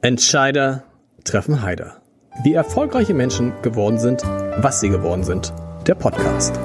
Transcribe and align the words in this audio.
Entscheider 0.00 0.84
treffen 1.24 1.60
Heider. 1.60 2.00
Wie 2.44 2.54
erfolgreiche 2.54 3.14
Menschen 3.14 3.52
geworden 3.62 3.98
sind, 3.98 4.22
was 4.22 4.78
sie 4.78 4.90
geworden 4.90 5.24
sind. 5.24 5.52
Der 5.88 5.96
Podcast. 5.96 6.56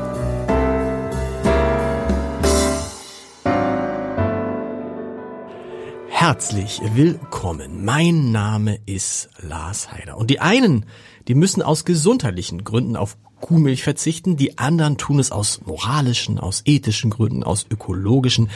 Herzlich 6.10 6.80
willkommen. 6.94 7.84
Mein 7.84 8.32
Name 8.32 8.78
ist 8.86 9.32
Lars 9.42 9.92
Heider. 9.92 10.18
Und 10.18 10.30
die 10.30 10.40
einen, 10.40 10.86
die 11.28 11.34
müssen 11.34 11.64
aus 11.64 11.86
gesundheitlichen 11.86 12.64
Gründen 12.64 12.96
auf 12.96 13.18
Kuhmilch 13.44 13.84
verzichten, 13.84 14.38
die 14.38 14.58
anderen 14.58 14.98
tun 14.98 15.20
es 15.20 15.34
aus 15.34 15.60
moralischen, 15.66 16.40
aus 16.40 16.62
ethischen 16.64 17.10
Gründen, 17.10 17.44
aus 17.44 17.66
ökologischen. 17.70 18.50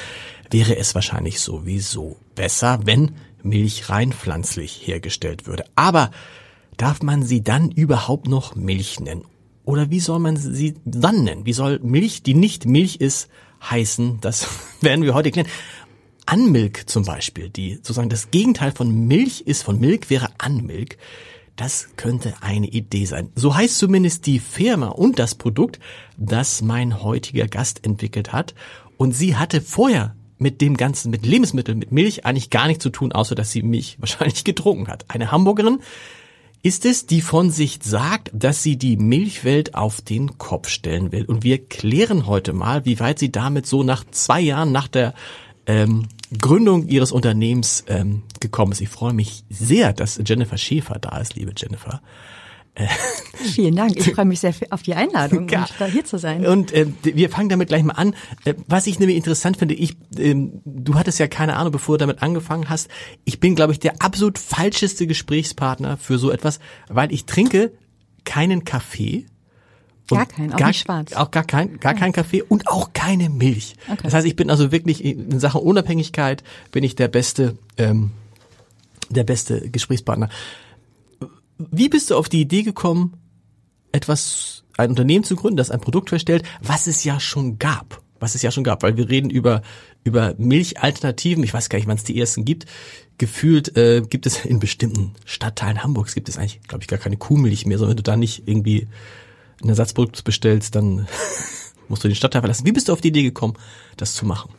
Wäre 0.50 0.78
es 0.78 0.96
wahrscheinlich 0.96 1.42
sowieso 1.42 2.16
besser, 2.36 2.80
wenn 2.86 3.12
Milch 3.44 3.90
rein 3.90 4.14
pflanzlich 4.14 4.88
hergestellt 4.88 5.46
würde. 5.46 5.66
Aber 5.76 6.10
darf 6.78 7.02
man 7.02 7.24
sie 7.24 7.44
dann 7.44 7.70
überhaupt 7.70 8.30
noch 8.30 8.56
Milch 8.56 9.02
nennen? 9.02 9.26
Oder 9.66 9.90
wie 9.90 10.00
soll 10.00 10.20
man 10.20 10.38
sie 10.38 10.76
dann 10.86 11.26
nennen? 11.26 11.46
Wie 11.46 11.52
soll 11.52 11.80
Milch, 11.84 12.24
die 12.24 12.34
nicht 12.34 12.66
Milch 12.66 12.96
ist, 13.02 13.28
heißen? 13.70 14.20
Das 14.22 14.48
werden 14.82 15.04
wir 15.04 15.14
heute 15.14 15.32
klären. 15.32 15.50
Anmilk 16.26 16.90
zum 16.90 17.04
Beispiel, 17.04 17.50
die 17.50 17.76
sozusagen 17.76 18.10
das 18.10 18.32
Gegenteil 18.32 18.72
von 18.72 19.08
Milch 19.08 19.42
ist, 19.42 19.64
von 19.64 19.82
Milk 19.82 20.10
wäre 20.10 20.30
Anmilk. 20.38 20.98
Das 21.58 21.90
könnte 21.96 22.36
eine 22.42 22.68
Idee 22.68 23.06
sein. 23.06 23.32
So 23.34 23.56
heißt 23.56 23.80
zumindest 23.80 24.28
die 24.28 24.38
Firma 24.38 24.90
und 24.90 25.18
das 25.18 25.34
Produkt, 25.34 25.80
das 26.16 26.62
mein 26.62 27.02
heutiger 27.02 27.48
Gast 27.48 27.84
entwickelt 27.84 28.32
hat. 28.32 28.54
Und 28.96 29.14
sie 29.14 29.36
hatte 29.36 29.60
vorher 29.60 30.16
mit 30.38 30.62
dem 30.62 30.78
Ganzen, 30.78 31.10
mit 31.10 31.26
Lebensmitteln, 31.26 31.80
mit 31.80 31.92
Milch 31.92 32.26
eigentlich 32.26 32.52
gar 32.52 32.68
nichts 32.68 32.84
zu 32.84 32.92
tun, 32.92 33.12
außer 33.12 33.34
dass 33.34 33.52
sie 33.52 33.64
Milch 33.64 33.98
wahrscheinlich 34.00 34.44
getrunken 34.44 34.88
hat. 34.88 35.06
Eine 35.08 35.32
Hamburgerin 35.32 35.80
ist 36.62 36.86
es, 36.86 37.08
die 37.08 37.22
von 37.22 37.50
sich 37.50 37.80
sagt, 37.82 38.30
dass 38.34 38.62
sie 38.62 38.78
die 38.78 38.98
Milchwelt 38.98 39.74
auf 39.74 40.02
den 40.02 40.38
Kopf 40.38 40.70
stellen 40.70 41.12
will. 41.12 41.26
Und 41.26 41.44
wir 41.44 41.66
klären 41.66 42.28
heute 42.28 42.54
mal, 42.54 42.86
wie 42.86 43.00
weit 43.00 43.18
sie 43.18 43.32
damit 43.32 43.66
so 43.66 43.82
nach 43.82 44.04
zwei 44.12 44.42
Jahren 44.42 44.72
nach 44.72 44.88
der 44.88 45.16
ähm, 45.68 46.08
Gründung 46.38 46.88
ihres 46.88 47.12
Unternehmens 47.12 47.84
ähm, 47.88 48.24
gekommen 48.40 48.72
ist. 48.72 48.82
Ich 48.82 48.90
freue 48.90 49.14
mich 49.14 49.44
sehr, 49.50 49.94
dass 49.94 50.20
Jennifer 50.26 50.58
Schäfer 50.58 50.98
da 51.00 51.18
ist, 51.20 51.36
liebe 51.36 51.54
Jennifer. 51.56 52.02
Vielen 53.34 53.76
Dank. 53.76 53.98
Ich 53.98 54.14
freue 54.14 54.26
mich 54.26 54.40
sehr 54.40 54.54
auf 54.70 54.84
die 54.84 54.94
Einladung, 54.94 55.48
ja. 55.50 55.66
da 55.80 55.86
hier 55.86 56.06
zu 56.06 56.18
sein. 56.18 56.46
Und 56.46 56.72
äh, 56.72 56.86
wir 57.02 57.30
fangen 57.30 57.50
damit 57.50 57.70
gleich 57.70 57.84
mal 57.84 57.94
an. 57.94 58.14
Äh, 58.46 58.54
was 58.68 58.88
ich 58.88 59.00
nämlich 59.00 59.18
interessant 59.18 59.58
finde, 59.58 59.74
ich, 59.74 59.98
äh, 60.18 60.36
du 60.36 60.96
hattest 60.96 61.20
ja 61.20 61.28
keine 61.28 61.56
Ahnung, 61.56 61.72
bevor 61.72 61.98
du 61.98 62.06
damit 62.06 62.22
angefangen 62.22 62.70
hast. 62.70 62.90
Ich 63.26 63.40
bin, 63.40 63.56
glaube 63.56 63.74
ich, 63.74 63.80
der 63.80 64.02
absolut 64.02 64.38
falscheste 64.38 65.08
Gesprächspartner 65.08 65.98
für 65.98 66.20
so 66.20 66.30
etwas, 66.30 66.60
weil 66.88 67.12
ich 67.12 67.26
trinke 67.26 67.72
keinen 68.26 68.64
Kaffee 68.64 69.26
Gar 70.16 70.26
kein, 70.26 70.54
auch 70.54 70.58
gar, 70.58 70.68
nicht 70.68 70.82
schwarz. 70.82 71.14
Auch 71.14 71.32
gar 71.32 71.44
kein, 71.44 71.80
gar 71.80 71.94
kein 71.94 72.14
Kaffee 72.14 72.42
und 72.42 72.68
auch 72.68 72.94
keine 72.94 73.30
Milch. 73.30 73.76
Okay. 73.88 74.00
Das 74.04 74.14
heißt, 74.14 74.26
ich 74.26 74.36
bin 74.36 74.50
also 74.50 74.72
wirklich 74.72 75.04
in 75.04 75.40
Sachen 75.40 75.62
Unabhängigkeit 75.62 76.44
bin 76.72 76.84
ich 76.84 76.96
der 76.96 77.10
beste, 77.10 77.58
ähm, 77.78 78.12
der 79.10 79.24
beste 79.24 79.70
Gesprächspartner. 79.70 80.30
Wie 81.58 81.90
bist 81.90 82.10
du 82.10 82.16
auf 82.16 82.30
die 82.30 82.42
Idee 82.42 82.64
gekommen, 82.64 83.14
etwas, 83.92 84.64
ein 84.78 84.92
Unternehmen 84.92 85.24
zu 85.24 85.36
gründen, 85.36 85.58
das 85.58 85.72
ein 85.72 85.82
Produkt 85.82 86.12
herstellt, 86.12 86.44
was 86.62 86.88
es 86.88 87.04
ja 87.04 87.20
schon 87.20 87.60
gab? 87.60 88.02
Was 88.20 88.34
es 88.34 88.42
ja 88.42 88.52
schon 88.52 88.64
gab, 88.64 88.84
weil 88.84 88.98
wir 88.98 89.10
reden 89.10 89.30
über, 89.30 89.62
über 90.04 90.34
Milchalternativen. 90.38 91.44
Ich 91.44 91.54
weiß 91.54 91.70
gar 91.70 91.78
nicht, 91.78 91.88
wann 91.88 91.98
es 91.98 92.04
die 92.04 92.20
ersten 92.20 92.46
gibt. 92.46 92.66
Gefühlt 93.18 93.76
äh, 93.78 94.02
gibt 94.02 94.26
es 94.26 94.44
in 94.46 94.60
bestimmten 94.60 95.14
Stadtteilen 95.26 95.84
Hamburgs 95.84 96.16
gibt 96.16 96.30
es 96.30 96.38
eigentlich, 96.38 96.62
glaube 96.64 96.84
ich, 96.84 96.88
gar 96.88 97.00
keine 97.00 97.18
Kuhmilch 97.18 97.66
mehr, 97.66 97.78
sondern 97.78 97.92
wenn 97.92 98.04
du 98.04 98.04
da 98.04 98.16
nicht 98.16 98.48
irgendwie 98.48 98.88
ein 99.64 99.70
Ersatzprodukt 99.70 100.24
bestellst, 100.24 100.76
dann 100.76 101.08
musst 101.88 102.04
du 102.04 102.08
den 102.08 102.16
Stadtteil 102.16 102.42
verlassen. 102.42 102.66
Wie 102.66 102.72
bist 102.72 102.90
du 102.90 102.94
auf 102.94 103.02
die 103.02 103.10
Idee 103.10 103.24
gekommen, 103.24 103.54
das 103.98 104.14
zu 104.14 104.26
machen? 104.26 104.50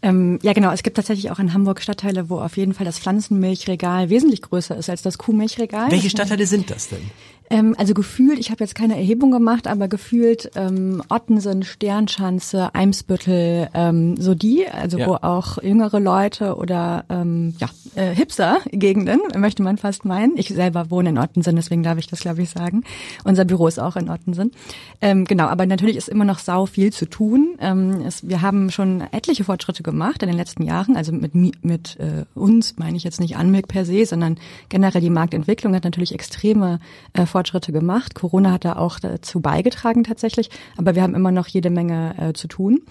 Ähm, 0.00 0.38
ja, 0.42 0.52
genau. 0.52 0.70
Es 0.70 0.82
gibt 0.82 0.96
tatsächlich 0.96 1.30
auch 1.30 1.38
in 1.40 1.52
Hamburg 1.52 1.82
Stadtteile, 1.82 2.30
wo 2.30 2.38
auf 2.40 2.56
jeden 2.56 2.72
Fall 2.72 2.86
das 2.86 2.98
Pflanzenmilchregal 2.98 4.10
wesentlich 4.10 4.42
größer 4.42 4.76
ist 4.76 4.88
als 4.88 5.02
das 5.02 5.18
Kuhmilchregal. 5.18 5.90
Welche 5.90 6.10
Stadtteile 6.10 6.46
sind 6.46 6.70
das 6.70 6.88
denn? 6.88 7.10
Ähm, 7.50 7.74
also 7.78 7.94
gefühlt, 7.94 8.38
ich 8.38 8.50
habe 8.50 8.62
jetzt 8.62 8.74
keine 8.74 8.96
Erhebung 8.96 9.30
gemacht, 9.30 9.66
aber 9.66 9.88
gefühlt 9.88 10.50
ähm, 10.54 11.02
Ottensen, 11.08 11.62
Sternschanze, 11.62 12.74
Eimsbüttel, 12.74 13.68
ähm, 13.74 14.16
so 14.18 14.34
die, 14.34 14.66
also 14.68 14.98
ja. 14.98 15.06
wo 15.06 15.14
auch 15.14 15.62
jüngere 15.62 15.98
Leute 16.00 16.56
oder 16.56 17.04
ähm, 17.08 17.54
ja, 17.58 17.68
äh, 17.94 18.14
Hipster-Gegenden, 18.14 19.20
möchte 19.36 19.62
man 19.62 19.78
fast 19.78 20.04
meinen. 20.04 20.36
Ich 20.36 20.48
selber 20.48 20.90
wohne 20.90 21.10
in 21.10 21.18
Ottensen, 21.18 21.56
deswegen 21.56 21.82
darf 21.82 21.98
ich 21.98 22.06
das, 22.06 22.20
glaube 22.20 22.42
ich, 22.42 22.50
sagen. 22.50 22.84
Unser 23.24 23.44
Büro 23.44 23.66
ist 23.66 23.80
auch 23.80 23.96
in 23.96 24.10
Ottensen. 24.10 24.52
Ähm, 25.00 25.24
genau, 25.24 25.46
aber 25.46 25.64
natürlich 25.64 25.96
ist 25.96 26.08
immer 26.08 26.24
noch 26.24 26.38
sau 26.38 26.66
viel 26.66 26.92
zu 26.92 27.06
tun. 27.06 27.56
Ähm, 27.60 28.02
es, 28.06 28.28
wir 28.28 28.42
haben 28.42 28.70
schon 28.70 29.00
etliche 29.12 29.44
Fortschritte 29.44 29.82
gemacht 29.82 30.22
in 30.22 30.28
den 30.28 30.36
letzten 30.36 30.64
Jahren. 30.64 30.96
Also 30.96 31.12
mit, 31.12 31.34
mit 31.34 31.98
äh, 31.98 32.24
uns 32.34 32.76
meine 32.76 32.96
ich 32.96 33.04
jetzt 33.04 33.20
nicht 33.20 33.36
Anmilk 33.36 33.68
per 33.68 33.84
se, 33.84 34.04
sondern 34.04 34.38
generell 34.68 35.00
die 35.00 35.10
Marktentwicklung 35.10 35.74
hat 35.74 35.84
natürlich 35.84 36.12
extreme 36.12 36.80
äh, 37.14 37.24
Fortschritte 37.24 37.37
gemacht. 37.72 38.14
Corona 38.14 38.52
hat 38.52 38.64
da 38.64 38.76
auch 38.76 38.98
dazu 38.98 39.40
beigetragen 39.40 40.04
tatsächlich, 40.04 40.50
aber 40.76 40.94
wir 40.94 41.02
haben 41.02 41.14
immer 41.14 41.32
noch 41.32 41.48
jede 41.48 41.70
Menge 41.70 42.14
äh, 42.18 42.32
zu 42.32 42.48
tun. 42.48 42.82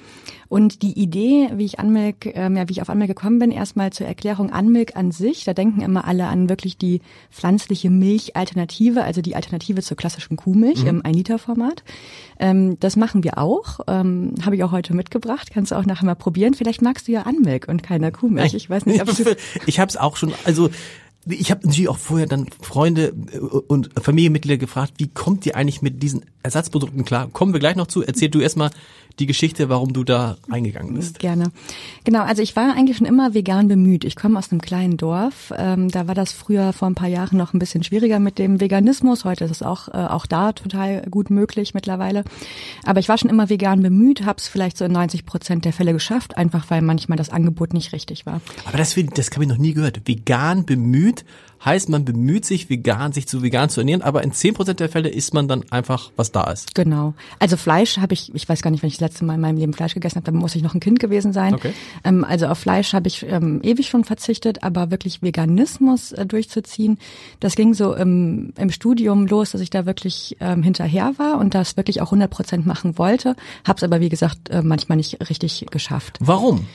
Und 0.49 0.81
die 0.81 0.97
Idee, 0.97 1.49
wie 1.55 1.65
ich 1.65 1.79
Anmilk, 1.79 2.25
ähm, 2.25 2.55
ja, 2.55 2.69
wie 2.69 2.71
ich 2.71 2.81
auf 2.81 2.89
Anmilk 2.89 3.09
gekommen 3.09 3.39
bin, 3.39 3.51
erstmal 3.51 3.91
zur 3.91 4.07
Erklärung 4.07 4.51
Anmilk 4.51 4.95
an 4.95 5.11
sich, 5.11 5.43
da 5.43 5.53
denken 5.53 5.81
immer 5.81 6.05
alle 6.05 6.27
an 6.27 6.49
wirklich 6.49 6.77
die 6.77 7.01
pflanzliche 7.31 7.89
Milchalternative, 7.89 9.03
also 9.03 9.21
die 9.21 9.35
Alternative 9.35 9.81
zur 9.81 9.97
klassischen 9.97 10.37
Kuhmilch 10.37 10.83
mhm. 10.83 10.87
im 10.87 11.01
1-Liter-Format. 11.01 11.83
Ähm, 12.39 12.79
das 12.79 12.95
machen 12.95 13.23
wir 13.23 13.37
auch, 13.37 13.81
ähm, 13.87 14.35
habe 14.45 14.55
ich 14.55 14.63
auch 14.63 14.71
heute 14.71 14.93
mitgebracht, 14.93 15.49
kannst 15.53 15.71
du 15.71 15.75
auch 15.75 15.85
nachher 15.85 16.05
mal 16.05 16.15
probieren. 16.15 16.53
Vielleicht 16.53 16.81
magst 16.81 17.07
du 17.07 17.11
ja 17.11 17.23
Anmilk 17.23 17.67
und 17.67 17.83
keine 17.83 18.11
Kuhmilch. 18.11 18.53
Ich 18.53 18.69
weiß 18.69 18.85
nicht, 18.85 19.01
ob 19.01 19.07
du 19.15 19.35
Ich 19.65 19.79
habe 19.79 19.89
es 19.89 19.97
auch 19.97 20.15
schon, 20.15 20.33
also 20.45 20.69
ich 21.29 21.51
habe 21.51 21.65
natürlich 21.65 21.89
auch 21.89 21.97
vorher 21.97 22.27
dann 22.27 22.47
Freunde 22.61 23.13
äh, 23.31 23.37
und 23.37 23.89
Familienmitglieder 24.01 24.57
gefragt, 24.57 24.93
wie 24.97 25.07
kommt 25.07 25.45
ihr 25.45 25.55
eigentlich 25.55 25.81
mit 25.81 26.01
diesen 26.01 26.25
Ersatzprodukten 26.43 27.05
klar? 27.05 27.29
Kommen 27.31 27.53
wir 27.53 27.59
gleich 27.59 27.75
noch 27.75 27.87
zu. 27.87 28.03
Erzähl 28.03 28.29
du 28.29 28.39
erstmal 28.39 28.71
die 29.19 29.25
Geschichte, 29.25 29.69
warum 29.69 29.93
du 29.93 30.03
da 30.03 30.37
eingegangen 30.49 30.93
bist. 30.93 31.19
Gerne. 31.19 31.51
Genau, 32.03 32.21
also 32.21 32.41
ich 32.41 32.55
war 32.55 32.75
eigentlich 32.75 32.97
schon 32.97 33.07
immer 33.07 33.33
vegan 33.33 33.67
bemüht. 33.67 34.03
Ich 34.03 34.15
komme 34.15 34.37
aus 34.37 34.51
einem 34.51 34.61
kleinen 34.61 34.97
Dorf. 34.97 35.51
Ähm, 35.57 35.89
da 35.89 36.07
war 36.07 36.15
das 36.15 36.31
früher 36.31 36.71
vor 36.73 36.87
ein 36.87 36.95
paar 36.95 37.07
Jahren 37.07 37.37
noch 37.37 37.53
ein 37.53 37.59
bisschen 37.59 37.83
schwieriger 37.83 38.19
mit 38.19 38.37
dem 38.37 38.61
Veganismus. 38.61 39.25
Heute 39.25 39.45
ist 39.45 39.51
es 39.51 39.63
auch, 39.63 39.87
äh, 39.89 39.97
auch 39.97 40.25
da 40.25 40.51
total 40.51 41.01
gut 41.09 41.29
möglich 41.29 41.73
mittlerweile. 41.73 42.23
Aber 42.85 42.99
ich 42.99 43.09
war 43.09 43.17
schon 43.17 43.29
immer 43.29 43.49
vegan 43.49 43.81
bemüht, 43.81 44.25
habe 44.25 44.39
es 44.39 44.47
vielleicht 44.47 44.77
so 44.77 44.85
in 44.85 44.91
90 44.91 45.25
Prozent 45.25 45.65
der 45.65 45.73
Fälle 45.73 45.93
geschafft, 45.93 46.37
einfach 46.37 46.69
weil 46.69 46.81
manchmal 46.81 47.17
das 47.17 47.29
Angebot 47.29 47.73
nicht 47.73 47.93
richtig 47.93 48.25
war. 48.25 48.41
Aber 48.65 48.77
das, 48.77 48.95
das 49.15 49.31
habe 49.31 49.43
ich 49.43 49.49
noch 49.49 49.57
nie 49.57 49.73
gehört. 49.73 50.01
Vegan 50.05 50.65
bemüht 50.65 51.25
heißt, 51.63 51.89
man 51.89 52.05
bemüht 52.05 52.45
sich, 52.45 52.69
vegan, 52.69 53.13
sich 53.13 53.27
zu 53.27 53.41
vegan 53.43 53.69
zu 53.69 53.81
ernähren, 53.81 54.01
aber 54.01 54.23
in 54.23 54.31
zehn 54.31 54.53
Prozent 54.53 54.79
der 54.79 54.89
Fälle 54.89 55.09
isst 55.09 55.33
man 55.33 55.47
dann 55.47 55.63
einfach, 55.71 56.11
was 56.15 56.31
da 56.31 56.49
ist. 56.51 56.75
Genau. 56.75 57.13
Also 57.39 57.57
Fleisch 57.57 57.97
habe 57.97 58.13
ich, 58.13 58.33
ich 58.33 58.47
weiß 58.47 58.61
gar 58.61 58.71
nicht, 58.71 58.83
wenn 58.83 58.89
ich 58.89 58.97
das 58.97 59.01
letzte 59.01 59.25
Mal 59.25 59.35
in 59.35 59.41
meinem 59.41 59.57
Leben 59.57 59.73
Fleisch 59.73 59.93
gegessen 59.93 60.17
habe, 60.17 60.25
dann 60.25 60.35
muss 60.35 60.55
ich 60.55 60.63
noch 60.63 60.73
ein 60.73 60.79
Kind 60.79 60.99
gewesen 60.99 61.33
sein. 61.33 61.53
Okay. 61.53 61.73
Ähm, 62.03 62.23
also 62.23 62.47
auf 62.47 62.59
Fleisch 62.59 62.93
habe 62.93 63.07
ich 63.07 63.25
ähm, 63.27 63.61
ewig 63.63 63.87
schon 63.87 64.03
verzichtet, 64.03 64.63
aber 64.63 64.91
wirklich 64.91 65.21
Veganismus 65.21 66.11
äh, 66.11 66.25
durchzuziehen, 66.25 66.97
das 67.39 67.55
ging 67.55 67.73
so 67.73 67.93
im, 67.93 68.53
im 68.57 68.69
Studium 68.69 69.27
los, 69.27 69.51
dass 69.51 69.61
ich 69.61 69.69
da 69.69 69.85
wirklich 69.85 70.37
ähm, 70.39 70.63
hinterher 70.63 71.13
war 71.17 71.39
und 71.39 71.55
das 71.55 71.77
wirklich 71.77 72.01
auch 72.01 72.07
100 72.07 72.29
Prozent 72.29 72.65
machen 72.65 72.97
wollte, 72.97 73.35
habe 73.65 73.77
es 73.77 73.83
aber 73.83 73.99
wie 73.99 74.09
gesagt 74.09 74.49
äh, 74.49 74.61
manchmal 74.61 74.97
nicht 74.97 75.29
richtig 75.29 75.65
geschafft. 75.71 76.17
Warum? 76.19 76.65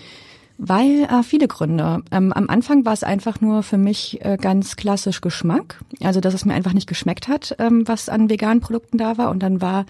Weil 0.59 1.05
äh, 1.05 1.23
viele 1.23 1.49
Gründe. 1.49 2.03
Ähm, 2.11 2.33
am 2.33 2.49
Anfang 2.49 2.85
war 2.85 2.93
es 2.93 3.03
einfach 3.03 3.41
nur 3.41 3.63
für 3.63 3.79
mich 3.79 4.25
äh, 4.25 4.37
ganz 4.41 4.77
klassisch 4.77 5.21
Geschmack. 5.21 5.81
Also 6.03 6.21
dass 6.21 6.35
es 6.35 6.45
mir 6.45 6.55
einfach 6.55 6.73
nicht 6.73 6.89
geschmeckt 6.89 7.29
hat, 7.29 7.57
ähm, 7.59 7.87
was 7.87 8.09
an 8.09 8.31
veganen 8.31 8.61
Produkten 8.61 8.99
da 8.99 9.19
war. 9.19 9.31
Und 9.31 9.43
dann 9.43 9.61
war 9.61 9.87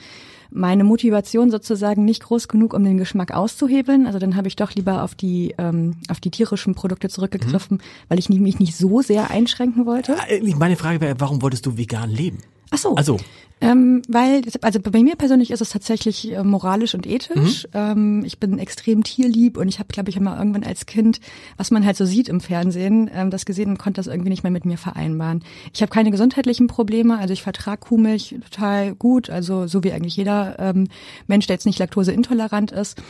meine 0.54 0.84
Motivation 0.84 1.50
sozusagen 1.50 2.04
nicht 2.04 2.22
groß 2.22 2.49
genug, 2.49 2.75
um 2.75 2.84
den 2.84 2.99
Geschmack 2.99 3.32
auszuhebeln. 3.32 4.06
Also 4.06 4.19
dann 4.19 4.37
habe 4.37 4.49
ich 4.49 4.56
doch 4.56 4.72
lieber 4.75 5.02
auf 5.02 5.14
die 5.14 5.54
ähm, 5.58 5.96
auf 6.08 6.20
die 6.20 6.31
tierischen 6.31 6.75
Produkte 6.75 7.08
zurückgegriffen, 7.08 7.78
mhm. 7.78 8.08
weil 8.08 8.19
ich 8.19 8.28
mich 8.28 8.58
nicht 8.58 8.76
so 8.76 9.02
sehr 9.02 9.31
einschränken 9.31 9.87
wollte. 9.87 10.16
Meine 10.58 10.76
Frage 10.76 11.00
wäre, 11.00 11.14
warum 11.19 11.43
wolltest 11.43 11.66
du 11.66 11.76
vegan 11.76 12.10
leben? 12.10 12.38
Ach 12.70 12.78
so. 12.78 12.94
Also 12.94 13.19
ähm, 13.62 14.02
weil, 14.08 14.43
also 14.60 14.81
bei 14.81 15.02
mir 15.02 15.14
persönlich 15.14 15.52
ist 15.52 15.60
es 15.60 15.70
tatsächlich 15.70 16.32
äh, 16.32 16.43
moralisch 16.43 16.96
und 16.96 17.06
ethisch. 17.06 17.64
Mhm. 17.66 17.70
Ähm, 17.75 18.22
ich 18.25 18.40
bin 18.40 18.58
extrem 18.58 19.04
tierlieb 19.04 19.56
und 19.56 19.69
ich 19.69 19.78
habe, 19.78 19.87
glaube 19.93 20.10
ich, 20.10 20.16
immer 20.16 20.37
irgendwann 20.37 20.64
als 20.64 20.84
Kind, 20.84 21.20
was 21.56 21.70
man 21.70 21.87
halt 21.87 21.96
so 21.96 22.04
sieht 22.04 22.28
im 22.28 22.40
Fernsehen, 22.40 23.08
ähm, 23.14 23.31
das 23.31 23.44
gesehen 23.44 23.70
und 23.70 23.78
konnte 23.78 24.00
das 24.00 24.08
irgendwie 24.08 24.31
nicht 24.31 24.43
mehr 24.43 24.50
mit 24.50 24.64
mir 24.64 24.78
vereinbaren. 24.78 25.44
Ich 25.72 25.81
habe 25.81 25.93
keine 25.93 26.10
gesundheitlichen 26.10 26.66
Probleme, 26.66 27.19
also 27.19 27.32
ich 27.32 27.43
vertrage 27.44 27.82
Kuhmilch 27.82 28.34
total 28.50 28.96
gut, 28.96 29.31
also 29.31 29.69
so 29.69 29.84
wie 29.84 29.93
eigentlich 29.93 30.16
jeder 30.16 30.42
ähm, 30.59 30.89
Mensch, 31.27 31.47
der 31.47 31.55
jetzt 31.55 31.67
nicht 31.67 31.79
laktoseintolerant 31.79 32.73
ist 32.73 33.00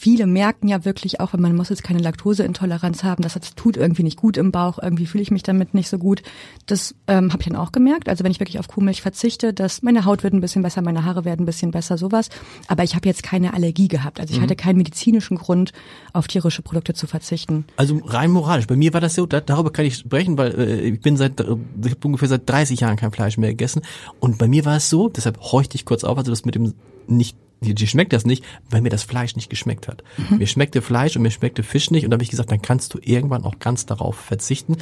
viele 0.00 0.26
merken 0.26 0.66
ja 0.66 0.86
wirklich 0.86 1.20
auch, 1.20 1.34
wenn 1.34 1.42
man 1.42 1.54
muss 1.54 1.68
jetzt 1.68 1.84
keine 1.84 1.98
Laktoseintoleranz 1.98 3.04
haben, 3.04 3.22
das 3.22 3.38
tut 3.54 3.76
irgendwie 3.76 4.02
nicht 4.02 4.16
gut 4.16 4.38
im 4.38 4.50
Bauch, 4.50 4.78
irgendwie 4.82 5.04
fühle 5.04 5.20
ich 5.20 5.30
mich 5.30 5.42
damit 5.42 5.74
nicht 5.74 5.90
so 5.90 5.98
gut. 5.98 6.22
Das 6.64 6.94
ähm, 7.06 7.30
habe 7.34 7.42
ich 7.42 7.48
dann 7.48 7.56
auch 7.56 7.70
gemerkt. 7.70 8.08
Also 8.08 8.24
wenn 8.24 8.30
ich 8.30 8.40
wirklich 8.40 8.58
auf 8.58 8.66
Kuhmilch 8.66 9.02
verzichte, 9.02 9.52
dass 9.52 9.82
meine 9.82 10.06
Haut 10.06 10.22
wird 10.22 10.32
ein 10.32 10.40
bisschen 10.40 10.62
besser, 10.62 10.80
meine 10.80 11.04
Haare 11.04 11.26
werden 11.26 11.42
ein 11.42 11.46
bisschen 11.46 11.70
besser, 11.70 11.98
sowas. 11.98 12.30
Aber 12.66 12.82
ich 12.82 12.94
habe 12.94 13.06
jetzt 13.06 13.22
keine 13.22 13.52
Allergie 13.52 13.88
gehabt. 13.88 14.20
Also 14.20 14.32
ich 14.32 14.38
mhm. 14.38 14.44
hatte 14.44 14.56
keinen 14.56 14.78
medizinischen 14.78 15.36
Grund, 15.36 15.72
auf 16.14 16.28
tierische 16.28 16.62
Produkte 16.62 16.94
zu 16.94 17.06
verzichten. 17.06 17.66
Also 17.76 18.00
rein 18.06 18.30
moralisch. 18.30 18.66
Bei 18.66 18.76
mir 18.76 18.94
war 18.94 19.02
das 19.02 19.14
so, 19.14 19.26
da, 19.26 19.42
darüber 19.42 19.70
kann 19.70 19.84
ich 19.84 19.96
sprechen, 19.96 20.38
weil 20.38 20.58
äh, 20.58 20.80
ich 20.80 21.00
bin 21.02 21.18
seit 21.18 21.40
äh, 21.40 21.56
ich 21.84 21.90
hab 21.92 22.02
ungefähr 22.06 22.28
seit 22.28 22.48
30 22.48 22.80
Jahren 22.80 22.96
kein 22.96 23.12
Fleisch 23.12 23.36
mehr 23.36 23.50
gegessen. 23.50 23.82
Und 24.18 24.38
bei 24.38 24.48
mir 24.48 24.64
war 24.64 24.78
es 24.78 24.88
so, 24.88 25.10
deshalb 25.10 25.38
horchte 25.40 25.74
ich 25.74 25.84
kurz 25.84 26.04
auf, 26.04 26.16
also 26.16 26.32
das 26.32 26.46
mit 26.46 26.54
dem 26.54 26.72
nicht 27.06 27.36
die 27.60 27.86
schmeckt 27.86 28.12
das 28.12 28.24
nicht, 28.24 28.44
weil 28.70 28.80
mir 28.80 28.90
das 28.90 29.02
Fleisch 29.02 29.36
nicht 29.36 29.50
geschmeckt 29.50 29.88
hat. 29.88 30.02
Mhm. 30.16 30.38
Mir 30.38 30.46
schmeckte 30.46 30.82
Fleisch 30.82 31.16
und 31.16 31.22
mir 31.22 31.30
schmeckte 31.30 31.62
Fisch 31.62 31.90
nicht 31.90 32.04
und 32.04 32.10
da 32.10 32.14
habe 32.14 32.22
ich 32.22 32.30
gesagt, 32.30 32.50
dann 32.50 32.62
kannst 32.62 32.94
du 32.94 32.98
irgendwann 33.02 33.44
auch 33.44 33.58
ganz 33.58 33.86
darauf 33.86 34.16
verzichten. 34.16 34.76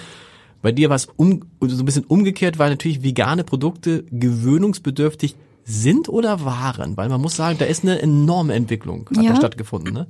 Bei 0.63 0.73
dir 0.73 0.89
war 0.89 0.97
es 0.97 1.07
um, 1.17 1.45
so 1.61 1.83
ein 1.83 1.85
bisschen 1.85 2.05
umgekehrt, 2.05 2.59
weil 2.59 2.71
natürlich 2.71 3.03
vegane 3.03 3.45
Produkte 3.45 4.05
gewöhnungsbedürftig 4.11 5.37
sind 5.65 6.09
oder 6.09 6.45
waren, 6.45 6.97
weil 6.97 7.09
man 7.09 7.21
muss 7.21 7.37
sagen, 7.37 7.59
da 7.59 7.67
ist 7.67 7.85
eine 7.85 8.01
enorme 8.01 8.55
Entwicklung 8.55 9.09
hat 9.15 9.23
ja. 9.23 9.33
da 9.33 9.37
stattgefunden, 9.37 9.93
ne? 9.93 10.07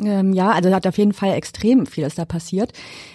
Ähm, 0.00 0.32
ja, 0.32 0.50
also 0.50 0.70
da 0.70 0.76
hat 0.76 0.86
auf 0.86 0.98
jeden 0.98 1.12
Fall 1.12 1.34
extrem 1.34 1.86
vieles 1.86 2.16
da 2.16 2.24
passiert. 2.24 2.72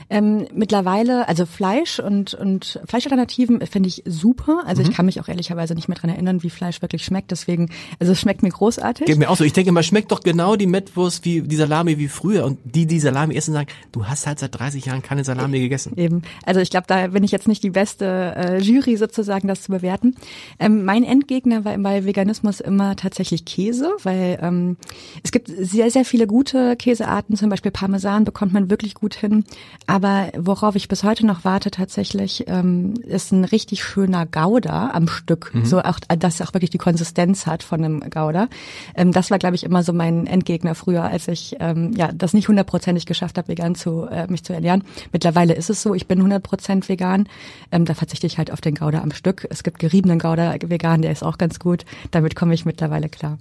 Ähm, 0.10 0.48
mittlerweile, 0.54 1.28
also 1.28 1.46
Fleisch 1.46 2.00
und, 2.00 2.34
und 2.34 2.80
Fleischalternativen 2.86 3.66
finde 3.68 3.90
ich 3.90 4.04
super. 4.06 4.64
Also 4.66 4.82
mhm. 4.82 4.90
ich 4.90 4.96
kann 4.96 5.06
mich 5.06 5.20
auch 5.22 5.28
ehrlicherweise 5.28 5.76
nicht 5.76 5.88
mehr 5.88 5.98
dran 5.98 6.10
erinnern, 6.10 6.44
wie 6.44 6.50
Fleisch 6.50 6.82
wirklich 6.82 7.06
schmeckt. 7.06 7.32
Deswegen, 7.32 7.70
also 8.00 8.14
es 8.14 8.20
schmeckt 8.20 8.44
mir 8.44 8.50
großartig. 8.50 9.06
Geht 9.06 9.18
mir 9.18 9.30
auch 9.30 9.38
so. 9.38 9.44
Ich 9.44 9.54
denke, 9.54 9.72
man 9.72 9.84
schmeckt 9.84 10.12
doch 10.12 10.22
genau 10.22 10.56
die 10.56 10.68
Mettwurst 10.68 11.26
wie 11.26 11.42
die 11.42 11.56
Salami 11.56 11.98
wie 11.98 12.08
früher. 12.08 12.46
Und 12.46 12.60
die, 12.64 12.86
die 12.86 13.00
Salami 13.00 13.36
essen, 13.36 13.54
sagen, 13.54 13.70
du 13.92 14.06
hast 14.08 14.26
halt 14.26 14.40
seit 14.40 14.58
30 14.58 14.86
Jahren 14.86 15.02
keine 15.02 15.24
Salami 15.24 15.60
gegessen. 15.60 15.94
Eben. 15.96 16.24
Also 16.46 16.60
ich 16.60 16.70
glaube, 16.70 16.88
da 16.88 17.08
bin 17.08 17.24
ich 17.24 17.32
jetzt 17.32 17.48
nicht 17.48 17.64
die 17.64 17.70
beste 17.70 18.34
äh, 18.36 18.58
Jury 18.60 18.98
sozusagen, 18.98 19.48
das 19.48 19.62
zu 19.64 19.72
bewerten. 19.72 20.16
Ähm, 20.60 20.86
mein 20.86 21.04
Endgegner 21.04 21.66
war 21.66 21.78
bei 21.78 22.06
Veganismus 22.06 22.60
immer 22.60 22.96
tatsächlich 22.96 23.46
Käse, 23.46 23.92
weil 24.04 24.40
ähm, 24.42 24.78
es 25.24 25.32
gibt 25.32 25.50
sehr, 25.50 25.92
sehr 25.92 26.06
viele 26.06 26.28
gute 26.28 26.76
Käsearten, 26.76 27.36
zum 27.36 27.50
Beispiel 27.50 27.72
Parmesan 27.72 28.24
bekommt 28.24 28.54
man 28.54 28.70
wirklich 28.70 28.96
gut 28.96 29.16
hin. 29.16 29.44
Aber 29.88 29.99
worauf 30.01 30.75
ich 30.75 30.88
bis 30.88 31.04
heute 31.04 31.25
noch 31.25 31.44
warte 31.44 31.72
tatsächlich, 31.72 32.46
ähm, 32.48 32.94
ist 33.06 33.31
ein 33.31 33.44
richtig 33.44 33.84
schöner 33.84 34.25
Gouda 34.25 34.92
am 34.92 35.07
Stück. 35.07 35.51
Mhm. 35.54 35.66
So 35.66 35.81
auch, 35.81 36.00
dass 36.00 36.42
auch 36.42 36.54
wirklich 36.54 36.69
die 36.69 36.78
Konsistenz 36.78 37.46
hat 37.46 37.63
von 37.63 37.84
einem 37.84 38.00
Gouda. 38.10 38.48
Ähm, 38.96 39.12
das 39.12 39.31
war, 39.31 39.40
glaube 39.40 39.56
ich, 39.56 39.63
immer 39.63 39.84
so 39.84 39.94
mein 39.94 40.28
Endgegner 40.28 40.75
früher, 40.75 41.04
als 41.04 41.28
ich 41.28 41.56
ähm, 41.60 41.94
ja 41.96 42.12
das 42.13 42.34
nicht 42.34 42.48
hundertprozentig 42.48 43.06
geschafft 43.06 43.38
habe, 43.38 43.48
vegan 43.48 43.75
zu 43.75 44.06
äh, 44.06 44.28
mich 44.28 44.44
zu 44.44 44.54
ernähren. 44.54 44.84
Mittlerweile 45.12 45.54
ist 45.54 45.69
es 45.69 45.81
so, 45.81 45.94
ich 45.94 46.07
bin 46.07 46.22
hundertprozent 46.22 46.90
vegan. 46.90 47.28
Ähm, 47.72 47.86
da 47.86 47.94
verzichte 47.94 48.28
ich 48.28 48.38
halt 48.38 48.51
auf 48.51 48.62
den 48.62 48.75
Gouda 48.75 49.01
am 49.01 49.12
Stück. 49.12 49.48
Es 49.50 49.63
gibt 49.63 49.80
geriebenen 49.80 50.19
Gouda 50.19 50.56
vegan, 50.62 51.01
der 51.01 51.12
ist 51.12 51.24
auch 51.24 51.38
ganz 51.38 51.60
gut. 51.60 51.86
Damit 52.12 52.36
komme 52.36 52.54
ich 52.54 52.66
mittlerweile 52.66 53.10
klar. 53.10 53.38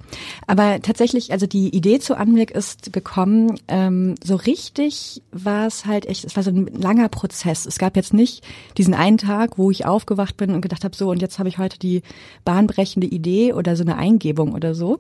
Aber 0.46 0.81
tatsächlich, 0.82 1.32
also 1.32 1.46
die 1.46 1.75
Idee 1.75 1.99
zu 1.99 2.16
Anblick 2.16 2.50
ist 2.50 2.93
gekommen, 2.93 3.58
ähm, 3.69 4.14
so 4.22 4.37
richtig 4.37 5.22
war 5.32 5.66
es 5.66 5.87
halt 5.87 6.06
echt, 6.06 6.25
es 6.25 6.37
war 6.37 6.43
so 6.43 6.47
ein 6.50 6.66
langer 6.66 7.08
Prozess. 7.08 7.66
Es 7.66 7.78
gab 7.78 7.96
jetzt 7.96 8.14
nicht 8.14 8.44
diesen 8.76 8.94
einen 8.94 9.18
Tag, 9.18 9.58
wo 9.58 9.70
ich 9.70 9.86
aufgewacht 9.86 10.36
bin 10.36 10.50
und 10.50 10.60
gedacht 10.60 10.84
habe, 10.84 10.96
so 10.96 11.10
und 11.10 11.22
jetzt 11.22 11.38
habe 11.38 11.48
ich 11.48 11.58
heute 11.58 11.78
die 11.78 12.02
bahnbrechende 12.44 13.06
Idee 13.06 13.52
oder 13.52 13.76
so 13.76 13.82
eine 13.82 13.96
Eingebung 13.96 14.52
oder 14.52 14.74
so. 14.74 14.98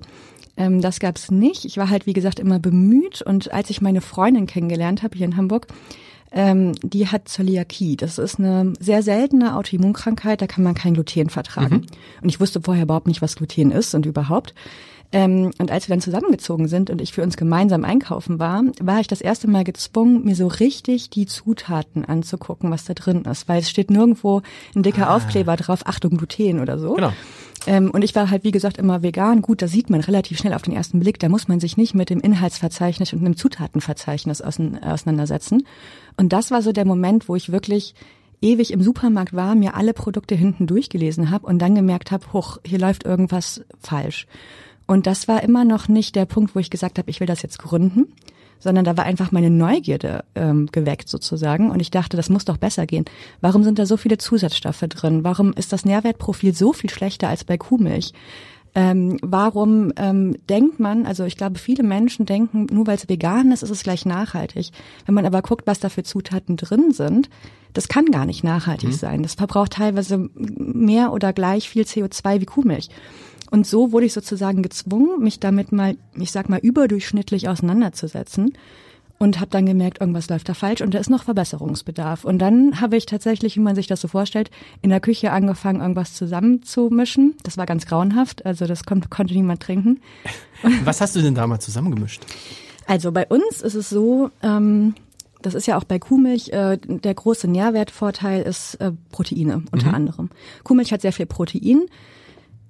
Ähm, 0.56 0.80
das 0.80 1.00
gab 1.00 1.16
es 1.16 1.30
nicht. 1.30 1.64
Ich 1.64 1.76
war 1.76 1.88
halt, 1.88 2.06
wie 2.06 2.12
gesagt, 2.12 2.40
immer 2.40 2.58
bemüht 2.58 3.22
und 3.22 3.52
als 3.52 3.70
ich 3.70 3.80
meine 3.80 4.00
Freundin 4.00 4.46
kennengelernt 4.46 5.02
habe 5.02 5.16
hier 5.16 5.26
in 5.26 5.36
Hamburg, 5.36 5.68
ähm, 6.30 6.72
die 6.82 7.06
hat 7.06 7.28
Zöliakie. 7.28 7.96
Das 7.96 8.18
ist 8.18 8.38
eine 8.38 8.74
sehr 8.78 9.02
seltene 9.02 9.56
Autoimmunkrankheit, 9.56 10.42
da 10.42 10.46
kann 10.46 10.64
man 10.64 10.74
kein 10.74 10.94
Gluten 10.94 11.30
vertragen. 11.30 11.76
Mhm. 11.76 11.86
Und 12.22 12.28
ich 12.28 12.40
wusste 12.40 12.60
vorher 12.60 12.84
überhaupt 12.84 13.06
nicht, 13.06 13.22
was 13.22 13.36
Gluten 13.36 13.70
ist 13.70 13.94
und 13.94 14.04
überhaupt. 14.04 14.54
Ähm, 15.10 15.52
und 15.58 15.70
als 15.70 15.88
wir 15.88 15.94
dann 15.94 16.02
zusammengezogen 16.02 16.68
sind 16.68 16.90
und 16.90 17.00
ich 17.00 17.12
für 17.12 17.22
uns 17.22 17.38
gemeinsam 17.38 17.84
einkaufen 17.84 18.38
war, 18.38 18.62
war 18.80 19.00
ich 19.00 19.06
das 19.06 19.22
erste 19.22 19.48
Mal 19.48 19.64
gezwungen, 19.64 20.24
mir 20.24 20.34
so 20.34 20.46
richtig 20.46 21.08
die 21.08 21.24
Zutaten 21.24 22.04
anzugucken, 22.04 22.70
was 22.70 22.84
da 22.84 22.92
drin 22.92 23.22
ist. 23.22 23.48
Weil 23.48 23.60
es 23.60 23.70
steht 23.70 23.90
nirgendwo 23.90 24.42
ein 24.74 24.82
dicker 24.82 25.08
ah. 25.08 25.16
Aufkleber 25.16 25.56
drauf, 25.56 25.86
Achtung, 25.86 26.18
Gluten 26.18 26.60
oder 26.60 26.78
so. 26.78 26.94
Genau. 26.94 27.12
Ähm, 27.66 27.90
und 27.90 28.02
ich 28.02 28.14
war 28.14 28.30
halt, 28.30 28.44
wie 28.44 28.50
gesagt, 28.50 28.76
immer 28.76 29.02
vegan. 29.02 29.40
Gut, 29.40 29.62
da 29.62 29.68
sieht 29.68 29.88
man 29.88 30.00
relativ 30.00 30.38
schnell 30.38 30.52
auf 30.52 30.62
den 30.62 30.74
ersten 30.74 31.00
Blick. 31.00 31.18
Da 31.18 31.28
muss 31.28 31.48
man 31.48 31.58
sich 31.58 31.76
nicht 31.76 31.94
mit 31.94 32.10
dem 32.10 32.20
Inhaltsverzeichnis 32.20 33.12
und 33.12 33.20
einem 33.20 33.36
Zutatenverzeichnis 33.36 34.42
auseinandersetzen. 34.42 35.66
Und 36.16 36.32
das 36.32 36.50
war 36.50 36.60
so 36.60 36.72
der 36.72 36.84
Moment, 36.84 37.28
wo 37.28 37.34
ich 37.34 37.50
wirklich 37.50 37.94
ewig 38.40 38.72
im 38.72 38.82
Supermarkt 38.82 39.34
war, 39.34 39.54
mir 39.54 39.74
alle 39.74 39.94
Produkte 39.94 40.34
hinten 40.34 40.66
durchgelesen 40.66 41.30
habe 41.30 41.46
und 41.46 41.58
dann 41.58 41.74
gemerkt 41.74 42.10
habe, 42.10 42.32
hoch, 42.32 42.58
hier 42.64 42.78
läuft 42.78 43.04
irgendwas 43.04 43.62
falsch. 43.80 44.26
Und 44.88 45.06
das 45.06 45.28
war 45.28 45.42
immer 45.42 45.66
noch 45.66 45.86
nicht 45.86 46.16
der 46.16 46.24
Punkt, 46.24 46.54
wo 46.54 46.58
ich 46.58 46.70
gesagt 46.70 46.98
habe, 46.98 47.10
ich 47.10 47.20
will 47.20 47.26
das 47.26 47.42
jetzt 47.42 47.58
gründen, 47.58 48.06
sondern 48.58 48.86
da 48.86 48.96
war 48.96 49.04
einfach 49.04 49.30
meine 49.30 49.50
Neugierde 49.50 50.24
ähm, 50.34 50.66
geweckt 50.72 51.10
sozusagen. 51.10 51.70
Und 51.70 51.80
ich 51.80 51.90
dachte, 51.90 52.16
das 52.16 52.30
muss 52.30 52.46
doch 52.46 52.56
besser 52.56 52.86
gehen. 52.86 53.04
Warum 53.42 53.62
sind 53.64 53.78
da 53.78 53.84
so 53.84 53.98
viele 53.98 54.16
Zusatzstoffe 54.16 54.80
drin? 54.88 55.24
Warum 55.24 55.52
ist 55.52 55.74
das 55.74 55.84
Nährwertprofil 55.84 56.54
so 56.54 56.72
viel 56.72 56.88
schlechter 56.88 57.28
als 57.28 57.44
bei 57.44 57.58
Kuhmilch? 57.58 58.14
Ähm, 58.74 59.18
warum 59.22 59.92
ähm, 59.96 60.36
denkt 60.48 60.80
man, 60.80 61.04
also 61.04 61.24
ich 61.24 61.36
glaube, 61.36 61.58
viele 61.58 61.82
Menschen 61.82 62.24
denken, 62.24 62.66
nur 62.70 62.86
weil 62.86 62.96
es 62.96 63.10
vegan 63.10 63.52
ist, 63.52 63.62
ist 63.62 63.70
es 63.70 63.82
gleich 63.82 64.06
nachhaltig. 64.06 64.70
Wenn 65.04 65.14
man 65.14 65.26
aber 65.26 65.42
guckt, 65.42 65.66
was 65.66 65.80
da 65.80 65.90
für 65.90 66.02
Zutaten 66.02 66.56
drin 66.56 66.92
sind, 66.92 67.28
das 67.74 67.88
kann 67.88 68.06
gar 68.06 68.24
nicht 68.24 68.42
nachhaltig 68.42 68.90
mhm. 68.90 68.94
sein. 68.94 69.22
Das 69.22 69.34
verbraucht 69.34 69.72
teilweise 69.72 70.30
mehr 70.34 71.12
oder 71.12 71.34
gleich 71.34 71.68
viel 71.68 71.82
CO2 71.82 72.40
wie 72.40 72.46
Kuhmilch. 72.46 72.88
Und 73.50 73.66
so 73.66 73.92
wurde 73.92 74.06
ich 74.06 74.12
sozusagen 74.12 74.62
gezwungen, 74.62 75.22
mich 75.22 75.40
damit 75.40 75.72
mal, 75.72 75.96
ich 76.16 76.32
sag 76.32 76.48
mal, 76.48 76.58
überdurchschnittlich 76.58 77.48
auseinanderzusetzen 77.48 78.52
und 79.18 79.40
habe 79.40 79.50
dann 79.50 79.66
gemerkt, 79.66 80.00
irgendwas 80.00 80.28
läuft 80.28 80.48
da 80.48 80.54
falsch 80.54 80.80
und 80.80 80.94
da 80.94 80.98
ist 80.98 81.10
noch 81.10 81.24
Verbesserungsbedarf. 81.24 82.24
Und 82.24 82.38
dann 82.38 82.80
habe 82.80 82.96
ich 82.96 83.06
tatsächlich, 83.06 83.56
wie 83.56 83.60
man 83.60 83.74
sich 83.74 83.86
das 83.86 84.00
so 84.00 84.08
vorstellt, 84.08 84.50
in 84.80 84.90
der 84.90 85.00
Küche 85.00 85.32
angefangen, 85.32 85.80
irgendwas 85.80 86.14
zusammenzumischen. 86.14 87.34
Das 87.42 87.56
war 87.56 87.66
ganz 87.66 87.86
grauenhaft, 87.86 88.46
also 88.46 88.66
das 88.66 88.84
konnte, 88.84 89.08
konnte 89.08 89.34
niemand 89.34 89.62
trinken. 89.62 90.00
Was 90.84 91.00
hast 91.00 91.16
du 91.16 91.20
denn 91.20 91.34
damals 91.34 91.64
zusammengemischt? 91.64 92.22
Also 92.86 93.12
bei 93.12 93.26
uns 93.26 93.60
ist 93.60 93.74
es 93.74 93.90
so, 93.90 94.30
ähm, 94.42 94.94
das 95.42 95.54
ist 95.54 95.66
ja 95.66 95.76
auch 95.76 95.84
bei 95.84 95.98
Kuhmilch, 95.98 96.50
äh, 96.50 96.78
der 96.78 97.14
große 97.14 97.48
Nährwertvorteil 97.48 98.42
ist 98.42 98.76
äh, 98.76 98.92
Proteine 99.10 99.62
unter 99.72 99.88
mhm. 99.88 99.94
anderem. 99.94 100.30
Kuhmilch 100.64 100.92
hat 100.92 101.02
sehr 101.02 101.12
viel 101.12 101.26
Protein. 101.26 101.86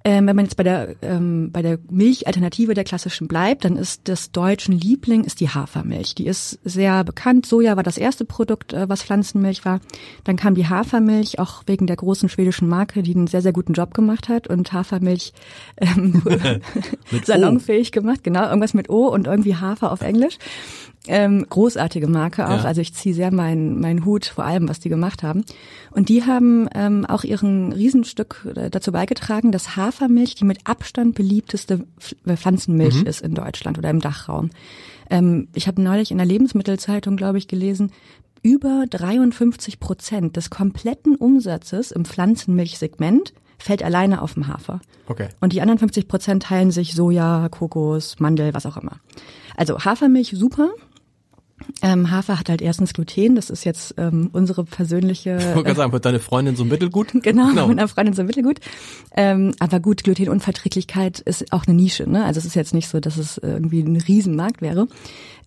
Ähm, 0.05 0.27
wenn 0.27 0.35
man 0.35 0.45
jetzt 0.45 0.55
bei 0.55 0.63
der, 0.63 0.95
ähm, 1.01 1.51
bei 1.51 1.61
der 1.61 1.77
Milchalternative 1.89 2.73
der 2.73 2.85
klassischen 2.85 3.27
bleibt, 3.27 3.65
dann 3.65 3.75
ist 3.75 4.07
das 4.07 4.31
deutschen 4.31 4.79
Liebling 4.79 5.25
ist 5.25 5.41
die 5.41 5.49
Hafermilch. 5.49 6.15
Die 6.15 6.25
ist 6.25 6.57
sehr 6.63 7.03
bekannt. 7.03 7.45
Soja 7.45 7.75
war 7.75 7.83
das 7.83 7.97
erste 7.97 8.23
Produkt, 8.23 8.71
äh, 8.71 8.87
was 8.87 9.03
Pflanzenmilch 9.03 9.65
war. 9.65 9.81
Dann 10.23 10.37
kam 10.37 10.55
die 10.55 10.67
Hafermilch, 10.67 11.39
auch 11.39 11.63
wegen 11.65 11.85
der 11.85 11.97
großen 11.97 12.29
schwedischen 12.29 12.69
Marke, 12.69 13.03
die 13.03 13.13
einen 13.13 13.27
sehr, 13.27 13.41
sehr 13.41 13.51
guten 13.51 13.73
Job 13.73 13.93
gemacht 13.93 14.29
hat 14.29 14.47
und 14.47 14.71
Hafermilch 14.71 15.33
ähm, 15.77 16.23
salonfähig 17.25 17.91
gemacht. 17.91 18.23
Genau, 18.23 18.45
irgendwas 18.47 18.73
mit 18.73 18.89
O 18.89 19.07
und 19.07 19.27
irgendwie 19.27 19.55
Hafer 19.55 19.91
auf 19.91 20.01
Englisch. 20.01 20.37
Ähm, 21.07 21.45
großartige 21.49 22.07
Marke 22.07 22.45
auch. 22.47 22.63
Ja. 22.63 22.65
Also 22.65 22.81
ich 22.81 22.93
ziehe 22.93 23.15
sehr 23.15 23.33
meinen 23.33 23.79
mein 23.79 24.05
Hut 24.05 24.25
vor 24.25 24.43
allem, 24.43 24.67
was 24.67 24.79
die 24.79 24.89
gemacht 24.89 25.23
haben. 25.23 25.45
Und 25.91 26.09
die 26.09 26.23
haben 26.25 26.67
ähm, 26.75 27.05
auch 27.05 27.23
ihren 27.23 27.71
Riesenstück 27.71 28.45
äh, 28.55 28.69
dazu 28.69 28.91
beigetragen, 28.91 29.51
dass 29.51 29.77
Hafermilch 29.89 30.35
die 30.35 30.45
mit 30.45 30.59
Abstand 30.65 31.15
beliebteste 31.15 31.85
äh, 32.25 32.37
Pflanzenmilch 32.37 33.01
mhm. 33.01 33.07
ist 33.07 33.21
in 33.21 33.33
Deutschland 33.33 33.77
oder 33.77 33.89
im 33.89 33.99
Dachraum. 33.99 34.51
Ähm, 35.09 35.47
ich 35.55 35.67
habe 35.67 35.81
neulich 35.81 36.11
in 36.11 36.17
der 36.17 36.27
Lebensmittelzeitung, 36.27 37.17
glaube 37.17 37.39
ich, 37.39 37.47
gelesen, 37.47 37.91
über 38.41 38.85
53 38.89 39.79
Prozent 39.79 40.37
des 40.37 40.49
kompletten 40.49 41.15
Umsatzes 41.15 41.91
im 41.91 42.05
Pflanzenmilchsegment 42.05 43.33
fällt 43.57 43.83
alleine 43.83 44.21
auf 44.21 44.35
dem 44.35 44.47
Hafer. 44.47 44.79
Okay. 45.07 45.27
Und 45.41 45.51
die 45.51 45.61
anderen 45.61 45.79
50 45.79 46.07
Prozent 46.07 46.43
teilen 46.43 46.71
sich 46.71 46.93
Soja, 46.95 47.49
Kokos, 47.49 48.19
Mandel, 48.19 48.53
was 48.53 48.65
auch 48.65 48.77
immer. 48.77 49.01
Also 49.57 49.79
Hafermilch 49.79 50.31
super, 50.37 50.69
ähm, 51.81 52.11
Hafer 52.11 52.39
hat 52.39 52.49
halt 52.49 52.61
erstens 52.61 52.93
Gluten, 52.93 53.35
das 53.35 53.49
ist 53.49 53.63
jetzt 53.63 53.95
ähm, 53.97 54.29
unsere 54.33 54.63
persönliche. 54.63 55.37
Ich 55.37 55.45
wollte 55.45 55.63
gerade 55.63 55.75
sagen, 55.75 55.91
wird 55.91 56.05
deine 56.05 56.19
Freundin 56.19 56.55
so 56.55 56.65
mittelgut? 56.65 57.11
genau, 57.21 57.49
genau, 57.49 57.67
mit 57.67 57.79
einer 57.79 57.87
Freundin 57.87 58.13
so 58.13 58.23
mittelgut. 58.23 58.59
Ähm, 59.15 59.53
aber 59.59 59.79
gut, 59.79 60.03
Glutenunverträglichkeit 60.03 61.19
ist 61.19 61.51
auch 61.51 61.65
eine 61.67 61.75
Nische, 61.75 62.09
ne? 62.09 62.25
Also 62.25 62.39
es 62.39 62.45
ist 62.45 62.55
jetzt 62.55 62.73
nicht 62.73 62.89
so, 62.89 62.99
dass 62.99 63.17
es 63.17 63.37
irgendwie 63.37 63.81
ein 63.81 63.97
Riesenmarkt 63.97 64.61
wäre. 64.61 64.87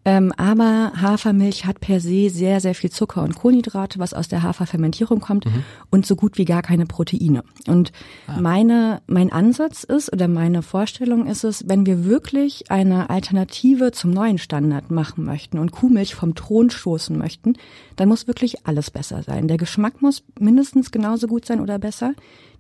Ähm, 0.05 0.33
aber 0.37 0.93
Hafermilch 1.01 1.65
hat 1.65 1.81
per 1.81 2.01
se 2.01 2.29
sehr, 2.29 2.61
sehr 2.61 2.75
viel 2.75 2.91
Zucker 2.91 3.23
und 3.23 3.37
Kohlenhydrate, 3.37 4.01
was 4.01 4.15
aus 4.15 4.27
der 4.27 4.43
Haferfermentierung 4.43 5.21
kommt 5.21 5.47
mhm. 5.47 5.63
und 5.91 6.07
so 6.07 6.17
gut 6.17 6.39
wie 6.39 6.45
gar 6.45 6.63
keine 6.63 6.87
Proteine. 6.87 7.45
Und 7.69 7.93
ah. 8.27 8.41
meine, 8.41 9.01
mein 9.07 9.31
Ansatz 9.31 9.85
ist 9.85 10.13
oder 10.13 10.27
meine 10.27 10.63
Vorstellung 10.63 11.27
ist 11.27 11.45
es, 11.45 11.69
wenn 11.69 11.87
wir 11.87 12.05
wirklich 12.05 12.71
eine 12.71 13.11
Alternative 13.11 13.93
zum 13.93 14.11
neuen 14.11 14.39
Standard 14.39 14.91
machen 14.91 15.25
möchten 15.25 15.59
und 15.59 15.71
Kuhmilch 15.71 16.17
vom 16.17 16.35
Thron 16.35 16.71
stoßen 16.71 17.17
möchten, 17.17 17.55
dann 17.95 18.09
muss 18.09 18.27
wirklich 18.27 18.67
alles 18.67 18.91
besser 18.91 19.23
sein. 19.23 19.47
Der 19.47 19.57
Geschmack 19.57 20.03
muss 20.03 20.25
mindestens 20.39 20.91
genauso 20.91 21.29
gut 21.29 21.47
sein 21.47 21.61
oder 21.61 21.79
besser. 21.79 22.15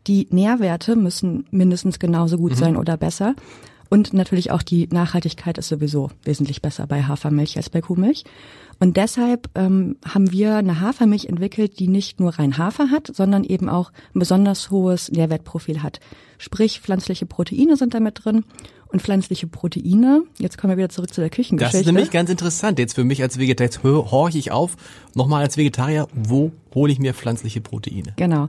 Die 0.06 0.28
Nährwerte 0.30 0.94
müssen 0.94 1.46
mindestens 1.50 1.98
genauso 1.98 2.36
gut 2.36 2.52
mhm. 2.52 2.56
sein 2.56 2.76
oder 2.76 2.96
besser. 2.96 3.34
Und 3.92 4.14
natürlich 4.14 4.50
auch 4.50 4.62
die 4.62 4.88
Nachhaltigkeit 4.90 5.58
ist 5.58 5.68
sowieso 5.68 6.08
wesentlich 6.24 6.62
besser 6.62 6.86
bei 6.86 7.02
Hafermilch 7.02 7.58
als 7.58 7.68
bei 7.68 7.82
Kuhmilch. 7.82 8.24
Und 8.80 8.96
deshalb 8.96 9.50
ähm, 9.54 9.96
haben 10.02 10.32
wir 10.32 10.56
eine 10.56 10.80
Hafermilch 10.80 11.26
entwickelt, 11.26 11.78
die 11.78 11.88
nicht 11.88 12.18
nur 12.18 12.38
rein 12.38 12.56
Hafer 12.56 12.90
hat, 12.90 13.10
sondern 13.14 13.44
eben 13.44 13.68
auch 13.68 13.92
ein 14.14 14.18
besonders 14.20 14.70
hohes 14.70 15.12
Nährwertprofil 15.12 15.82
hat. 15.82 16.00
Sprich, 16.38 16.80
pflanzliche 16.80 17.26
Proteine 17.26 17.76
sind 17.76 17.92
damit 17.92 18.24
drin. 18.24 18.46
Und 18.88 19.02
pflanzliche 19.02 19.46
Proteine, 19.46 20.22
jetzt 20.38 20.56
kommen 20.56 20.70
wir 20.70 20.78
wieder 20.78 20.88
zurück 20.88 21.12
zu 21.12 21.20
der 21.20 21.28
Küchengeschichte. 21.28 21.76
Das 21.76 21.86
ist 21.86 21.86
nämlich 21.86 22.10
ganz 22.10 22.30
interessant. 22.30 22.78
Jetzt 22.78 22.94
für 22.94 23.04
mich 23.04 23.20
als 23.22 23.38
Vegetarier, 23.38 23.66
jetzt 23.66 23.82
horche 23.84 24.38
ich 24.38 24.52
auf, 24.52 24.76
nochmal 25.14 25.42
als 25.42 25.58
Vegetarier, 25.58 26.08
wo 26.14 26.50
hole 26.74 26.90
ich 26.90 26.98
mir 26.98 27.12
pflanzliche 27.12 27.60
Proteine? 27.60 28.14
Genau. 28.16 28.48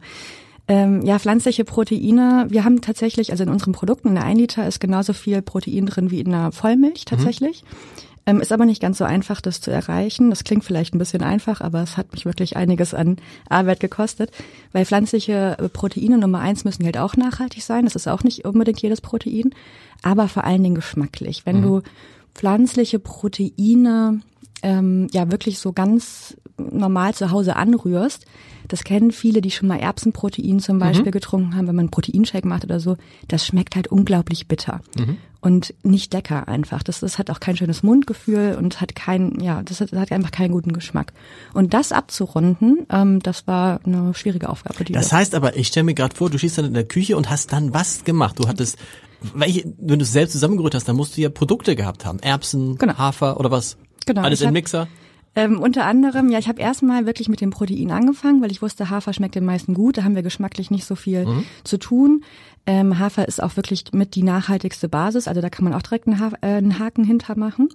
Ähm, 0.68 1.02
ja, 1.04 1.20
pflanzliche 1.20 1.66
Proteine. 1.66 2.46
Wir 2.50 2.64
haben 2.64 2.82
tatsächlich, 2.82 3.32
also 3.32 3.44
in 3.44 3.50
unseren 3.50 3.74
Produkten, 3.74 4.10
in 4.10 4.16
der 4.16 4.24
1 4.24 4.40
Liter 4.40 4.68
ist 4.68 4.80
genauso 4.80 5.14
viel 5.14 5.42
Protein 5.42 5.86
drin 5.86 6.10
wie 6.10 6.22
in 6.22 6.34
einer 6.34 6.52
Vollmilch 6.52 7.06
tatsächlich. 7.06 7.64
Mhm. 7.64 8.04
Ähm, 8.26 8.40
ist 8.40 8.54
aber 8.54 8.66
nicht 8.66 8.82
ganz 8.82 8.98
so 8.98 9.04
einfach, 9.04 9.42
das 9.42 9.60
zu 9.60 9.70
erreichen. 9.70 10.30
Das 10.30 10.46
klingt 10.46 10.64
vielleicht 10.64 10.96
ein 10.96 11.00
bisschen 11.00 11.24
einfach, 11.24 11.60
aber 11.60 11.84
es 11.84 11.98
hat 11.98 12.14
mich 12.14 12.26
wirklich 12.26 12.56
einiges 12.56 12.94
an 12.94 13.18
Arbeit 13.50 13.82
gekostet. 13.82 14.32
Weil 14.72 14.86
pflanzliche 14.86 15.58
äh, 15.60 15.68
Proteine 15.68 16.18
Nummer 16.18 16.40
eins 16.40 16.64
müssen 16.64 16.86
halt 16.86 16.98
auch 16.98 17.18
nachhaltig 17.18 17.64
sein. 17.64 17.84
Das 17.84 17.96
ist 17.96 18.08
auch 18.08 18.24
nicht 18.24 18.46
unbedingt 18.46 18.82
jedes 18.82 19.02
Protein, 19.02 19.54
aber 20.02 20.30
vor 20.30 20.46
allen 20.46 20.64
Dingen 20.64 20.76
geschmacklich. 20.76 21.46
Wenn 21.46 21.58
mhm. 21.58 21.64
du 21.64 21.82
pflanzliche 22.34 23.00
Proteine 23.00 24.22
ähm, 24.62 25.08
ja 25.12 25.30
wirklich 25.30 25.60
so 25.60 25.74
ganz 25.74 26.38
normal 26.58 27.14
zu 27.14 27.32
Hause 27.32 27.56
anrührst, 27.56 28.26
das 28.68 28.84
kennen 28.84 29.12
viele, 29.12 29.42
die 29.42 29.52
schon 29.52 29.68
mal 29.68 29.80
Erbsenprotein 29.80 30.60
zum 30.60 30.80
Beispiel 30.80 31.08
mhm. 31.08 31.12
getrunken 31.12 31.56
haben, 31.56 31.68
wenn 31.68 31.76
man 31.76 31.84
einen 31.84 31.92
Proteinshake 31.92 32.48
macht 32.48 32.64
oder 32.64 32.80
so. 32.80 32.98
Das 33.28 33.46
schmeckt 33.46 33.76
halt 33.76 33.88
unglaublich 33.88 34.48
bitter 34.48 34.82
mhm. 34.98 35.18
und 35.42 35.74
nicht 35.84 36.14
lecker 36.14 36.48
einfach. 36.48 36.84
Das, 36.84 37.02
das 37.02 37.20
hat 37.20 37.30
auch 37.30 37.40
kein 37.40 37.58
schönes 37.58 37.84
Mundgefühl 37.84 38.56
und 38.58 38.80
hat 38.80 38.96
kein, 38.96 39.40
ja, 39.42 39.62
das 39.64 39.82
hat, 39.82 39.92
das 39.92 40.00
hat 40.00 40.12
einfach 40.12 40.32
keinen 40.32 40.52
guten 40.52 40.74
Geschmack. 40.74 41.14
Und 41.54 41.74
das 41.74 41.92
abzurunden, 41.92 42.86
ähm, 42.90 43.20
das 43.20 43.48
war 43.48 43.80
eine 43.86 44.14
schwierige 44.14 44.50
Aufgabe. 44.50 44.84
das 44.86 45.12
heißt 45.12 45.36
aber, 45.36 45.58
ich 45.58 45.68
stelle 45.68 45.84
mir 45.84 45.94
gerade 45.94 46.16
vor, 46.16 46.30
du 46.30 46.38
schießt 46.38 46.58
dann 46.58 46.66
in 46.66 46.74
der 46.74 46.86
Küche 46.86 47.18
und 47.18 47.30
hast 47.30 47.52
dann 47.52 47.74
was 47.74 48.04
gemacht. 48.04 48.40
Du 48.40 48.48
hattest 48.48 48.78
welche, 49.34 49.64
wenn 49.78 50.00
du 50.00 50.04
es 50.04 50.12
selbst 50.12 50.34
zusammengerührt 50.34 50.76
hast, 50.76 50.88
dann 50.88 50.96
musst 50.96 51.16
du 51.16 51.22
ja 51.22 51.30
Produkte 51.30 51.76
gehabt 51.76 52.06
haben. 52.06 52.20
Erbsen, 52.20 52.78
genau. 52.78 52.98
Hafer 52.98 53.40
oder 53.40 53.52
was? 53.52 53.78
Genau. 54.06 54.22
Alles 54.22 54.42
in 54.42 54.52
Mixer? 54.52 54.88
Ähm, 55.36 55.60
unter 55.60 55.86
anderem, 55.86 56.30
ja, 56.30 56.38
ich 56.38 56.48
habe 56.48 56.62
erstmal 56.62 57.06
wirklich 57.06 57.28
mit 57.28 57.42
dem 57.42 57.50
Protein 57.50 57.92
angefangen, 57.92 58.42
weil 58.42 58.52
ich 58.52 58.62
wusste, 58.62 58.90
Hafer 58.90 59.14
schmeckt 59.14 59.36
den 59.36 59.46
meisten 59.46 59.74
gut. 59.74 59.98
Da 59.98 60.04
haben 60.04 60.16
wir 60.16 60.22
geschmacklich 60.22 60.70
nicht 60.70 60.86
so 60.86 60.96
viel 60.96 61.26
mhm. 61.26 61.46
zu 61.64 61.78
tun. 61.78 62.24
Ähm, 62.66 62.98
Hafer 62.98 63.28
ist 63.28 63.44
auch 63.44 63.58
wirklich 63.58 63.84
mit 63.92 64.16
die 64.16 64.24
nachhaltigste 64.24 64.88
Basis, 64.88 65.28
also 65.28 65.42
da 65.42 65.50
kann 65.50 65.66
man 65.66 65.74
auch 65.74 65.82
direkt 65.82 66.08
einen, 66.08 66.22
ha 66.22 66.32
äh, 66.42 66.48
einen 66.48 66.80
Haken 66.80 67.04
hintermachen. 67.04 67.68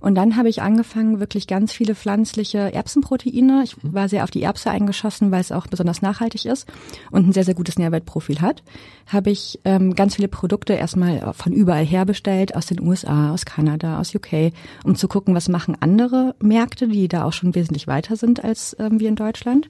Und 0.00 0.16
dann 0.16 0.36
habe 0.36 0.48
ich 0.48 0.62
angefangen, 0.62 1.20
wirklich 1.20 1.46
ganz 1.46 1.72
viele 1.72 1.94
pflanzliche 1.94 2.72
Erbsenproteine. 2.72 3.62
Ich 3.62 3.80
mhm. 3.80 3.94
war 3.94 4.08
sehr 4.08 4.24
auf 4.24 4.32
die 4.32 4.42
Erbse 4.42 4.70
eingeschossen, 4.70 5.30
weil 5.30 5.40
es 5.40 5.52
auch 5.52 5.68
besonders 5.68 6.02
nachhaltig 6.02 6.46
ist 6.46 6.66
und 7.12 7.28
ein 7.28 7.32
sehr, 7.32 7.44
sehr 7.44 7.54
gutes 7.54 7.78
Nährwertprofil 7.78 8.40
hat. 8.40 8.64
Habe 9.06 9.30
ich 9.30 9.60
ähm, 9.64 9.94
ganz 9.94 10.16
viele 10.16 10.28
Produkte 10.28 10.72
erstmal 10.72 11.32
von 11.34 11.52
überall 11.52 11.84
her 11.84 12.04
bestellt, 12.04 12.56
aus 12.56 12.66
den 12.66 12.80
USA, 12.80 13.32
aus 13.32 13.44
Kanada, 13.44 14.00
aus 14.00 14.12
UK, 14.12 14.52
um 14.82 14.96
zu 14.96 15.06
gucken, 15.06 15.36
was 15.36 15.48
machen 15.48 15.76
andere 15.78 16.34
Märkte, 16.40 16.88
die 16.88 17.06
da 17.06 17.24
auch 17.24 17.32
schon 17.32 17.54
wesentlich 17.54 17.86
weiter 17.86 18.16
sind 18.16 18.42
als 18.42 18.74
ähm, 18.80 18.98
wir 18.98 19.08
in 19.08 19.16
Deutschland 19.16 19.68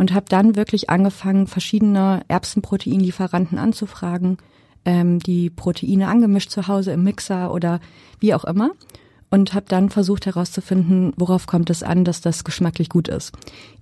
und 0.00 0.14
habe 0.14 0.24
dann 0.30 0.56
wirklich 0.56 0.88
angefangen, 0.88 1.46
verschiedene 1.46 2.22
Erbsenproteinlieferanten 2.26 3.58
anzufragen, 3.58 4.38
ähm, 4.86 5.18
die 5.18 5.50
Proteine 5.50 6.08
angemischt 6.08 6.48
zu 6.48 6.68
Hause 6.68 6.92
im 6.92 7.04
Mixer 7.04 7.52
oder 7.52 7.80
wie 8.18 8.32
auch 8.32 8.44
immer 8.44 8.70
und 9.28 9.52
habe 9.52 9.66
dann 9.68 9.90
versucht 9.90 10.24
herauszufinden, 10.24 11.12
worauf 11.18 11.46
kommt 11.46 11.68
es 11.68 11.82
an, 11.82 12.06
dass 12.06 12.22
das 12.22 12.44
geschmacklich 12.44 12.88
gut 12.88 13.08
ist. 13.08 13.32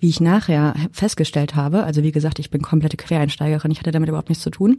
Wie 0.00 0.08
ich 0.08 0.20
nachher 0.20 0.74
festgestellt 0.90 1.54
habe, 1.54 1.84
also 1.84 2.02
wie 2.02 2.10
gesagt, 2.10 2.40
ich 2.40 2.50
bin 2.50 2.62
komplette 2.62 2.96
Quereinsteigerin, 2.96 3.70
ich 3.70 3.78
hatte 3.78 3.92
damit 3.92 4.08
überhaupt 4.08 4.28
nichts 4.28 4.42
zu 4.42 4.50
tun, 4.50 4.78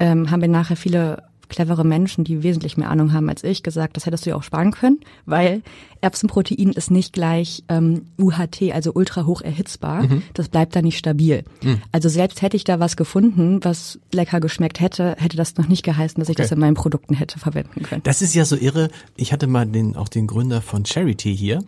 ähm, 0.00 0.32
haben 0.32 0.40
wir 0.40 0.48
nachher 0.48 0.76
viele 0.76 1.22
clevere 1.48 1.84
Menschen, 1.84 2.24
die 2.24 2.42
wesentlich 2.42 2.76
mehr 2.76 2.90
Ahnung 2.90 3.12
haben 3.12 3.28
als 3.28 3.44
ich, 3.44 3.62
gesagt, 3.62 3.96
das 3.96 4.06
hättest 4.06 4.26
du 4.26 4.30
ja 4.30 4.36
auch 4.36 4.42
sparen 4.42 4.72
können, 4.72 5.00
weil 5.26 5.62
Erbsenprotein 6.00 6.70
ist 6.70 6.90
nicht 6.90 7.12
gleich 7.12 7.64
ähm, 7.68 8.06
UHT, 8.18 8.72
also 8.72 8.92
ultra 8.94 9.26
hoch 9.26 9.42
erhitzbar. 9.42 10.02
Mhm. 10.02 10.22
Das 10.34 10.48
bleibt 10.48 10.76
da 10.76 10.82
nicht 10.82 10.98
stabil. 10.98 11.44
Mhm. 11.62 11.80
Also 11.92 12.08
selbst 12.08 12.42
hätte 12.42 12.56
ich 12.56 12.64
da 12.64 12.78
was 12.80 12.96
gefunden, 12.96 13.60
was 13.62 13.98
lecker 14.12 14.40
geschmeckt 14.40 14.80
hätte, 14.80 15.16
hätte 15.18 15.36
das 15.36 15.56
noch 15.56 15.68
nicht 15.68 15.82
geheißen, 15.82 16.20
dass 16.20 16.28
ich 16.28 16.36
okay. 16.36 16.42
das 16.42 16.52
in 16.52 16.58
meinen 16.58 16.74
Produkten 16.74 17.14
hätte 17.14 17.38
verwenden 17.38 17.82
können. 17.82 18.02
Das 18.04 18.22
ist 18.22 18.34
ja 18.34 18.44
so 18.44 18.56
irre. 18.56 18.88
Ich 19.16 19.32
hatte 19.32 19.46
mal 19.46 19.66
den, 19.66 19.96
auch 19.96 20.08
den 20.08 20.26
Gründer 20.26 20.60
von 20.60 20.84
Charity 20.84 21.36
hier 21.36 21.60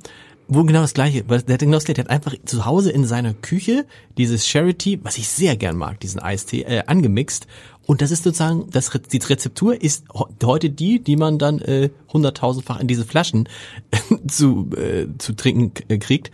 wo 0.49 0.65
genau 0.65 0.83
das 0.83 0.95
gleiche, 0.95 1.25
weil 1.29 1.43
der 1.43 1.55
hat 1.55 1.61
genau 1.61 1.76
das 1.76 1.85
gleiche, 1.85 2.03
der 2.03 2.05
hat 2.05 2.11
einfach 2.11 2.35
zu 2.45 2.65
Hause 2.65 2.91
in 2.91 3.05
seiner 3.05 3.35
Küche 3.35 3.87
dieses 4.17 4.47
Charity, 4.47 5.00
was 5.03 5.19
ich 5.19 5.29
sehr 5.29 5.57
gern 5.57 5.76
mag, 5.76 6.00
diesen 6.00 6.21
Eistee, 6.21 6.62
äh, 6.62 6.85
angemixt 6.87 7.47
und 7.87 8.03
das 8.03 8.11
ist 8.11 8.25
sozusagen, 8.25 8.69
das, 8.71 8.91
die 8.91 9.19
Rezeptur 9.19 9.81
ist 9.81 10.07
heute 10.45 10.71
die, 10.71 10.99
die 10.99 11.17
man 11.17 11.38
dann 11.38 11.61
äh, 11.61 11.91
hunderttausendfach 12.12 12.81
in 12.81 12.88
diese 12.88 13.05
Flaschen 13.05 13.49
zu, 14.29 14.71
äh, 14.76 15.07
zu 15.19 15.35
trinken 15.35 15.73
äh, 15.88 15.99
kriegt. 15.99 16.33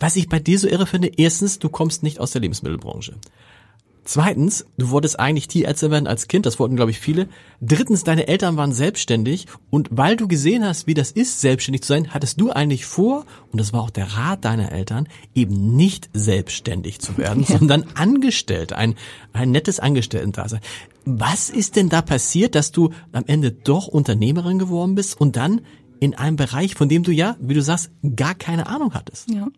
Was 0.00 0.16
ich 0.16 0.28
bei 0.28 0.38
dir 0.38 0.58
so 0.58 0.68
irre 0.68 0.86
finde, 0.86 1.10
erstens, 1.16 1.58
du 1.58 1.68
kommst 1.68 2.02
nicht 2.02 2.20
aus 2.20 2.30
der 2.30 2.40
Lebensmittelbranche. 2.40 3.16
Zweitens, 4.08 4.64
du 4.78 4.88
wolltest 4.88 5.20
eigentlich 5.20 5.48
Tierärztin 5.48 5.90
werden 5.90 6.06
als 6.06 6.28
Kind, 6.28 6.46
das 6.46 6.58
wollten 6.58 6.76
glaube 6.76 6.90
ich 6.90 6.98
viele. 6.98 7.28
Drittens, 7.60 8.04
deine 8.04 8.26
Eltern 8.26 8.56
waren 8.56 8.72
selbstständig 8.72 9.44
und 9.68 9.90
weil 9.90 10.16
du 10.16 10.26
gesehen 10.26 10.64
hast, 10.64 10.86
wie 10.86 10.94
das 10.94 11.10
ist, 11.10 11.42
selbstständig 11.42 11.82
zu 11.82 11.88
sein, 11.88 12.14
hattest 12.14 12.40
du 12.40 12.50
eigentlich 12.50 12.86
vor, 12.86 13.26
und 13.52 13.60
das 13.60 13.74
war 13.74 13.82
auch 13.82 13.90
der 13.90 14.10
Rat 14.14 14.46
deiner 14.46 14.72
Eltern, 14.72 15.08
eben 15.34 15.76
nicht 15.76 16.08
selbstständig 16.14 17.00
zu 17.00 17.18
werden, 17.18 17.44
ja. 17.46 17.58
sondern 17.58 17.84
angestellt, 17.96 18.72
ein, 18.72 18.94
ein 19.34 19.50
nettes 19.50 19.78
Angestellten-Dasein. 19.78 20.60
Was 21.04 21.50
ist 21.50 21.76
denn 21.76 21.90
da 21.90 22.00
passiert, 22.00 22.54
dass 22.54 22.72
du 22.72 22.94
am 23.12 23.24
Ende 23.26 23.52
doch 23.52 23.88
Unternehmerin 23.88 24.58
geworden 24.58 24.94
bist 24.94 25.20
und 25.20 25.36
dann 25.36 25.60
in 26.00 26.14
einem 26.14 26.36
Bereich, 26.36 26.76
von 26.76 26.88
dem 26.88 27.02
du 27.02 27.12
ja, 27.12 27.36
wie 27.40 27.52
du 27.52 27.60
sagst, 27.60 27.90
gar 28.16 28.34
keine 28.34 28.68
Ahnung 28.68 28.94
hattest? 28.94 29.28
Ja. 29.30 29.48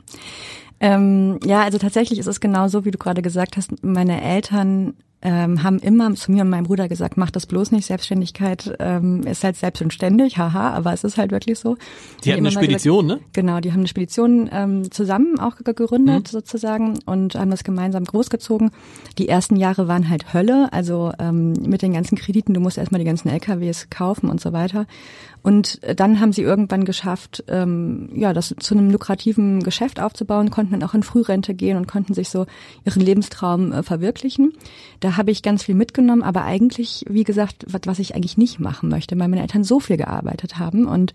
Ähm, 0.81 1.39
ja, 1.45 1.63
also 1.63 1.79
tatsächlich 1.79 2.19
ist 2.19 2.27
es 2.27 2.41
genau 2.41 2.69
so, 2.69 2.85
wie 2.85 2.91
du 2.91 2.99
gerade 2.99 3.23
gesagt 3.23 3.57
hast. 3.57 3.85
Meine 3.85 4.23
Eltern 4.23 4.95
ähm, 5.23 5.63
haben 5.63 5.79
immer 5.81 6.15
zu 6.15 6.33
mir 6.33 6.43
und 6.43 6.51
meinem 6.51 6.65
Bruder 6.65 6.89
gesagt, 6.89 7.17
mach 7.17 7.31
das 7.31 7.47
bloß 7.47 7.73
nicht, 7.73 7.87
Selbstständigkeit 7.87 8.75
ähm, 8.79 9.23
ist 9.25 9.45
halt 9.45 9.57
selbst 9.57 9.83
und 9.83 9.93
ständig, 9.93 10.39
haha, 10.39 10.71
aber 10.71 10.93
es 10.93 11.05
ist 11.05 11.19
halt 11.19 11.31
wirklich 11.31 11.59
so. 11.59 11.75
Die, 11.75 12.23
die 12.23 12.33
hatten 12.33 12.41
eine 12.41 12.51
Spedition, 12.51 13.09
gesagt, 13.09 13.23
ne? 13.23 13.29
Genau, 13.35 13.61
die 13.61 13.73
haben 13.73 13.81
eine 13.81 13.89
Spedition 13.89 14.49
ähm, 14.51 14.91
zusammen 14.91 15.39
auch 15.39 15.57
gegründet 15.57 16.29
mhm. 16.29 16.31
sozusagen 16.31 16.99
und 17.05 17.35
haben 17.35 17.51
das 17.51 17.65
gemeinsam 17.65 18.05
großgezogen. 18.05 18.71
Die 19.19 19.29
ersten 19.29 19.57
Jahre 19.57 19.89
waren 19.89 20.09
halt 20.09 20.33
Hölle, 20.33 20.73
also 20.73 21.13
ähm, 21.19 21.53
mit 21.53 21.83
den 21.83 21.93
ganzen 21.93 22.17
Krediten, 22.17 22.55
du 22.55 22.61
musst 22.61 22.79
erstmal 22.79 23.01
die 23.01 23.05
ganzen 23.05 23.29
LKWs 23.29 23.91
kaufen 23.91 24.31
und 24.31 24.41
so 24.41 24.55
weiter. 24.55 24.87
Und 25.43 25.81
dann 25.97 26.21
haben 26.21 26.33
sie 26.33 26.43
irgendwann 26.43 26.85
geschafft, 26.85 27.45
ähm, 27.49 28.11
ja, 28.15 28.33
das 28.33 28.55
zu 28.59 28.75
einem 28.75 28.91
lukrativen 28.91 29.63
Geschäft 29.63 30.01
aufzubauen, 30.01 30.51
konnten 30.51 30.73
dann 30.73 30.89
auch 30.89 30.95
in 30.95 31.03
Frührente 31.03 31.55
gehen 31.55 31.77
und 31.77 31.89
konnten 31.89 32.15
sich 32.15 32.29
so 32.29 32.47
ihren 32.85 33.03
Lebenstraum 33.03 33.73
äh, 33.73 33.83
verwirklichen. 33.83 34.53
Da 35.01 35.17
habe 35.17 35.31
ich 35.31 35.43
ganz 35.43 35.63
viel 35.63 35.75
mitgenommen, 35.75 36.23
aber 36.23 36.45
eigentlich, 36.45 37.05
wie 37.09 37.25
gesagt, 37.25 37.65
was, 37.69 37.83
was 37.87 37.99
ich 37.99 38.15
eigentlich 38.15 38.37
nicht 38.37 38.61
machen 38.61 38.89
möchte, 38.89 39.19
weil 39.19 39.29
meine 39.29 39.43
Eltern 39.43 39.65
so 39.65 39.81
viel 39.81 39.97
gearbeitet 39.97 40.59
haben 40.59 40.87
und 40.87 41.15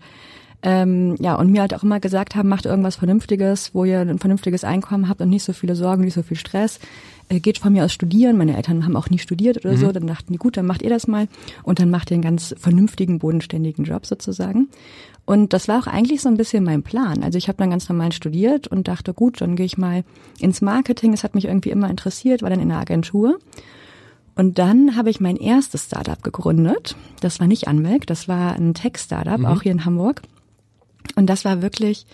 ähm, 0.66 1.14
ja, 1.20 1.36
und 1.36 1.52
mir 1.52 1.60
halt 1.60 1.74
auch 1.74 1.84
immer 1.84 2.00
gesagt 2.00 2.34
haben, 2.34 2.48
macht 2.48 2.66
irgendwas 2.66 2.96
Vernünftiges, 2.96 3.72
wo 3.72 3.84
ihr 3.84 4.00
ein 4.00 4.18
vernünftiges 4.18 4.64
Einkommen 4.64 5.08
habt 5.08 5.20
und 5.20 5.30
nicht 5.30 5.44
so 5.44 5.52
viele 5.52 5.76
Sorgen, 5.76 6.02
nicht 6.02 6.14
so 6.14 6.24
viel 6.24 6.36
Stress. 6.36 6.80
Äh, 7.28 7.38
geht 7.38 7.58
von 7.58 7.72
mir 7.72 7.84
aus 7.84 7.92
studieren. 7.92 8.36
Meine 8.36 8.56
Eltern 8.56 8.84
haben 8.84 8.96
auch 8.96 9.08
nie 9.08 9.20
studiert 9.20 9.64
oder 9.64 9.74
mhm. 9.74 9.78
so. 9.78 9.92
Dann 9.92 10.08
dachten 10.08 10.32
die, 10.32 10.40
gut, 10.40 10.56
dann 10.56 10.66
macht 10.66 10.82
ihr 10.82 10.90
das 10.90 11.06
mal. 11.06 11.28
Und 11.62 11.78
dann 11.78 11.88
macht 11.88 12.10
ihr 12.10 12.16
einen 12.16 12.24
ganz 12.24 12.52
vernünftigen, 12.58 13.20
bodenständigen 13.20 13.84
Job 13.84 14.06
sozusagen. 14.06 14.66
Und 15.24 15.52
das 15.52 15.68
war 15.68 15.78
auch 15.78 15.86
eigentlich 15.86 16.20
so 16.20 16.28
ein 16.28 16.36
bisschen 16.36 16.64
mein 16.64 16.82
Plan. 16.82 17.22
Also 17.22 17.38
ich 17.38 17.46
habe 17.46 17.58
dann 17.58 17.70
ganz 17.70 17.88
normal 17.88 18.10
studiert 18.10 18.66
und 18.66 18.88
dachte, 18.88 19.14
gut, 19.14 19.40
dann 19.40 19.54
gehe 19.54 19.66
ich 19.66 19.78
mal 19.78 20.02
ins 20.40 20.62
Marketing. 20.62 21.12
Es 21.12 21.22
hat 21.22 21.36
mich 21.36 21.44
irgendwie 21.44 21.70
immer 21.70 21.88
interessiert, 21.88 22.42
war 22.42 22.50
dann 22.50 22.58
in 22.58 22.70
der 22.70 22.78
Agentur. 22.78 23.38
Und 24.34 24.58
dann 24.58 24.96
habe 24.96 25.10
ich 25.10 25.20
mein 25.20 25.36
erstes 25.36 25.84
Startup 25.84 26.20
gegründet. 26.20 26.96
Das 27.20 27.38
war 27.38 27.46
nicht 27.46 27.68
Anmelk, 27.68 28.08
das 28.08 28.26
war 28.26 28.54
ein 28.54 28.74
Tech-Startup, 28.74 29.38
mhm. 29.38 29.46
auch 29.46 29.62
hier 29.62 29.70
in 29.70 29.84
Hamburg. 29.84 30.22
Und 31.14 31.26
das 31.26 31.44
war 31.44 31.62
wirklich, 31.62 32.06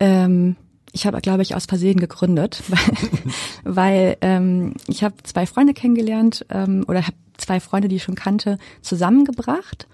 ähm, 0.00 0.56
ich 0.92 1.06
habe, 1.06 1.20
glaube 1.20 1.42
ich, 1.42 1.54
aus 1.54 1.66
Versehen 1.66 1.98
gegründet, 1.98 2.62
weil, 2.68 3.74
weil 3.74 4.16
ähm, 4.20 4.74
ich 4.86 5.02
habe 5.02 5.14
zwei 5.22 5.46
Freunde 5.46 5.74
kennengelernt 5.74 6.46
ähm, 6.50 6.84
oder 6.86 7.06
habe 7.06 7.16
zwei 7.36 7.60
Freunde, 7.60 7.88
die 7.88 7.96
ich 7.96 8.02
schon 8.02 8.14
kannte, 8.14 8.58
zusammengebracht. 8.82 9.86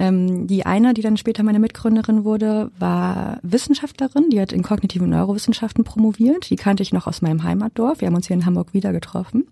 Ähm, 0.00 0.46
die 0.46 0.64
eine, 0.64 0.94
die 0.94 1.02
dann 1.02 1.16
später 1.16 1.42
meine 1.42 1.58
Mitgründerin 1.58 2.24
wurde, 2.24 2.70
war 2.78 3.40
Wissenschaftlerin, 3.42 4.30
die 4.30 4.40
hat 4.40 4.52
in 4.52 4.62
kognitiven 4.62 5.10
Neurowissenschaften 5.10 5.82
promoviert. 5.82 6.50
Die 6.50 6.56
kannte 6.56 6.82
ich 6.82 6.92
noch 6.92 7.06
aus 7.06 7.20
meinem 7.20 7.42
Heimatdorf. 7.42 8.00
Wir 8.00 8.06
haben 8.06 8.14
uns 8.14 8.28
hier 8.28 8.36
in 8.36 8.46
Hamburg 8.46 8.74
wieder 8.74 8.92
getroffen. 8.92 9.48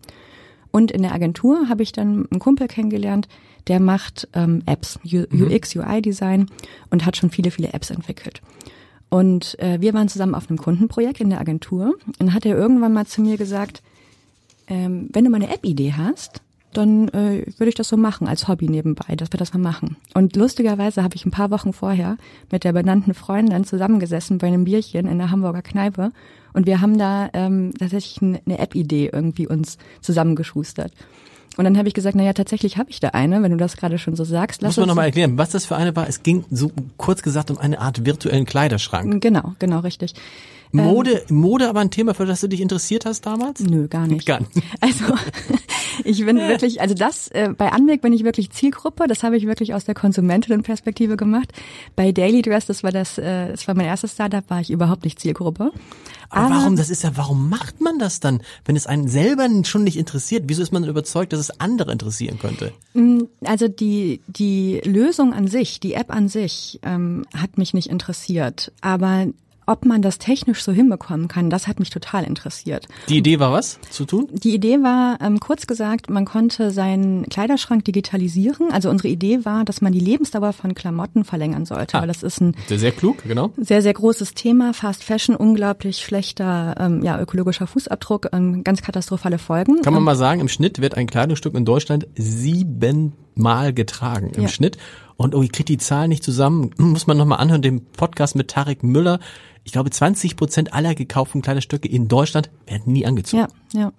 Und 0.70 0.90
in 0.90 1.02
der 1.02 1.14
Agentur 1.14 1.68
habe 1.68 1.82
ich 1.82 1.92
dann 1.92 2.26
einen 2.30 2.38
Kumpel 2.38 2.68
kennengelernt, 2.68 3.28
der 3.68 3.80
macht 3.80 4.28
ähm, 4.32 4.62
Apps, 4.66 4.98
UX, 5.04 5.74
mhm. 5.74 5.82
UI-Design 5.82 6.46
und 6.90 7.04
hat 7.04 7.16
schon 7.16 7.30
viele, 7.30 7.50
viele 7.50 7.72
Apps 7.72 7.90
entwickelt. 7.90 8.40
Und 9.08 9.58
äh, 9.60 9.80
wir 9.80 9.94
waren 9.94 10.08
zusammen 10.08 10.34
auf 10.34 10.48
einem 10.48 10.58
Kundenprojekt 10.58 11.20
in 11.20 11.30
der 11.30 11.40
Agentur 11.40 11.94
und 12.18 12.34
hat 12.34 12.44
er 12.44 12.56
irgendwann 12.56 12.92
mal 12.92 13.06
zu 13.06 13.22
mir 13.22 13.36
gesagt, 13.36 13.82
ähm, 14.68 15.08
wenn 15.12 15.24
du 15.24 15.30
mal 15.30 15.36
eine 15.36 15.52
App-Idee 15.52 15.94
hast, 15.96 16.42
dann 16.72 17.08
äh, 17.08 17.46
würde 17.56 17.68
ich 17.68 17.74
das 17.74 17.88
so 17.88 17.96
machen 17.96 18.26
als 18.26 18.48
Hobby 18.48 18.68
nebenbei, 18.68 19.16
dass 19.16 19.32
wir 19.32 19.38
das 19.38 19.54
mal 19.54 19.60
machen. 19.60 19.96
Und 20.12 20.36
lustigerweise 20.36 21.02
habe 21.02 21.14
ich 21.14 21.24
ein 21.24 21.30
paar 21.30 21.50
Wochen 21.50 21.72
vorher 21.72 22.18
mit 22.50 22.64
der 22.64 22.72
benannten 22.72 23.14
Freundin 23.14 23.64
zusammengesessen 23.64 24.38
bei 24.38 24.48
einem 24.48 24.64
Bierchen 24.64 25.06
in 25.06 25.18
der 25.18 25.30
Hamburger 25.30 25.62
Kneipe 25.62 26.12
und 26.52 26.66
wir 26.66 26.80
haben 26.80 26.98
da 26.98 27.30
ähm, 27.32 27.72
tatsächlich 27.78 28.20
eine 28.20 28.58
App-Idee 28.58 29.10
irgendwie 29.12 29.46
uns 29.46 29.78
zusammengeschustert. 30.00 30.92
Und 31.56 31.64
dann 31.64 31.78
habe 31.78 31.88
ich 31.88 31.94
gesagt, 31.94 32.16
naja, 32.16 32.32
tatsächlich 32.32 32.76
habe 32.76 32.90
ich 32.90 33.00
da 33.00 33.08
eine, 33.08 33.42
wenn 33.42 33.50
du 33.50 33.56
das 33.56 33.76
gerade 33.76 33.98
schon 33.98 34.14
so 34.14 34.24
sagst. 34.24 34.62
Lass 34.62 34.70
Muss 34.70 34.76
man 34.78 34.88
nochmal 34.88 35.06
erklären, 35.06 35.38
was 35.38 35.50
das 35.50 35.64
für 35.64 35.76
eine 35.76 35.96
war? 35.96 36.08
Es 36.08 36.22
ging 36.22 36.44
so 36.50 36.70
kurz 36.96 37.22
gesagt 37.22 37.50
um 37.50 37.58
eine 37.58 37.80
Art 37.80 38.04
virtuellen 38.04 38.44
Kleiderschrank. 38.44 39.22
Genau, 39.22 39.54
genau, 39.58 39.80
richtig. 39.80 40.14
Mode, 40.72 41.24
ähm, 41.28 41.36
Mode 41.36 41.68
aber 41.68 41.80
ein 41.80 41.90
Thema, 41.90 42.14
für 42.14 42.26
das 42.26 42.40
du 42.40 42.48
dich 42.48 42.60
interessiert 42.60 43.06
hast 43.06 43.26
damals? 43.26 43.60
Nö, 43.60 43.88
gar 43.88 44.06
nicht. 44.06 44.26
Gar 44.26 44.40
nicht. 44.40 44.52
Also 44.80 45.04
ich 46.04 46.24
bin 46.24 46.36
wirklich, 46.36 46.80
also 46.80 46.94
das, 46.94 47.28
äh, 47.28 47.50
bei 47.56 47.72
Anweg 47.72 48.02
bin 48.02 48.12
ich 48.12 48.24
wirklich 48.24 48.50
Zielgruppe, 48.50 49.06
das 49.06 49.22
habe 49.22 49.36
ich 49.36 49.46
wirklich 49.46 49.74
aus 49.74 49.84
der 49.84 49.94
Konsumentinnenperspektive 49.94 51.16
gemacht. 51.16 51.52
Bei 51.94 52.12
Daily 52.12 52.42
Dress, 52.42 52.66
das 52.66 52.82
war 52.82 52.92
das, 52.92 53.18
äh, 53.18 53.50
das 53.50 53.66
war 53.66 53.74
mein 53.74 53.86
erstes 53.86 54.12
Startup, 54.12 54.48
war 54.48 54.60
ich 54.60 54.70
überhaupt 54.70 55.04
nicht 55.04 55.18
Zielgruppe. 55.18 55.72
Aber, 56.28 56.46
aber 56.46 56.54
warum, 56.56 56.76
das 56.76 56.90
ist 56.90 57.04
ja, 57.04 57.16
warum 57.16 57.48
macht 57.48 57.80
man 57.80 57.98
das 57.98 58.20
dann, 58.20 58.42
wenn 58.64 58.76
es 58.76 58.86
einen 58.86 59.08
selber 59.08 59.48
schon 59.64 59.84
nicht 59.84 59.96
interessiert? 59.96 60.44
Wieso 60.46 60.62
ist 60.62 60.72
man 60.72 60.82
dann 60.82 60.90
überzeugt, 60.90 61.32
dass 61.32 61.40
es 61.40 61.60
andere 61.60 61.92
interessieren 61.92 62.38
könnte? 62.38 62.72
Mm, 62.94 63.22
also 63.44 63.68
die, 63.68 64.20
die 64.26 64.80
Lösung 64.84 65.32
an 65.32 65.48
sich, 65.48 65.80
die 65.80 65.94
App 65.94 66.12
an 66.12 66.28
sich, 66.28 66.80
ähm, 66.82 67.24
hat 67.34 67.58
mich 67.58 67.74
nicht 67.74 67.88
interessiert. 67.88 68.72
Aber 68.80 69.26
ob 69.66 69.84
man 69.84 70.00
das 70.00 70.18
technisch 70.18 70.62
so 70.62 70.72
hinbekommen 70.72 71.28
kann, 71.28 71.50
das 71.50 71.66
hat 71.66 71.80
mich 71.80 71.90
total 71.90 72.24
interessiert. 72.24 72.86
Die 73.08 73.18
Idee 73.18 73.40
war 73.40 73.52
was 73.52 73.80
zu 73.90 74.04
tun? 74.04 74.28
Die 74.32 74.54
Idee 74.54 74.82
war, 74.82 75.18
ähm, 75.20 75.40
kurz 75.40 75.66
gesagt, 75.66 76.08
man 76.08 76.24
konnte 76.24 76.70
seinen 76.70 77.24
Kleiderschrank 77.28 77.84
digitalisieren. 77.84 78.70
Also 78.70 78.90
unsere 78.90 79.08
Idee 79.08 79.44
war, 79.44 79.64
dass 79.64 79.80
man 79.80 79.92
die 79.92 80.00
Lebensdauer 80.00 80.52
von 80.52 80.74
Klamotten 80.74 81.24
verlängern 81.24 81.66
sollte. 81.66 81.98
Ah, 81.98 82.00
weil 82.02 82.08
das 82.08 82.22
ist 82.22 82.40
ein 82.40 82.54
sehr, 82.68 82.78
sehr 82.78 82.92
klug, 82.92 83.24
genau. 83.24 83.52
Sehr, 83.56 83.82
sehr 83.82 83.94
großes 83.94 84.34
Thema. 84.34 84.72
Fast 84.72 85.02
Fashion, 85.02 85.34
unglaublich 85.34 85.98
schlechter 85.98 86.76
ähm, 86.78 87.02
ja, 87.02 87.20
ökologischer 87.20 87.66
Fußabdruck, 87.66 88.28
ähm, 88.32 88.62
ganz 88.62 88.82
katastrophale 88.82 89.38
Folgen. 89.38 89.82
Kann 89.82 89.94
man 89.94 90.02
mal 90.02 90.16
sagen, 90.16 90.40
im 90.40 90.48
Schnitt 90.48 90.80
wird 90.80 90.96
ein 90.96 91.08
Kleidungsstück 91.08 91.54
in 91.54 91.64
Deutschland 91.64 92.06
siebenmal 92.14 93.72
getragen 93.72 94.30
im 94.36 94.42
ja. 94.42 94.48
Schnitt. 94.48 94.78
Und 95.16 95.34
oh, 95.34 95.42
ich 95.42 95.50
kriege 95.50 95.64
die 95.64 95.78
Zahlen 95.78 96.10
nicht 96.10 96.22
zusammen. 96.22 96.70
Muss 96.76 97.06
man 97.06 97.16
nochmal 97.16 97.38
anhören, 97.38 97.62
den 97.62 97.84
Podcast 97.84 98.36
mit 98.36 98.48
Tarek 98.48 98.82
Müller 98.82 99.18
ich 99.66 99.72
glaube, 99.72 99.90
20 99.90 100.36
Prozent 100.36 100.72
aller 100.72 100.94
gekauften 100.94 101.42
Kleiderstücke 101.42 101.88
in 101.88 102.06
Deutschland 102.06 102.50
werden 102.66 102.92
nie 102.92 103.04
angezogen. 103.04 103.48
Ja, 103.74 103.80
ja, 103.80 103.92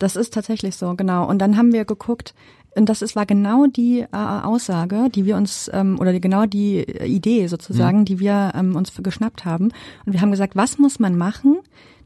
das 0.00 0.16
ist 0.16 0.34
tatsächlich 0.34 0.74
so, 0.74 0.94
genau. 0.96 1.28
Und 1.28 1.38
dann 1.38 1.56
haben 1.56 1.72
wir 1.72 1.84
geguckt, 1.84 2.34
und 2.74 2.88
das 2.88 3.02
ist, 3.02 3.14
war 3.14 3.24
genau 3.24 3.66
die 3.66 4.00
äh, 4.00 4.06
Aussage, 4.16 5.10
die 5.14 5.24
wir 5.24 5.36
uns, 5.36 5.70
ähm, 5.72 6.00
oder 6.00 6.12
die, 6.12 6.20
genau 6.20 6.46
die 6.46 6.80
Idee 6.80 7.46
sozusagen, 7.46 8.00
mhm. 8.00 8.04
die 8.06 8.18
wir 8.18 8.52
ähm, 8.56 8.74
uns 8.74 8.92
geschnappt 9.00 9.44
haben. 9.44 9.70
Und 10.04 10.12
wir 10.12 10.22
haben 10.22 10.32
gesagt, 10.32 10.56
was 10.56 10.78
muss 10.78 10.98
man 10.98 11.16
machen, 11.16 11.58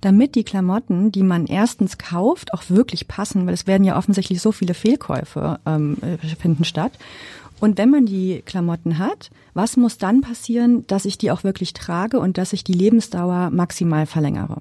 damit 0.02 0.34
die 0.34 0.44
Klamotten, 0.44 1.10
die 1.10 1.22
man 1.22 1.46
erstens 1.46 1.96
kauft, 1.96 2.52
auch 2.52 2.64
wirklich 2.68 3.08
passen, 3.08 3.46
weil 3.46 3.54
es 3.54 3.66
werden 3.66 3.84
ja 3.84 3.96
offensichtlich 3.96 4.42
so 4.42 4.52
viele 4.52 4.74
Fehlkäufe 4.74 5.58
ähm, 5.64 5.96
äh, 6.02 6.18
finden 6.36 6.64
statt. 6.64 6.92
Und 7.60 7.78
wenn 7.78 7.90
man 7.90 8.06
die 8.06 8.42
Klamotten 8.44 8.98
hat, 8.98 9.30
was 9.54 9.76
muss 9.76 9.98
dann 9.98 10.20
passieren, 10.20 10.86
dass 10.86 11.04
ich 11.04 11.18
die 11.18 11.30
auch 11.30 11.44
wirklich 11.44 11.72
trage 11.72 12.20
und 12.20 12.38
dass 12.38 12.52
ich 12.52 12.64
die 12.64 12.74
Lebensdauer 12.74 13.50
maximal 13.50 14.06
verlängere? 14.06 14.58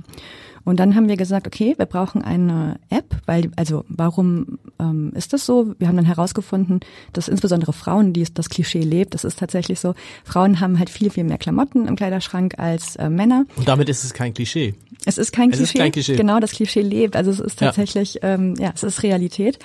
Und 0.65 0.79
dann 0.79 0.95
haben 0.95 1.07
wir 1.07 1.15
gesagt, 1.15 1.45
okay, 1.45 1.75
wir 1.77 1.85
brauchen 1.85 2.23
eine 2.23 2.79
App, 2.89 3.15
weil, 3.27 3.51
also 3.55 3.85
warum 3.87 4.57
ähm, 4.79 5.11
ist 5.15 5.31
das 5.31 5.45
so? 5.45 5.75
Wir 5.77 5.87
haben 5.87 5.95
dann 5.95 6.05
herausgefunden, 6.05 6.79
dass 7.13 7.27
insbesondere 7.27 7.71
Frauen, 7.71 8.13
die 8.13 8.25
das 8.33 8.49
Klischee 8.49 8.81
lebt, 8.81 9.13
das 9.13 9.23
ist 9.23 9.37
tatsächlich 9.37 9.79
so, 9.79 9.93
Frauen 10.23 10.59
haben 10.59 10.79
halt 10.79 10.89
viel, 10.89 11.11
viel 11.11 11.23
mehr 11.23 11.37
Klamotten 11.37 11.87
im 11.87 11.95
Kleiderschrank 11.95 12.57
als 12.57 12.95
äh, 12.95 13.09
Männer. 13.09 13.45
Und 13.55 13.67
damit 13.67 13.89
ist 13.89 14.03
es 14.03 14.13
kein 14.13 14.33
Klischee. 14.33 14.73
Es 15.05 15.19
ist 15.19 15.31
kein, 15.31 15.51
es 15.51 15.57
Klischee. 15.57 15.77
Ist 15.77 15.81
kein 15.81 15.91
Klischee. 15.91 16.15
Genau, 16.15 16.39
das 16.39 16.51
Klischee 16.51 16.81
lebt. 16.81 17.15
Also 17.15 17.29
es 17.29 17.39
ist 17.39 17.59
tatsächlich, 17.59 18.15
ja, 18.15 18.33
ähm, 18.33 18.55
ja 18.57 18.71
es 18.73 18.81
ist 18.81 19.03
Realität. 19.03 19.59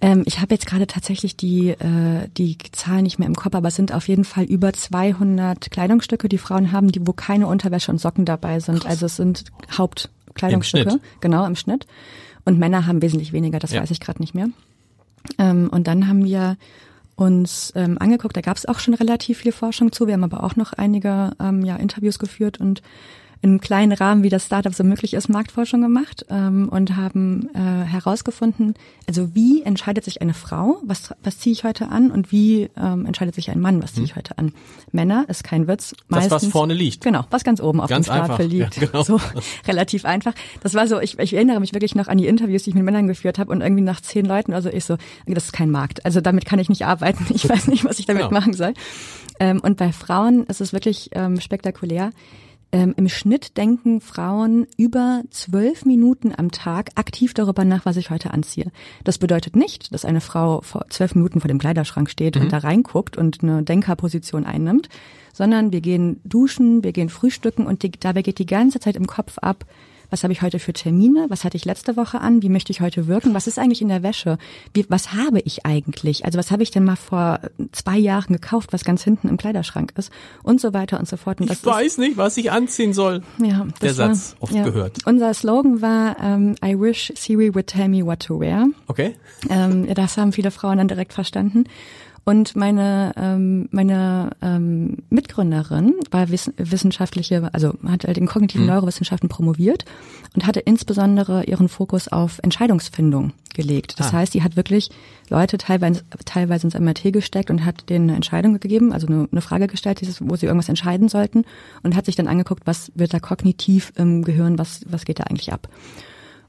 Ähm, 0.00 0.22
ich 0.26 0.40
habe 0.40 0.54
jetzt 0.54 0.66
gerade 0.66 0.86
tatsächlich 0.86 1.36
die, 1.36 1.70
äh, 1.70 2.28
die 2.36 2.56
Zahlen 2.72 3.02
nicht 3.02 3.18
mehr 3.18 3.26
im 3.26 3.34
Kopf, 3.34 3.54
aber 3.54 3.68
es 3.68 3.76
sind 3.76 3.92
auf 3.92 4.06
jeden 4.06 4.24
Fall 4.24 4.44
über 4.44 4.72
200 4.72 5.70
Kleidungsstücke, 5.70 6.28
die 6.28 6.38
Frauen 6.38 6.70
haben, 6.70 6.92
die 6.92 7.04
wo 7.06 7.12
keine 7.12 7.46
Unterwäsche 7.46 7.90
und 7.90 8.00
Socken 8.00 8.24
dabei 8.24 8.60
sind. 8.60 8.80
Krass. 8.80 8.90
Also 8.90 9.06
es 9.06 9.16
sind 9.16 9.44
Hauptkleidungsstücke, 9.76 10.90
Im 10.90 11.00
genau 11.20 11.44
im 11.46 11.56
Schnitt. 11.56 11.86
Und 12.44 12.58
Männer 12.58 12.86
haben 12.86 13.02
wesentlich 13.02 13.32
weniger, 13.32 13.58
das 13.58 13.72
ja. 13.72 13.82
weiß 13.82 13.90
ich 13.90 14.00
gerade 14.00 14.20
nicht 14.20 14.34
mehr. 14.34 14.48
Ähm, 15.38 15.68
und 15.70 15.86
dann 15.88 16.06
haben 16.06 16.24
wir 16.24 16.56
uns 17.16 17.72
ähm, 17.74 17.98
angeguckt, 17.98 18.36
da 18.36 18.40
gab 18.40 18.56
es 18.56 18.66
auch 18.66 18.78
schon 18.78 18.94
relativ 18.94 19.38
viel 19.38 19.50
Forschung 19.50 19.90
zu. 19.90 20.06
Wir 20.06 20.14
haben 20.14 20.24
aber 20.24 20.44
auch 20.44 20.54
noch 20.54 20.72
einige 20.72 21.32
ähm, 21.40 21.64
ja, 21.64 21.74
Interviews 21.74 22.20
geführt 22.20 22.60
und 22.60 22.82
in 23.40 23.50
einem 23.50 23.60
kleinen 23.60 23.92
Rahmen, 23.92 24.22
wie 24.22 24.28
das 24.28 24.46
Startup 24.46 24.74
so 24.74 24.82
möglich 24.82 25.14
ist, 25.14 25.28
Marktforschung 25.28 25.80
gemacht 25.80 26.26
ähm, 26.28 26.68
und 26.68 26.96
haben 26.96 27.48
äh, 27.54 27.84
herausgefunden, 27.84 28.74
also 29.06 29.34
wie 29.34 29.62
entscheidet 29.62 30.04
sich 30.04 30.20
eine 30.20 30.34
Frau, 30.34 30.78
was, 30.82 31.14
was 31.22 31.38
ziehe 31.38 31.52
ich 31.52 31.64
heute 31.64 31.88
an 31.88 32.10
und 32.10 32.32
wie 32.32 32.68
ähm, 32.76 33.06
entscheidet 33.06 33.34
sich 33.34 33.50
ein 33.50 33.60
Mann, 33.60 33.82
was 33.82 33.94
ziehe 33.94 34.04
ich 34.04 34.12
hm. 34.12 34.16
heute 34.16 34.38
an. 34.38 34.52
Männer 34.90 35.24
ist 35.28 35.44
kein 35.44 35.68
Witz. 35.68 35.94
Meistens, 36.08 36.30
das, 36.30 36.42
was 36.42 36.50
vorne 36.50 36.74
liegt. 36.74 37.04
Genau, 37.04 37.24
was 37.30 37.44
ganz 37.44 37.60
oben 37.60 37.80
auf 37.80 37.88
ganz 37.88 38.06
dem 38.06 38.14
Stapel 38.14 38.46
liegt. 38.46 38.76
Ja, 38.76 38.86
genau. 38.86 39.02
So 39.02 39.20
relativ 39.66 40.04
einfach. 40.04 40.34
Das 40.62 40.74
war 40.74 40.88
so, 40.88 41.00
ich, 41.00 41.18
ich 41.18 41.32
erinnere 41.32 41.60
mich 41.60 41.72
wirklich 41.72 41.94
noch 41.94 42.08
an 42.08 42.18
die 42.18 42.26
Interviews, 42.26 42.64
die 42.64 42.70
ich 42.70 42.76
mit 42.76 42.84
Männern 42.84 43.06
geführt 43.06 43.38
habe 43.38 43.52
und 43.52 43.60
irgendwie 43.60 43.82
nach 43.82 44.00
zehn 44.00 44.24
Leuten, 44.24 44.52
also 44.52 44.68
ich 44.68 44.84
so, 44.84 44.96
das 45.26 45.46
ist 45.46 45.52
kein 45.52 45.70
Markt. 45.70 46.04
Also 46.04 46.20
damit 46.20 46.44
kann 46.44 46.58
ich 46.58 46.68
nicht 46.68 46.84
arbeiten. 46.84 47.26
Ich 47.38 47.48
weiß 47.48 47.68
nicht, 47.68 47.84
was 47.84 48.00
ich 48.00 48.06
damit 48.06 48.28
genau. 48.28 48.40
machen 48.40 48.52
soll. 48.52 48.74
Ähm, 49.38 49.60
und 49.60 49.76
bei 49.76 49.92
Frauen 49.92 50.44
ist 50.44 50.60
es 50.60 50.72
wirklich 50.72 51.10
ähm, 51.12 51.40
spektakulär 51.40 52.10
ähm, 52.70 52.92
Im 52.98 53.08
Schnitt 53.08 53.56
denken 53.56 54.02
Frauen 54.02 54.66
über 54.76 55.22
zwölf 55.30 55.86
Minuten 55.86 56.34
am 56.36 56.50
Tag 56.50 56.90
aktiv 56.96 57.32
darüber 57.32 57.64
nach, 57.64 57.86
was 57.86 57.96
ich 57.96 58.10
heute 58.10 58.32
anziehe. 58.32 58.70
Das 59.04 59.16
bedeutet 59.16 59.56
nicht, 59.56 59.94
dass 59.94 60.04
eine 60.04 60.20
Frau 60.20 60.60
vor 60.60 60.84
zwölf 60.90 61.14
Minuten 61.14 61.40
vor 61.40 61.48
dem 61.48 61.58
Kleiderschrank 61.58 62.10
steht 62.10 62.36
mhm. 62.36 62.42
und 62.42 62.52
da 62.52 62.58
reinguckt 62.58 63.16
und 63.16 63.42
eine 63.42 63.62
Denkerposition 63.62 64.44
einnimmt, 64.44 64.90
sondern 65.32 65.72
wir 65.72 65.80
gehen 65.80 66.20
duschen, 66.24 66.84
wir 66.84 66.92
gehen 66.92 67.08
frühstücken 67.08 67.66
und 67.66 67.82
die, 67.82 67.90
dabei 67.90 68.20
geht 68.20 68.38
die 68.38 68.46
ganze 68.46 68.80
Zeit 68.80 68.96
im 68.96 69.06
Kopf 69.06 69.38
ab, 69.38 69.64
was 70.10 70.22
habe 70.22 70.32
ich 70.32 70.42
heute 70.42 70.58
für 70.58 70.72
Termine, 70.72 71.26
was 71.28 71.44
hatte 71.44 71.56
ich 71.56 71.64
letzte 71.64 71.96
Woche 71.96 72.20
an, 72.20 72.42
wie 72.42 72.48
möchte 72.48 72.72
ich 72.72 72.80
heute 72.80 73.06
wirken, 73.06 73.34
was 73.34 73.46
ist 73.46 73.58
eigentlich 73.58 73.82
in 73.82 73.88
der 73.88 74.02
Wäsche, 74.02 74.38
wie, 74.74 74.84
was 74.88 75.12
habe 75.12 75.40
ich 75.40 75.66
eigentlich, 75.66 76.24
also 76.24 76.38
was 76.38 76.50
habe 76.50 76.62
ich 76.62 76.70
denn 76.70 76.84
mal 76.84 76.96
vor 76.96 77.40
zwei 77.72 77.98
Jahren 77.98 78.32
gekauft, 78.32 78.72
was 78.72 78.84
ganz 78.84 79.02
hinten 79.02 79.28
im 79.28 79.36
Kleiderschrank 79.36 79.92
ist 79.96 80.10
und 80.42 80.60
so 80.60 80.72
weiter 80.72 80.98
und 80.98 81.08
so 81.08 81.16
fort. 81.16 81.40
Und 81.40 81.50
ich 81.50 81.64
weiß 81.64 81.86
ist, 81.86 81.98
nicht, 81.98 82.16
was 82.16 82.36
ich 82.36 82.50
anziehen 82.50 82.92
soll. 82.92 83.22
Ja, 83.42 83.66
der 83.82 83.94
Satz, 83.94 84.32
war, 84.32 84.42
oft 84.44 84.54
ja. 84.54 84.64
gehört. 84.64 85.06
Unser 85.06 85.32
Slogan 85.34 85.82
war 85.82 86.16
ähm, 86.20 86.54
I 86.64 86.78
wish 86.78 87.12
Siri 87.16 87.54
would 87.54 87.66
tell 87.66 87.88
me 87.88 88.04
what 88.04 88.20
to 88.20 88.40
wear. 88.40 88.66
Okay. 88.86 89.14
Ähm, 89.48 89.92
das 89.94 90.16
haben 90.16 90.32
viele 90.32 90.50
Frauen 90.50 90.78
dann 90.78 90.88
direkt 90.88 91.12
verstanden. 91.12 91.64
Und 92.28 92.56
meine, 92.56 93.14
ähm, 93.16 93.70
meine 93.70 94.32
ähm, 94.42 94.98
Mitgründerin 95.08 95.94
war 96.10 96.28
wiss 96.28 96.52
wissenschaftliche, 96.58 97.48
also 97.54 97.72
hat 97.86 98.04
halt 98.04 98.18
in 98.18 98.26
kognitiven 98.26 98.66
mhm. 98.66 98.72
Neurowissenschaften 98.72 99.30
promoviert 99.30 99.86
und 100.34 100.46
hatte 100.46 100.60
insbesondere 100.60 101.44
ihren 101.44 101.70
Fokus 101.70 102.06
auf 102.06 102.38
Entscheidungsfindung 102.42 103.32
gelegt. 103.54 103.94
Das 103.98 104.08
ah. 104.08 104.18
heißt, 104.18 104.34
sie 104.34 104.42
hat 104.42 104.56
wirklich 104.56 104.90
Leute 105.30 105.56
teilweise, 105.56 106.02
teilweise 106.26 106.66
ins 106.66 106.78
MRT 106.78 107.14
gesteckt 107.14 107.48
und 107.48 107.64
hat 107.64 107.88
denen 107.88 108.10
eine 108.10 108.16
Entscheidung 108.16 108.60
gegeben, 108.60 108.92
also 108.92 109.06
eine, 109.06 109.26
eine 109.32 109.40
Frage 109.40 109.66
gestellt, 109.66 110.02
wo 110.20 110.36
sie 110.36 110.44
irgendwas 110.44 110.68
entscheiden 110.68 111.08
sollten 111.08 111.46
und 111.82 111.96
hat 111.96 112.04
sich 112.04 112.16
dann 112.16 112.28
angeguckt, 112.28 112.66
was 112.66 112.92
wird 112.94 113.14
da 113.14 113.20
kognitiv 113.20 113.94
im 113.96 114.22
Gehirn, 114.22 114.58
was, 114.58 114.82
was 114.86 115.06
geht 115.06 115.18
da 115.20 115.24
eigentlich 115.24 115.50
ab. 115.50 115.66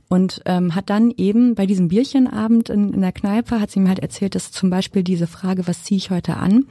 Und 0.10 0.41
ähm, 0.45 0.74
hat 0.74 0.89
dann 0.89 1.12
eben 1.15 1.54
bei 1.54 1.67
diesem 1.67 1.88
Bierchenabend 1.88 2.69
in, 2.69 2.93
in 2.93 3.02
der 3.02 3.12
Kneipe, 3.12 3.62
hat 3.62 3.69
sie 3.69 3.80
mir 3.80 3.89
halt 3.89 4.00
erzählt, 4.00 4.34
dass 4.34 4.52
zum 4.52 4.72
Beispiel 4.72 5.04
diese 5.04 5.28
Frage, 5.28 5.67
was 5.67 5.84
ziehe 5.84 6.00
ich 6.00 6.10
heute 6.10 6.38
an, 6.38 6.65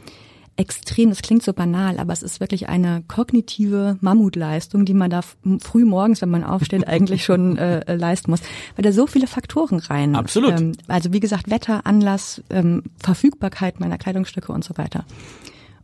extrem, 0.59 1.11
das 1.11 1.23
klingt 1.23 1.45
so 1.45 1.53
banal, 1.53 2.01
aber 2.01 2.13
es 2.13 2.25
ist 2.25 2.41
wirklich 2.41 2.69
eine 2.69 3.05
kognitive 3.07 3.97
Mammutleistung, 4.01 4.85
die 4.85 4.93
man 4.93 5.09
da 5.09 5.21
früh 5.61 5.85
morgens, 5.85 6.21
wenn 6.21 6.31
man 6.31 6.43
aufsteht, 6.43 6.87
eigentlich 6.89 7.25
schon 7.25 7.57
äh, 7.57 7.81
äh, 7.87 7.95
leisten 7.95 8.33
muss, 8.33 8.41
weil 8.75 8.83
da 8.83 8.91
so 8.91 9.07
viele 9.07 9.29
Faktoren 9.29 9.79
rein. 9.79 10.17
Absolut. 10.17 10.59
Ähm, 10.59 10.73
also 10.89 11.13
wie 11.13 11.21
gesagt, 11.21 11.49
Wetter, 11.49 11.87
Anlass, 11.87 12.43
ähm, 12.51 12.83
Verfügbarkeit 12.99 13.79
meiner 13.79 13.99
Kleidungsstücke 13.99 14.51
und 14.51 14.65
so 14.65 14.77
weiter. 14.77 15.05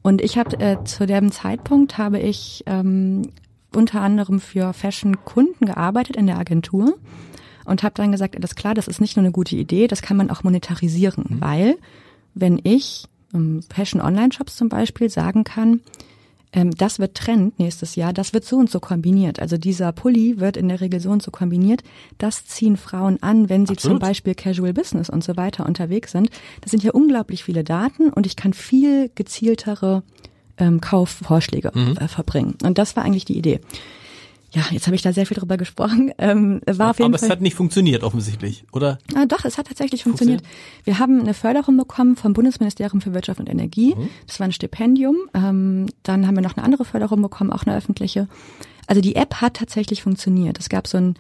Und 0.03 0.21
ich 0.21 0.37
habe 0.37 0.59
äh, 0.59 0.83
zu 0.85 1.07
dem 1.07 1.31
Zeitpunkt 1.31 1.97
habe 1.97 2.19
ich 2.19 2.65
ähm, 2.67 3.31
unter 3.75 4.01
anderem 4.01 4.41
für 4.41 4.73
Fashion-Kunden 4.73 5.67
gearbeitet 5.67 6.17
in 6.17 6.27
der 6.27 6.39
Agentur 6.39 6.97
und 7.65 7.83
habe 7.83 7.95
dann 7.95 8.13
gesagt, 8.13 8.37
alles 8.37 8.55
klar, 8.55 8.75
das 8.75 8.89
ist 8.89 9.01
nicht 9.01 9.17
nur 9.17 9.25
eine 9.25 9.33
gute 9.33 9.57
Idee, 9.57 9.87
das 9.87 10.03
kann 10.03 10.17
man 10.17 10.31
auch 10.31 10.43
monetarisieren, 10.43 11.25
mhm. 11.29 11.41
weil 11.41 11.79
wenn 12.35 12.61
ich 12.63 13.07
ähm, 13.33 13.63
Fashion-Online-Shops 13.69 14.57
zum 14.57 14.69
Beispiel 14.69 15.09
sagen 15.09 15.45
kann, 15.45 15.81
ähm, 16.53 16.71
das 16.71 16.99
wird 16.99 17.17
Trend 17.17 17.59
nächstes 17.59 17.97
Jahr, 17.97 18.13
das 18.13 18.33
wird 18.33 18.45
so 18.45 18.57
und 18.57 18.71
so 18.71 18.81
kombiniert. 18.81 19.41
Also 19.41 19.57
dieser 19.57 19.93
Pulli 19.93 20.39
wird 20.39 20.57
in 20.57 20.69
der 20.69 20.81
Regel 20.81 21.01
so 21.01 21.11
und 21.11 21.23
so 21.23 21.31
kombiniert. 21.31 21.83
Das 22.19 22.47
ziehen 22.47 22.77
Frauen 22.77 23.23
an, 23.23 23.49
wenn 23.49 23.67
sie 23.67 23.75
Absolut. 23.75 24.01
zum 24.01 24.09
Beispiel 24.09 24.35
Casual 24.35 24.73
Business 24.73 25.11
und 25.11 25.25
so 25.25 25.37
weiter 25.37 25.67
unterwegs 25.67 26.13
sind. 26.13 26.31
Das 26.61 26.71
sind 26.71 26.83
ja 26.83 26.93
unglaublich 26.93 27.45
viele 27.45 27.65
Daten 27.65 28.11
und 28.11 28.27
ich 28.27 28.37
kann 28.37 28.53
viel 28.53 29.11
gezieltere 29.15 30.03
ähm, 30.57 30.81
Kaufvorschläge 30.81 31.73
mhm. 31.75 31.97
äh, 31.97 32.09
verbringen. 32.09 32.57
Und 32.63 32.79
das 32.79 32.95
war 32.95 33.05
eigentlich 33.05 33.25
die 33.25 33.37
Idee 33.37 33.61
ja, 34.55 34.63
jetzt 34.71 34.87
habe 34.87 34.95
ich 34.95 35.03
da 35.03 35.13
sehr 35.13 35.27
viel 35.27 35.37
drüber 35.37 35.57
gesprochen. 35.57 36.13
Ähm, 36.25 36.61
war 36.67 36.91
auf 36.91 36.99
jeden 36.99 37.11
Aber 37.11 37.19
Fall, 37.19 37.27
es 37.27 37.31
hat 37.31 37.41
nicht 37.41 37.55
funktioniert 37.55 38.03
offensichtlich, 38.03 38.65
oder? 38.73 38.99
Ah, 39.15 39.27
doch, 39.27 39.45
es 39.45 39.59
hat 39.59 39.67
tatsächlich 39.67 40.05
funktioniert. 40.05 40.41
funktioniert. 40.41 40.87
Wir 40.87 40.99
haben 41.01 41.21
eine 41.21 41.35
Förderung 41.35 41.77
bekommen 41.77 42.17
vom 42.17 42.33
Bundesministerium 42.33 43.01
für 43.01 43.13
Wirtschaft 43.13 43.41
und 43.41 43.49
Energie. 43.49 43.95
Mhm. 43.95 44.09
Das 44.27 44.39
war 44.41 44.47
ein 44.47 44.53
Stipendium. 44.53 45.17
Ähm, 45.35 45.87
dann 46.03 46.27
haben 46.27 46.37
wir 46.37 46.43
noch 46.43 46.57
eine 46.57 46.65
andere 46.65 46.85
Förderung 46.85 47.21
bekommen, 47.21 47.53
auch 47.53 47.65
eine 47.65 47.77
öffentliche. 47.77 48.29
Also 48.87 49.03
die 49.03 49.17
App 49.17 49.37
hat 49.37 49.55
tatsächlich 49.55 50.03
funktioniert. 50.03 50.59
Es 50.59 50.69
gab 50.69 50.87
so 50.87 50.99
ein 50.99 51.17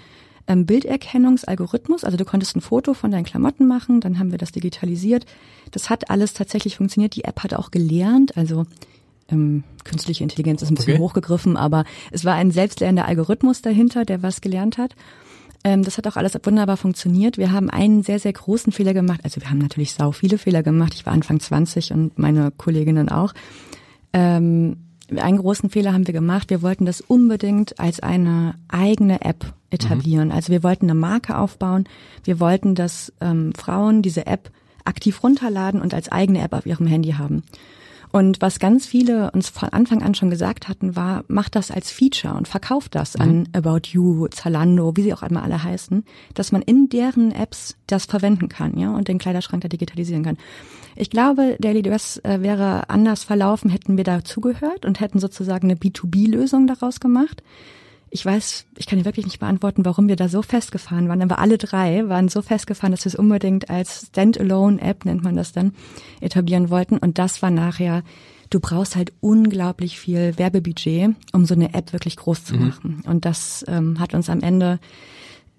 ähm, 0.46 0.66
Bilderkennungsalgorithmus. 0.66 2.04
Also 2.04 2.16
du 2.16 2.24
konntest 2.24 2.56
ein 2.56 2.60
Foto 2.60 2.94
von 2.94 3.10
deinen 3.10 3.24
Klamotten 3.24 3.66
machen, 3.66 4.00
dann 4.00 4.18
haben 4.18 4.30
wir 4.30 4.38
das 4.38 4.52
digitalisiert. 4.52 5.26
Das 5.70 5.90
hat 5.90 6.10
alles 6.10 6.34
tatsächlich 6.34 6.76
funktioniert. 6.76 7.16
Die 7.16 7.24
App 7.24 7.42
hat 7.42 7.54
auch 7.54 7.70
gelernt. 7.70 8.36
Also 8.36 8.66
ähm, 9.30 9.64
künstliche 9.84 10.22
Intelligenz 10.22 10.62
ist 10.62 10.70
ein 10.70 10.74
bisschen 10.74 10.94
okay. 10.94 11.02
hochgegriffen, 11.02 11.56
aber 11.56 11.84
es 12.10 12.24
war 12.24 12.34
ein 12.34 12.50
selbstlernender 12.50 13.06
Algorithmus 13.06 13.62
dahinter, 13.62 14.04
der 14.04 14.22
was 14.22 14.40
gelernt 14.40 14.78
hat. 14.78 14.94
Ähm, 15.64 15.82
das 15.82 15.96
hat 15.96 16.06
auch 16.06 16.16
alles 16.16 16.38
wunderbar 16.42 16.76
funktioniert. 16.76 17.38
Wir 17.38 17.52
haben 17.52 17.70
einen 17.70 18.02
sehr, 18.02 18.18
sehr 18.18 18.32
großen 18.32 18.72
Fehler 18.72 18.92
gemacht. 18.92 19.20
Also 19.24 19.40
wir 19.40 19.50
haben 19.50 19.58
natürlich 19.58 19.94
sau 19.94 20.12
viele 20.12 20.36
Fehler 20.38 20.62
gemacht. 20.62 20.94
Ich 20.94 21.06
war 21.06 21.12
Anfang 21.12 21.40
20 21.40 21.92
und 21.92 22.18
meine 22.18 22.50
Kolleginnen 22.50 23.08
auch. 23.08 23.32
Ähm, 24.12 24.76
einen 25.16 25.38
großen 25.38 25.70
Fehler 25.70 25.92
haben 25.92 26.06
wir 26.06 26.14
gemacht. 26.14 26.50
Wir 26.50 26.62
wollten 26.62 26.84
das 26.84 27.00
unbedingt 27.00 27.78
als 27.78 28.00
eine 28.00 28.54
eigene 28.68 29.22
App 29.22 29.54
etablieren. 29.70 30.28
Mhm. 30.28 30.34
Also 30.34 30.52
wir 30.52 30.62
wollten 30.62 30.86
eine 30.86 30.98
Marke 30.98 31.36
aufbauen. 31.36 31.84
Wir 32.24 32.40
wollten, 32.40 32.74
dass 32.74 33.12
ähm, 33.20 33.52
Frauen 33.54 34.02
diese 34.02 34.26
App 34.26 34.50
aktiv 34.84 35.22
runterladen 35.22 35.80
und 35.80 35.94
als 35.94 36.10
eigene 36.10 36.42
App 36.42 36.52
auf 36.52 36.66
ihrem 36.66 36.86
Handy 36.86 37.12
haben. 37.12 37.42
Und 38.14 38.40
was 38.40 38.60
ganz 38.60 38.86
viele 38.86 39.32
uns 39.32 39.48
von 39.48 39.70
Anfang 39.70 40.00
an 40.04 40.14
schon 40.14 40.30
gesagt 40.30 40.68
hatten, 40.68 40.94
war, 40.94 41.24
mach 41.26 41.48
das 41.48 41.72
als 41.72 41.90
Feature 41.90 42.34
und 42.34 42.46
verkauft 42.46 42.94
das 42.94 43.18
mhm. 43.18 43.20
an 43.20 43.48
About 43.52 43.88
You, 43.90 44.28
Zalando, 44.28 44.96
wie 44.96 45.02
sie 45.02 45.12
auch 45.12 45.22
einmal 45.22 45.42
alle 45.42 45.64
heißen, 45.64 46.04
dass 46.32 46.52
man 46.52 46.62
in 46.62 46.88
deren 46.88 47.32
Apps 47.32 47.76
das 47.88 48.04
verwenden 48.04 48.48
kann, 48.48 48.78
ja, 48.78 48.94
und 48.94 49.08
den 49.08 49.18
Kleiderschrank 49.18 49.62
da 49.62 49.68
digitalisieren 49.68 50.22
kann. 50.22 50.36
Ich 50.94 51.10
glaube, 51.10 51.56
Daily 51.58 51.82
Dress 51.82 52.18
äh, 52.18 52.40
wäre 52.40 52.88
anders 52.88 53.24
verlaufen, 53.24 53.68
hätten 53.68 53.96
wir 53.96 54.04
dazugehört 54.04 54.86
und 54.86 55.00
hätten 55.00 55.18
sozusagen 55.18 55.68
eine 55.68 55.76
B2B-Lösung 55.76 56.68
daraus 56.68 57.00
gemacht 57.00 57.42
ich 58.14 58.24
weiß, 58.24 58.66
ich 58.78 58.86
kann 58.86 59.00
dir 59.00 59.04
wirklich 59.04 59.26
nicht 59.26 59.40
beantworten, 59.40 59.84
warum 59.84 60.06
wir 60.06 60.14
da 60.14 60.28
so 60.28 60.40
festgefahren 60.40 61.08
waren, 61.08 61.20
aber 61.20 61.40
alle 61.40 61.58
drei 61.58 62.08
waren 62.08 62.28
so 62.28 62.42
festgefahren, 62.42 62.92
dass 62.92 63.04
wir 63.04 63.08
es 63.10 63.16
unbedingt 63.16 63.70
als 63.70 64.06
Standalone-App, 64.06 65.04
nennt 65.04 65.24
man 65.24 65.34
das 65.34 65.50
dann, 65.50 65.72
etablieren 66.20 66.70
wollten. 66.70 66.96
Und 66.96 67.18
das 67.18 67.42
war 67.42 67.50
nachher, 67.50 68.04
du 68.50 68.60
brauchst 68.60 68.94
halt 68.94 69.12
unglaublich 69.20 69.98
viel 69.98 70.38
Werbebudget, 70.38 71.16
um 71.32 71.44
so 71.44 71.54
eine 71.54 71.74
App 71.74 71.92
wirklich 71.92 72.16
groß 72.16 72.44
zu 72.44 72.54
mhm. 72.54 72.68
machen. 72.68 73.02
Und 73.04 73.24
das 73.24 73.64
ähm, 73.66 73.98
hat 73.98 74.14
uns 74.14 74.30
am 74.30 74.42
Ende 74.42 74.78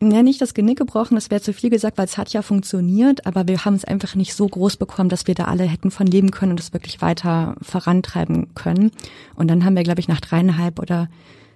ja, 0.02 0.24
nicht 0.24 0.40
das 0.42 0.54
Genick 0.54 0.78
gebrochen, 0.78 1.16
das 1.16 1.32
wäre 1.32 1.42
zu 1.42 1.52
viel 1.52 1.70
gesagt, 1.70 1.98
weil 1.98 2.06
es 2.06 2.18
hat 2.18 2.32
ja 2.32 2.42
funktioniert, 2.42 3.26
aber 3.26 3.50
wir 3.50 3.66
haben 3.66 3.76
es 3.76 3.84
einfach 3.84 4.16
nicht 4.16 4.34
so 4.34 4.48
groß 4.48 4.78
bekommen, 4.78 5.10
dass 5.10 5.28
wir 5.28 5.36
da 5.36 5.46
alle 5.46 5.66
hätten 5.66 5.92
von 5.92 6.08
leben 6.08 6.32
können 6.32 6.54
und 6.54 6.60
es 6.62 6.72
wirklich 6.72 7.02
weiter 7.02 7.58
vorantreiben 7.62 8.54
können. 8.56 8.92
Und 9.36 9.50
dann 9.50 9.66
haben 9.66 9.76
wir, 9.76 9.84
glaube 9.84 10.00
ich, 10.00 10.08
nach 10.08 10.22
dreieinhalb 10.22 10.80
oder 10.80 11.10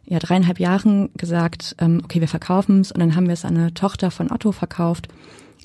ja, 0.06 0.20
dreieinhalb 0.20 0.60
Jahren 0.60 1.10
gesagt, 1.16 1.76
ähm, 1.80 2.02
okay, 2.04 2.22
wir 2.22 2.28
verkaufen 2.28 2.82
es 2.82 2.92
und 2.92 3.00
dann 3.00 3.16
haben 3.16 3.28
wir 3.28 3.34
es 3.34 3.46
an 3.46 3.58
eine 3.58 3.74
Tochter 3.74 4.12
von 4.12 4.32
Otto 4.32 4.52
verkauft, 4.52 5.08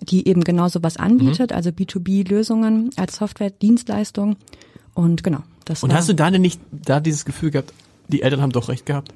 die 0.01 0.29
eben 0.29 0.45
genau 0.45 0.69
sowas 0.69 0.97
anbietet, 0.97 1.51
mhm. 1.51 1.57
also 1.57 1.71
B2B-Lösungen 1.71 2.91
als 2.97 3.17
Software-Dienstleistung. 3.17 4.37
Und 4.93 5.23
genau, 5.23 5.41
das 5.65 5.83
Und 5.83 5.91
war 5.91 5.99
hast 5.99 6.09
du 6.09 6.15
da 6.15 6.31
denn 6.31 6.43
nicht 6.43 6.61
da 6.71 7.01
dieses 7.01 7.25
Gefühl 7.25 7.51
gehabt, 7.51 7.73
die 8.09 8.23
Eltern 8.23 8.43
haben 8.43 8.53
doch 8.53 8.69
recht 8.69 8.87
gehabt? 8.87 9.15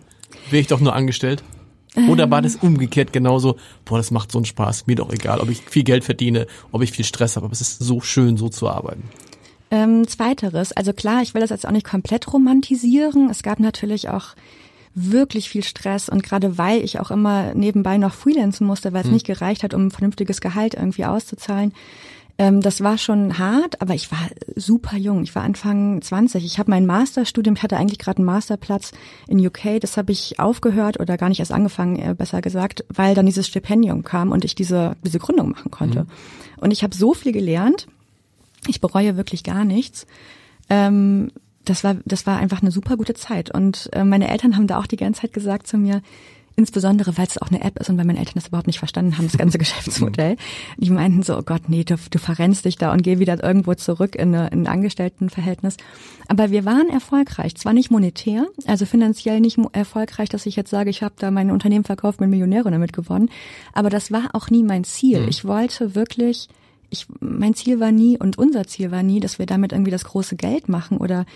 Wäre 0.51 0.61
ich 0.61 0.67
doch 0.67 0.81
nur 0.81 0.95
angestellt? 0.95 1.43
Oder 2.07 2.31
war 2.31 2.43
das 2.43 2.55
ähm. 2.57 2.61
umgekehrt 2.63 3.13
genauso, 3.13 3.57
boah, 3.85 3.99
das 3.99 4.11
macht 4.11 4.31
so 4.31 4.39
einen 4.39 4.45
Spaß, 4.45 4.87
mir 4.87 4.97
doch 4.97 5.13
egal, 5.13 5.41
ob 5.41 5.51
ich 5.51 5.63
viel 5.63 5.85
Geld 5.85 6.05
verdiene, 6.05 6.47
ob 6.71 6.83
ich 6.83 6.93
viel 6.93 7.05
Stress 7.05 7.37
habe, 7.37 7.47
aber 7.47 7.53
es 7.53 7.61
ist 7.61 7.79
so 7.79 8.01
schön, 8.01 8.37
so 8.37 8.49
zu 8.49 8.69
arbeiten. 8.69 9.05
Ähm, 9.71 10.07
zweiteres, 10.07 10.73
also 10.73 10.93
klar, 10.93 11.23
ich 11.23 11.35
will 11.35 11.41
das 11.41 11.51
jetzt 11.51 11.67
auch 11.67 11.73
nicht 11.73 11.87
komplett 11.87 12.33
romantisieren. 12.33 13.29
Es 13.29 13.43
gab 13.43 13.61
natürlich 13.61 14.09
auch 14.09 14.35
wirklich 14.95 15.49
viel 15.49 15.65
Stress 15.65 16.09
und 16.09 16.23
gerade 16.23 16.59
weil 16.59 16.83
ich 16.83 17.01
auch 17.01 17.11
immer 17.11 17.55
nebenbei 17.55 17.99
noch 17.99 18.15
freelancen 18.15 18.67
musste, 18.67 18.93
weil 18.93 19.03
es 19.03 19.07
mhm. 19.09 19.15
nicht 19.15 19.27
gereicht 19.27 19.63
hat, 19.63 19.75
um 19.75 19.87
ein 19.87 19.91
vernünftiges 19.91 20.41
Gehalt 20.41 20.75
irgendwie 20.75 21.05
auszuzahlen. 21.05 21.73
Ähm, 22.41 22.61
das 22.61 22.83
war 22.83 22.99
schon 22.99 23.39
hart, 23.39 23.83
aber 23.83 23.95
ich 23.95 24.13
war 24.13 24.29
super 24.55 24.97
jung. 24.97 25.25
Ich 25.25 25.35
war 25.35 25.43
Anfang 25.43 26.01
20. 26.01 26.45
Ich 26.45 26.59
habe 26.61 26.71
mein 26.71 26.87
Masterstudium, 26.87 27.57
ich 27.57 27.63
hatte 27.65 27.77
eigentlich 27.77 27.99
gerade 27.99 28.19
einen 28.19 28.27
Masterplatz 28.27 28.93
in 29.27 29.45
UK, 29.45 29.81
das 29.81 29.97
habe 29.97 30.13
ich 30.13 30.39
aufgehört 30.39 31.01
oder 31.01 31.17
gar 31.17 31.29
nicht 31.29 31.41
erst 31.41 31.53
angefangen, 31.53 31.97
äh, 31.97 32.15
besser 32.17 32.41
gesagt, 32.41 32.85
weil 32.89 33.17
dann 33.17 33.27
dieses 33.27 33.49
Stipendium 33.49 34.05
kam 34.05 34.31
und 34.31 34.45
ich 34.45 34.55
diese, 34.55 34.97
diese 35.05 35.19
Gründung 35.19 35.51
machen 35.51 35.73
konnte. 35.73 36.05
Mhm. 36.05 36.09
Und 36.61 36.71
ich 36.71 36.85
habe 36.85 36.95
so 36.95 37.13
viel 37.13 37.33
gelernt. 37.33 37.89
Ich 38.69 38.81
bereue 38.81 39.17
wirklich 39.17 39.43
gar 39.43 39.65
nichts. 39.65 40.07
Ähm, 40.71 41.33
das 41.69 41.85
war, 41.85 41.97
das 42.05 42.27
war 42.27 42.39
einfach 42.39 42.63
eine 42.63 42.71
super 42.71 42.97
gute 42.97 43.15
Zeit. 43.15 43.53
Und 43.53 43.91
äh, 43.93 44.05
meine 44.05 44.29
Eltern 44.29 44.57
haben 44.57 44.67
da 44.67 44.79
auch 44.79 44.87
die 44.87 44.97
ganze 44.97 45.23
Zeit 45.23 45.33
gesagt 45.33 45.67
zu 45.67 45.77
mir, 45.77 46.03
insbesondere 46.59 47.17
weil 47.17 47.27
es 47.27 47.41
auch 47.41 47.51
eine 47.51 47.63
App 47.63 47.79
ist 47.79 47.89
und 47.89 47.99
weil 47.99 48.05
meine 48.05 48.19
Eltern 48.19 48.35
das 48.35 48.49
überhaupt 48.49 48.67
nicht 48.67 48.81
verstanden 48.81 49.17
haben, 49.17 49.27
das 49.27 49.39
ganze 49.39 49.59
Geschäftsmodell. 49.59 50.37
Die 50.77 50.91
meinten 50.91 51.23
so, 51.23 51.39
oh 51.39 51.43
Gott, 51.43 51.69
nee, 51.69 51.85
du, 51.85 51.95
du 52.11 52.19
verrennst 52.19 52.65
dich 52.65 52.77
da 52.77 52.93
und 52.93 53.03
geh 53.03 53.21
wieder 53.21 53.43
irgendwo 53.43 53.75
zurück 53.75 54.17
in, 54.17 54.35
eine, 54.35 54.49
in 54.49 54.63
ein 54.63 54.67
Angestelltenverhältnis. 54.67 55.77
Aber 56.27 56.51
wir 56.51 56.65
waren 56.65 56.89
erfolgreich, 56.89 57.55
zwar 57.55 57.75
nicht 57.75 57.93
monetär, 57.93 58.47
also 58.67 58.87
finanziell 58.87 59.41
nicht 59.41 59.59
erfolgreich, 59.73 60.29
dass 60.29 60.47
ich 60.47 60.57
jetzt 60.57 60.71
sage, 60.71 60.91
ich 60.91 61.03
habe 61.05 61.15
da 61.17 61.31
mein 61.31 61.53
Unternehmen 61.53 61.85
verkauft, 61.85 62.19
bin 62.19 62.31
Millionärin 62.31 62.73
damit 62.73 62.93
gewonnen, 62.93 63.31
aber 63.73 63.89
das 63.89 64.11
war 64.11 64.31
auch 64.33 64.51
nie 64.51 64.65
mein 64.65 64.83
Ziel. 64.83 65.21
Mhm. 65.21 65.29
Ich 65.29 65.45
wollte 65.45 65.95
wirklich 65.95 66.49
ich, 66.91 67.07
mein 67.21 67.55
Ziel 67.55 67.81
war 67.81 67.93
nie 67.93 68.19
und 68.19 68.39
unser 68.39 68.67
Ziel 68.67 68.91
war 68.91 69.03
nie, 69.03 69.21
dass 69.21 69.39
wir 69.39 69.47
damit 69.47 69.73
irgendwie 69.73 69.91
das 69.91 70.05
große 70.05 70.37
Geld 70.37 70.69
machen 70.69 70.99
oder 70.99 71.27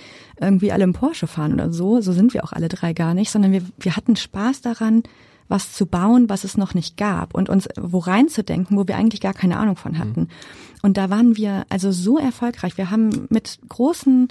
irgendwie 0.40 0.72
alle 0.72 0.84
im 0.84 0.92
Porsche 0.92 1.26
fahren 1.26 1.52
oder 1.52 1.72
so. 1.72 2.00
So 2.00 2.12
sind 2.12 2.34
wir 2.34 2.44
auch 2.44 2.52
alle 2.52 2.68
drei 2.68 2.92
gar 2.92 3.14
nicht, 3.14 3.30
sondern 3.30 3.52
wir, 3.52 3.62
wir 3.78 3.96
hatten 3.96 4.16
Spaß 4.16 4.62
daran, 4.62 5.02
was 5.48 5.72
zu 5.72 5.86
bauen, 5.86 6.28
was 6.30 6.44
es 6.44 6.56
noch 6.56 6.72
nicht 6.72 6.96
gab 6.96 7.34
und 7.34 7.50
uns 7.50 7.68
wo 7.78 7.98
reinzudenken, 7.98 8.76
wo 8.76 8.88
wir 8.88 8.96
eigentlich 8.96 9.20
gar 9.20 9.34
keine 9.34 9.58
Ahnung 9.58 9.76
von 9.76 9.98
hatten. 9.98 10.20
Mhm. 10.20 10.28
Und 10.82 10.96
da 10.96 11.10
waren 11.10 11.36
wir 11.36 11.64
also 11.68 11.92
so 11.92 12.18
erfolgreich. 12.18 12.78
Wir 12.78 12.90
haben 12.90 13.26
mit 13.28 13.58
großen 13.68 14.28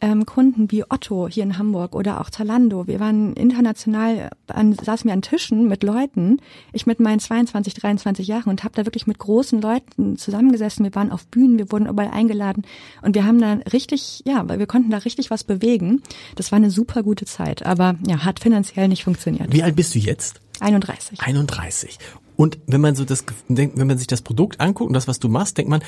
ähm, 0.00 0.26
Kunden 0.26 0.70
wie 0.70 0.84
Otto 0.84 1.28
hier 1.28 1.42
in 1.42 1.58
Hamburg 1.58 1.94
oder 1.94 2.20
auch 2.20 2.30
Zalando. 2.30 2.86
Wir 2.86 3.00
waren 3.00 3.34
international, 3.34 4.30
an, 4.46 4.74
saßen 4.74 5.08
wir 5.08 5.12
an 5.12 5.22
Tischen 5.22 5.68
mit 5.68 5.82
Leuten, 5.82 6.38
ich 6.72 6.86
mit 6.86 7.00
meinen 7.00 7.20
22, 7.20 7.74
23 7.74 8.26
Jahren 8.26 8.50
und 8.50 8.64
habe 8.64 8.74
da 8.74 8.86
wirklich 8.86 9.06
mit 9.06 9.18
großen 9.18 9.60
Leuten 9.60 10.16
zusammengesessen. 10.16 10.84
Wir 10.84 10.94
waren 10.94 11.12
auf 11.12 11.26
Bühnen, 11.26 11.58
wir 11.58 11.70
wurden 11.70 11.86
überall 11.86 12.10
eingeladen 12.10 12.64
und 13.02 13.14
wir 13.14 13.24
haben 13.24 13.40
da 13.40 13.58
richtig, 13.72 14.22
ja, 14.24 14.48
weil 14.48 14.58
wir 14.58 14.66
konnten 14.66 14.90
da 14.90 14.98
richtig 14.98 15.30
was 15.30 15.44
bewegen. 15.44 16.02
Das 16.36 16.52
war 16.52 16.56
eine 16.56 16.70
super 16.70 17.02
gute 17.02 17.24
Zeit, 17.24 17.64
aber 17.66 17.96
ja, 18.06 18.24
hat 18.24 18.40
finanziell 18.40 18.88
nicht 18.88 19.04
funktioniert. 19.04 19.52
Wie 19.52 19.62
alt 19.62 19.76
bist 19.76 19.94
du 19.94 19.98
jetzt? 19.98 20.40
31. 20.60 21.20
31. 21.20 21.98
Und 22.36 22.58
wenn 22.66 22.80
man 22.80 22.94
so 22.94 23.04
das, 23.04 23.24
wenn 23.48 23.86
man 23.86 23.98
sich 23.98 24.06
das 24.06 24.22
Produkt 24.22 24.60
anguckt 24.60 24.88
und 24.88 24.94
das, 24.94 25.08
was 25.08 25.18
du 25.18 25.28
machst, 25.28 25.58
denkt 25.58 25.68
man, 25.68 25.82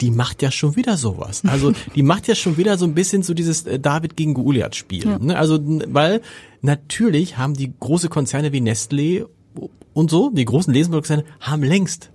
die 0.00 0.10
macht 0.10 0.42
ja 0.42 0.50
schon 0.50 0.76
wieder 0.76 0.96
sowas. 0.96 1.42
Also 1.46 1.72
die 1.94 2.02
macht 2.02 2.28
ja 2.28 2.34
schon 2.34 2.56
wieder 2.56 2.78
so 2.78 2.84
ein 2.84 2.94
bisschen 2.94 3.22
so 3.22 3.34
dieses 3.34 3.66
äh, 3.66 3.78
David 3.78 4.16
gegen 4.16 4.34
Goliath 4.34 4.76
Spiel. 4.76 5.06
Ja. 5.06 5.18
Ne? 5.18 5.36
Also 5.36 5.58
natürlich 6.62 7.38
haben 7.38 7.54
die 7.54 7.72
große 7.78 8.08
Konzerne 8.08 8.52
wie 8.52 8.60
Nestlé 8.60 9.26
und 9.92 10.10
so, 10.10 10.30
die 10.30 10.44
großen 10.44 10.72
Lebensmittelkonzerne 10.72 11.24
haben 11.40 11.62
längst 11.62 12.10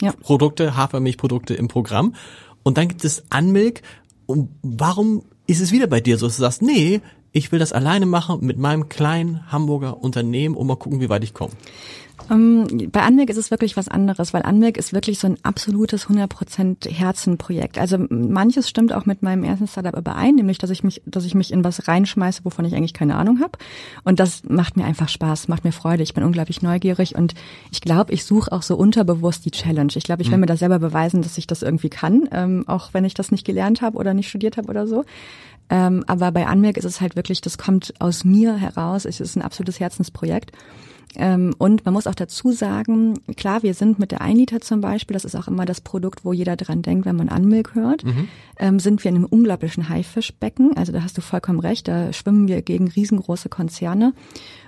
ja. 0.00 0.12
Produkte, 0.12 0.76
Hafermilchprodukte 0.76 1.54
im 1.54 1.68
Programm. 1.68 2.14
Und 2.62 2.78
dann 2.78 2.88
gibt 2.88 3.04
es 3.04 3.24
Anmilk. 3.30 3.82
Und 4.26 4.50
warum 4.62 5.24
ist 5.46 5.60
es 5.60 5.72
wieder 5.72 5.86
bei 5.86 6.00
dir 6.00 6.18
so, 6.18 6.26
dass 6.26 6.36
du 6.36 6.42
sagst, 6.42 6.62
nee, 6.62 7.00
ich 7.32 7.52
will 7.52 7.58
das 7.58 7.72
alleine 7.72 8.06
machen 8.06 8.44
mit 8.44 8.58
meinem 8.58 8.88
kleinen 8.88 9.50
Hamburger 9.52 10.02
Unternehmen 10.02 10.56
und 10.56 10.66
mal 10.66 10.76
gucken, 10.76 11.00
wie 11.00 11.08
weit 11.08 11.24
ich 11.24 11.34
komme? 11.34 11.52
Ähm, 12.30 12.90
bei 12.92 13.02
Anweg 13.02 13.30
ist 13.30 13.36
es 13.36 13.50
wirklich 13.50 13.76
was 13.76 13.88
anderes, 13.88 14.32
weil 14.34 14.42
Anweg 14.42 14.76
ist 14.76 14.92
wirklich 14.92 15.18
so 15.18 15.26
ein 15.26 15.36
absolutes 15.42 16.06
100% 16.06 16.88
Herzenprojekt. 16.88 17.78
Also 17.78 17.98
manches 18.08 18.68
stimmt 18.68 18.92
auch 18.92 19.06
mit 19.06 19.22
meinem 19.22 19.44
ersten 19.44 19.66
Startup 19.66 19.96
überein, 19.96 20.34
nämlich 20.34 20.58
dass 20.58 20.70
ich 20.70 20.82
mich, 20.82 21.02
dass 21.06 21.24
ich 21.24 21.34
mich 21.34 21.52
in 21.52 21.64
was 21.64 21.88
reinschmeiße, 21.88 22.44
wovon 22.44 22.64
ich 22.64 22.74
eigentlich 22.74 22.94
keine 22.94 23.16
Ahnung 23.16 23.40
habe. 23.40 23.58
Und 24.04 24.20
das 24.20 24.42
macht 24.48 24.76
mir 24.76 24.84
einfach 24.84 25.08
Spaß, 25.08 25.48
macht 25.48 25.64
mir 25.64 25.72
Freude. 25.72 26.02
Ich 26.02 26.14
bin 26.14 26.24
unglaublich 26.24 26.62
neugierig 26.62 27.14
und 27.14 27.34
ich 27.70 27.80
glaube, 27.80 28.12
ich 28.12 28.24
suche 28.24 28.52
auch 28.52 28.62
so 28.62 28.76
unterbewusst 28.76 29.44
die 29.44 29.50
Challenge. 29.50 29.92
Ich 29.94 30.04
glaube, 30.04 30.22
ich 30.22 30.28
will 30.30 30.36
mhm. 30.36 30.42
mir 30.42 30.46
da 30.46 30.56
selber 30.56 30.78
beweisen, 30.78 31.22
dass 31.22 31.38
ich 31.38 31.46
das 31.46 31.62
irgendwie 31.62 31.90
kann, 31.90 32.28
ähm, 32.32 32.64
auch 32.66 32.92
wenn 32.92 33.04
ich 33.04 33.14
das 33.14 33.30
nicht 33.30 33.46
gelernt 33.46 33.82
habe 33.82 33.96
oder 33.96 34.14
nicht 34.14 34.28
studiert 34.28 34.56
habe 34.56 34.68
oder 34.68 34.86
so. 34.86 35.04
Ähm, 35.70 36.04
aber 36.08 36.32
bei 36.32 36.46
Anmerk 36.46 36.76
ist 36.76 36.84
es 36.84 37.00
halt 37.00 37.16
wirklich, 37.16 37.40
das 37.40 37.56
kommt 37.56 37.94
aus 38.00 38.24
mir 38.24 38.56
heraus. 38.56 39.04
Es 39.04 39.20
ist 39.20 39.36
ein 39.36 39.42
absolutes 39.42 39.78
Herzensprojekt. 39.78 40.52
Ähm, 41.16 41.54
und 41.58 41.84
man 41.84 41.94
muss 41.94 42.06
auch 42.06 42.14
dazu 42.14 42.52
sagen, 42.52 43.18
klar, 43.36 43.62
wir 43.62 43.74
sind 43.74 43.98
mit 43.98 44.12
der 44.12 44.20
1 44.20 44.38
Liter 44.38 44.60
zum 44.60 44.80
Beispiel, 44.80 45.14
das 45.14 45.24
ist 45.24 45.34
auch 45.34 45.48
immer 45.48 45.64
das 45.64 45.80
Produkt, 45.80 46.24
wo 46.24 46.32
jeder 46.32 46.56
dran 46.56 46.82
denkt, 46.82 47.04
wenn 47.04 47.16
man 47.16 47.28
Anmilk 47.28 47.74
hört, 47.74 48.04
mhm. 48.04 48.28
ähm, 48.58 48.78
sind 48.78 49.02
wir 49.02 49.10
in 49.10 49.16
einem 49.16 49.24
unglaublichen 49.24 49.88
Haifischbecken. 49.88 50.76
Also 50.76 50.92
da 50.92 51.02
hast 51.02 51.18
du 51.18 51.20
vollkommen 51.20 51.60
recht, 51.60 51.88
da 51.88 52.12
schwimmen 52.12 52.46
wir 52.46 52.62
gegen 52.62 52.88
riesengroße 52.88 53.48
Konzerne. 53.48 54.12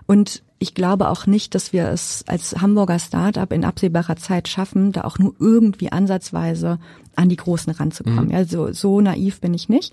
Und 0.06 0.42
ich 0.58 0.74
glaube 0.74 1.08
auch 1.08 1.26
nicht, 1.26 1.54
dass 1.54 1.72
wir 1.72 1.88
es 1.88 2.24
als 2.28 2.60
Hamburger 2.60 2.98
Startup 2.98 3.52
in 3.52 3.64
absehbarer 3.64 4.16
Zeit 4.16 4.48
schaffen, 4.48 4.92
da 4.92 5.02
auch 5.02 5.18
nur 5.18 5.34
irgendwie 5.38 5.90
ansatzweise 5.90 6.78
an 7.16 7.28
die 7.28 7.36
Großen 7.36 7.72
ranzukommen. 7.72 8.26
Mhm. 8.26 8.30
Ja, 8.30 8.44
so, 8.72 9.00
naiv 9.00 9.40
bin 9.40 9.54
ich 9.54 9.68
nicht. 9.68 9.92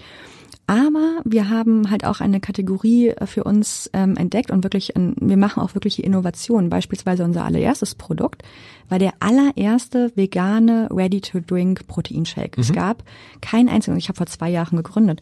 Aber 0.68 1.22
wir 1.26 1.50
haben 1.50 1.90
halt 1.90 2.06
auch 2.06 2.20
eine 2.20 2.40
Kategorie 2.40 3.08
äh, 3.08 3.26
für 3.26 3.44
uns 3.44 3.90
ähm, 3.94 4.16
entdeckt 4.16 4.52
und 4.52 4.64
wirklich, 4.64 4.94
wir 4.96 5.38
machen 5.38 5.64
auch 5.64 5.74
wirkliche 5.74 6.04
Innovationen. 6.04 6.70
Beispielsweise 6.70 7.24
unser 7.24 7.44
allererstes 7.44 7.96
Produkt 7.96 8.44
war 8.88 9.00
der 9.00 9.14
allererste 9.20 10.12
vegane 10.16 10.88
Ready-to-Drink 10.92 11.88
Proteinshake. 11.88 12.58
Mhm. 12.58 12.62
Es 12.62 12.72
gab 12.72 13.04
keinen 13.42 13.68
einzigen, 13.68 13.98
ich 13.98 14.10
habe 14.10 14.18
vor 14.18 14.28
zwei 14.28 14.52
Jahren 14.52 14.78
gegründet. 14.78 15.22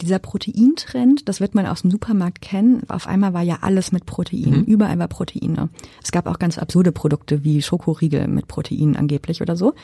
Dieser 0.00 0.18
Proteintrend, 0.18 1.28
das 1.28 1.40
wird 1.40 1.54
man 1.54 1.66
aus 1.66 1.82
dem 1.82 1.90
Supermarkt 1.90 2.40
kennen. 2.40 2.82
Auf 2.88 3.06
einmal 3.06 3.34
war 3.34 3.42
ja 3.42 3.58
alles 3.62 3.92
mit 3.92 4.06
Protein. 4.06 4.60
Mhm. 4.60 4.64
Überall 4.64 4.98
war 4.98 5.08
Proteine. 5.08 5.68
Es 6.02 6.12
gab 6.12 6.26
auch 6.26 6.38
ganz 6.38 6.58
absurde 6.58 6.92
Produkte 6.92 7.44
wie 7.44 7.62
Schokoriegel 7.62 8.28
mit 8.28 8.48
Protein 8.48 8.96
angeblich 8.96 9.42
oder 9.42 9.56
so, 9.56 9.74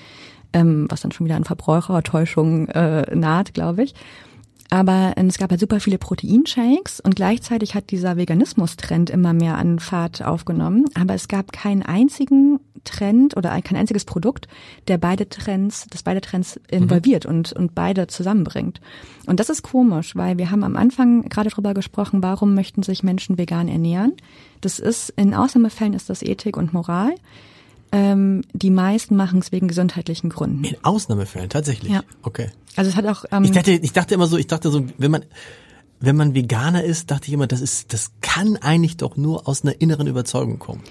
ähm, 0.52 0.86
was 0.88 1.00
dann 1.00 1.12
schon 1.12 1.26
wieder 1.26 1.36
an 1.36 1.44
Verbrauchertäuschung 1.44 2.68
äh, 2.68 3.14
naht, 3.14 3.54
glaube 3.54 3.82
ich. 3.84 3.94
Aber 4.70 5.12
ähm, 5.16 5.26
es 5.26 5.38
gab 5.38 5.50
halt 5.50 5.60
super 5.60 5.80
viele 5.80 5.98
Proteinshakes 5.98 7.00
und 7.00 7.16
gleichzeitig 7.16 7.74
hat 7.74 7.90
dieser 7.90 8.16
Veganismus-Trend 8.16 9.10
immer 9.10 9.32
mehr 9.32 9.56
an 9.56 9.78
Fahrt 9.78 10.24
aufgenommen. 10.24 10.86
Aber 10.94 11.14
es 11.14 11.28
gab 11.28 11.52
keinen 11.52 11.82
einzigen 11.82 12.60
Trend 12.84 13.36
oder 13.36 13.50
kein 13.62 13.76
einziges 13.76 14.04
Produkt, 14.04 14.48
der 14.88 14.98
beide 14.98 15.28
Trends, 15.28 15.86
das 15.90 16.02
beide 16.02 16.20
Trends 16.20 16.60
involviert 16.70 17.24
mhm. 17.24 17.30
und, 17.30 17.52
und 17.52 17.74
beide 17.74 18.06
zusammenbringt. 18.06 18.80
Und 19.26 19.40
das 19.40 19.48
ist 19.48 19.62
komisch, 19.62 20.14
weil 20.16 20.38
wir 20.38 20.50
haben 20.50 20.64
am 20.64 20.76
Anfang 20.76 21.28
gerade 21.28 21.50
drüber 21.50 21.74
gesprochen, 21.74 22.22
warum 22.22 22.54
möchten 22.54 22.82
sich 22.82 23.02
Menschen 23.02 23.38
vegan 23.38 23.68
ernähren. 23.68 24.12
Das 24.60 24.78
ist, 24.78 25.10
in 25.16 25.34
Ausnahmefällen 25.34 25.94
ist 25.94 26.10
das 26.10 26.22
Ethik 26.22 26.56
und 26.56 26.72
Moral. 26.72 27.14
Ähm, 27.92 28.42
die 28.52 28.70
meisten 28.70 29.16
machen 29.16 29.38
es 29.38 29.52
wegen 29.52 29.68
gesundheitlichen 29.68 30.28
Gründen. 30.28 30.64
In 30.64 30.76
Ausnahmefällen, 30.82 31.48
tatsächlich. 31.48 31.92
Ja. 31.92 32.02
Okay. 32.22 32.50
Also 32.76 32.90
es 32.90 32.96
hat 32.96 33.06
auch. 33.06 33.24
Ähm, 33.30 33.44
ich 33.44 33.52
dachte, 33.52 33.72
ich 33.72 33.92
dachte 33.92 34.14
immer 34.14 34.26
so, 34.26 34.36
ich 34.36 34.48
dachte 34.48 34.70
so, 34.70 34.84
wenn 34.98 35.10
man 35.10 35.24
wenn 36.00 36.16
man 36.16 36.34
Veganer 36.34 36.84
ist, 36.84 37.10
dachte 37.10 37.28
ich 37.28 37.32
immer, 37.32 37.46
das 37.46 37.60
ist, 37.60 37.92
das 37.92 38.12
kann 38.20 38.56
eigentlich 38.56 38.96
doch 38.96 39.16
nur 39.16 39.48
aus 39.48 39.62
einer 39.62 39.80
inneren 39.80 40.06
Überzeugung 40.06 40.58
kommen. 40.58 40.82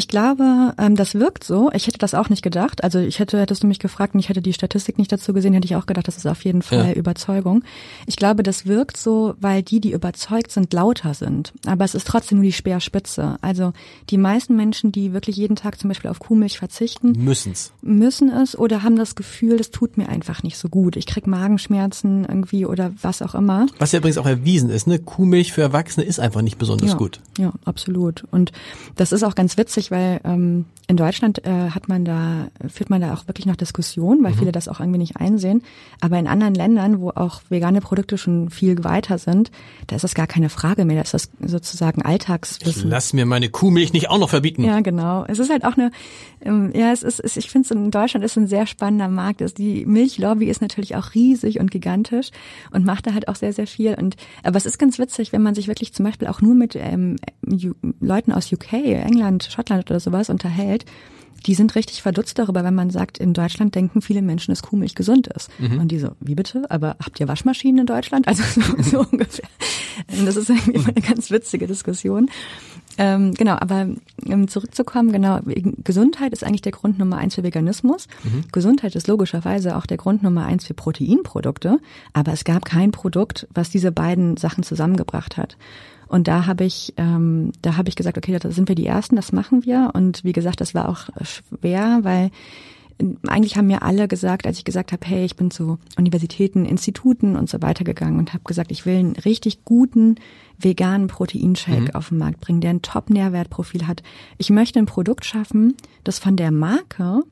Ich 0.00 0.08
glaube, 0.08 0.72
ähm, 0.78 0.96
das 0.96 1.14
wirkt 1.14 1.44
so. 1.44 1.70
Ich 1.74 1.86
hätte 1.86 1.98
das 1.98 2.14
auch 2.14 2.30
nicht 2.30 2.40
gedacht. 2.40 2.82
Also 2.82 2.98
ich 3.00 3.18
hätte, 3.18 3.38
hättest 3.38 3.62
du 3.62 3.66
mich 3.66 3.78
gefragt 3.78 4.14
und 4.14 4.20
ich 4.20 4.30
hätte 4.30 4.40
die 4.40 4.54
Statistik 4.54 4.96
nicht 4.96 5.12
dazu 5.12 5.34
gesehen, 5.34 5.52
hätte 5.52 5.66
ich 5.66 5.76
auch 5.76 5.84
gedacht, 5.84 6.08
das 6.08 6.16
ist 6.16 6.24
auf 6.24 6.42
jeden 6.42 6.62
Fall 6.62 6.86
ja. 6.86 6.92
Überzeugung. 6.94 7.64
Ich 8.06 8.16
glaube, 8.16 8.42
das 8.42 8.64
wirkt 8.64 8.96
so, 8.96 9.34
weil 9.42 9.62
die, 9.62 9.78
die 9.78 9.92
überzeugt 9.92 10.52
sind, 10.52 10.72
lauter 10.72 11.12
sind. 11.12 11.52
Aber 11.66 11.84
es 11.84 11.94
ist 11.94 12.06
trotzdem 12.06 12.38
nur 12.38 12.46
die 12.46 12.52
Speerspitze. 12.54 13.36
Also 13.42 13.74
die 14.08 14.16
meisten 14.16 14.56
Menschen, 14.56 14.90
die 14.90 15.12
wirklich 15.12 15.36
jeden 15.36 15.54
Tag 15.54 15.78
zum 15.78 15.88
Beispiel 15.88 16.10
auf 16.10 16.18
Kuhmilch 16.18 16.56
verzichten, 16.56 17.12
müssen's. 17.22 17.72
Müssen 17.82 18.30
es 18.30 18.56
oder 18.56 18.82
haben 18.82 18.96
das 18.96 19.16
Gefühl, 19.16 19.58
das 19.58 19.70
tut 19.70 19.98
mir 19.98 20.08
einfach 20.08 20.42
nicht 20.42 20.56
so 20.56 20.70
gut. 20.70 20.96
Ich 20.96 21.04
krieg 21.04 21.26
Magenschmerzen 21.26 22.24
irgendwie 22.24 22.64
oder 22.64 22.90
was 23.02 23.20
auch 23.20 23.34
immer. 23.34 23.66
Was 23.78 23.92
ja 23.92 23.98
übrigens 23.98 24.16
auch 24.16 24.24
erwiesen 24.24 24.70
ist, 24.70 24.86
ne? 24.86 24.98
Kuhmilch 24.98 25.52
für 25.52 25.60
Erwachsene 25.60 26.06
ist 26.06 26.20
einfach 26.20 26.40
nicht 26.40 26.56
besonders 26.56 26.92
ja, 26.92 26.96
gut. 26.96 27.20
Ja, 27.36 27.52
absolut. 27.66 28.24
Und 28.30 28.52
das 28.96 29.12
ist 29.12 29.24
auch 29.24 29.34
ganz 29.34 29.58
witzig, 29.58 29.89
weil 29.90 30.20
ähm, 30.24 30.66
in 30.90 30.96
Deutschland 30.96 31.46
äh, 31.46 31.70
hat 31.70 31.88
man 31.88 32.04
da, 32.04 32.48
führt 32.68 32.90
man 32.90 33.00
da 33.00 33.14
auch 33.14 33.28
wirklich 33.28 33.46
noch 33.46 33.54
Diskussionen, 33.54 34.24
weil 34.24 34.32
mhm. 34.32 34.38
viele 34.38 34.52
das 34.52 34.66
auch 34.66 34.80
irgendwie 34.80 34.98
nicht 34.98 35.18
einsehen. 35.18 35.62
Aber 36.00 36.18
in 36.18 36.26
anderen 36.26 36.52
Ländern, 36.52 37.00
wo 37.00 37.10
auch 37.10 37.42
vegane 37.48 37.80
Produkte 37.80 38.18
schon 38.18 38.50
viel 38.50 38.82
weiter 38.82 39.18
sind, 39.18 39.52
da 39.86 39.94
ist 39.94 40.02
das 40.02 40.14
gar 40.14 40.26
keine 40.26 40.48
Frage 40.48 40.84
mehr. 40.84 40.96
Da 40.96 41.02
ist 41.02 41.14
das 41.14 41.30
sozusagen 41.38 42.02
Alltagswissen. 42.02 42.82
Ich 42.82 42.90
lass 42.90 43.12
mir 43.12 43.24
meine 43.24 43.50
Kuhmilch 43.50 43.92
nicht 43.92 44.10
auch 44.10 44.18
noch 44.18 44.30
verbieten. 44.30 44.64
Ja, 44.64 44.80
genau. 44.80 45.24
Es 45.28 45.38
ist 45.38 45.48
halt 45.48 45.64
auch 45.64 45.76
eine, 45.76 45.92
ähm, 46.40 46.72
ja, 46.74 46.90
es 46.90 47.04
ist, 47.04 47.20
es, 47.20 47.36
ich 47.36 47.48
finde 47.50 47.66
es 47.66 47.70
in 47.70 47.92
Deutschland 47.92 48.24
ist 48.24 48.36
ein 48.36 48.48
sehr 48.48 48.66
spannender 48.66 49.06
Markt. 49.06 49.42
Also 49.42 49.54
die 49.54 49.86
Milchlobby 49.86 50.46
ist 50.46 50.60
natürlich 50.60 50.96
auch 50.96 51.14
riesig 51.14 51.60
und 51.60 51.70
gigantisch 51.70 52.30
und 52.72 52.84
macht 52.84 53.06
da 53.06 53.14
halt 53.14 53.28
auch 53.28 53.36
sehr, 53.36 53.52
sehr 53.52 53.68
viel. 53.68 53.94
Und 53.94 54.16
aber 54.42 54.56
es 54.56 54.66
ist 54.66 54.78
ganz 54.78 54.98
witzig, 54.98 55.32
wenn 55.32 55.42
man 55.42 55.54
sich 55.54 55.68
wirklich 55.68 55.92
zum 55.92 56.04
Beispiel 56.04 56.26
auch 56.26 56.40
nur 56.40 56.56
mit 56.56 56.74
ähm, 56.74 57.14
Leuten 58.00 58.32
aus 58.32 58.52
UK, 58.52 58.72
England, 58.72 59.48
Schottland 59.52 59.79
oder 59.88 60.00
sowas 60.00 60.28
unterhält, 60.28 60.84
die 61.46 61.54
sind 61.54 61.74
richtig 61.74 62.02
verdutzt 62.02 62.38
darüber, 62.38 62.64
wenn 62.64 62.74
man 62.74 62.90
sagt, 62.90 63.18
in 63.18 63.32
Deutschland 63.32 63.74
denken 63.74 64.02
viele 64.02 64.22
Menschen, 64.22 64.52
dass 64.52 64.62
Kuhmilch 64.62 64.94
gesund 64.94 65.26
ist. 65.28 65.50
Mhm. 65.58 65.80
Und 65.80 65.88
die 65.88 65.98
so, 65.98 66.10
wie 66.20 66.34
bitte? 66.34 66.70
Aber 66.70 66.96
habt 67.02 67.18
ihr 67.20 67.28
Waschmaschinen 67.28 67.80
in 67.80 67.86
Deutschland? 67.86 68.28
Also 68.28 68.42
so, 68.42 68.60
so 68.82 69.06
ungefähr. 69.10 69.48
Das 70.24 70.36
ist 70.36 70.50
irgendwie 70.50 70.78
eine 70.78 71.06
ganz 71.06 71.30
witzige 71.30 71.66
Diskussion. 71.66 72.30
Ähm, 72.98 73.32
genau, 73.34 73.56
aber 73.58 73.88
um 74.26 74.48
zurückzukommen, 74.48 75.12
genau, 75.12 75.40
Gesundheit 75.84 76.32
ist 76.32 76.44
eigentlich 76.44 76.62
der 76.62 76.72
Grund 76.72 76.98
Nummer 76.98 77.16
eins 77.16 77.36
für 77.36 77.42
Veganismus. 77.42 78.08
Mhm. 78.24 78.44
Gesundheit 78.52 78.94
ist 78.94 79.08
logischerweise 79.08 79.76
auch 79.76 79.86
der 79.86 79.96
Grund 79.96 80.22
Nummer 80.22 80.44
eins 80.44 80.66
für 80.66 80.74
Proteinprodukte. 80.74 81.78
Aber 82.12 82.32
es 82.32 82.44
gab 82.44 82.64
kein 82.64 82.90
Produkt, 82.90 83.46
was 83.54 83.70
diese 83.70 83.92
beiden 83.92 84.36
Sachen 84.36 84.64
zusammengebracht 84.64 85.36
hat. 85.36 85.56
Und 86.10 86.26
da 86.26 86.46
habe 86.46 86.64
ich, 86.64 86.92
ähm, 86.96 87.52
da 87.62 87.76
habe 87.76 87.88
ich 87.88 87.94
gesagt, 87.94 88.18
okay, 88.18 88.36
da 88.38 88.50
sind 88.50 88.68
wir 88.68 88.74
die 88.74 88.86
Ersten, 88.86 89.14
das 89.14 89.32
machen 89.32 89.64
wir. 89.64 89.90
Und 89.94 90.24
wie 90.24 90.32
gesagt, 90.32 90.60
das 90.60 90.74
war 90.74 90.88
auch 90.88 91.08
schwer, 91.22 92.00
weil 92.02 92.30
eigentlich 93.28 93.56
haben 93.56 93.68
mir 93.68 93.82
alle 93.82 94.08
gesagt, 94.08 94.46
als 94.46 94.58
ich 94.58 94.64
gesagt 94.64 94.92
habe, 94.92 95.06
hey, 95.06 95.24
ich 95.24 95.36
bin 95.36 95.50
zu 95.50 95.78
Universitäten, 95.96 96.64
Instituten 96.64 97.36
und 97.36 97.48
so 97.48 97.62
weiter 97.62 97.84
gegangen 97.84 98.18
und 98.18 98.34
habe 98.34 98.44
gesagt, 98.44 98.70
ich 98.70 98.84
will 98.84 98.96
einen 98.96 99.16
richtig 99.16 99.64
guten 99.64 100.16
veganen 100.58 101.06
Proteinshake 101.06 101.80
mhm. 101.80 101.94
auf 101.94 102.08
den 102.08 102.18
Markt 102.18 102.40
bringen, 102.40 102.60
der 102.60 102.70
ein 102.70 102.82
Top-Nährwertprofil 102.82 103.86
hat. 103.86 104.02
Ich 104.36 104.50
möchte 104.50 104.78
ein 104.78 104.86
Produkt 104.86 105.24
schaffen, 105.24 105.76
das 106.04 106.18
von 106.18 106.36
der 106.36 106.50
Marke 106.50 107.22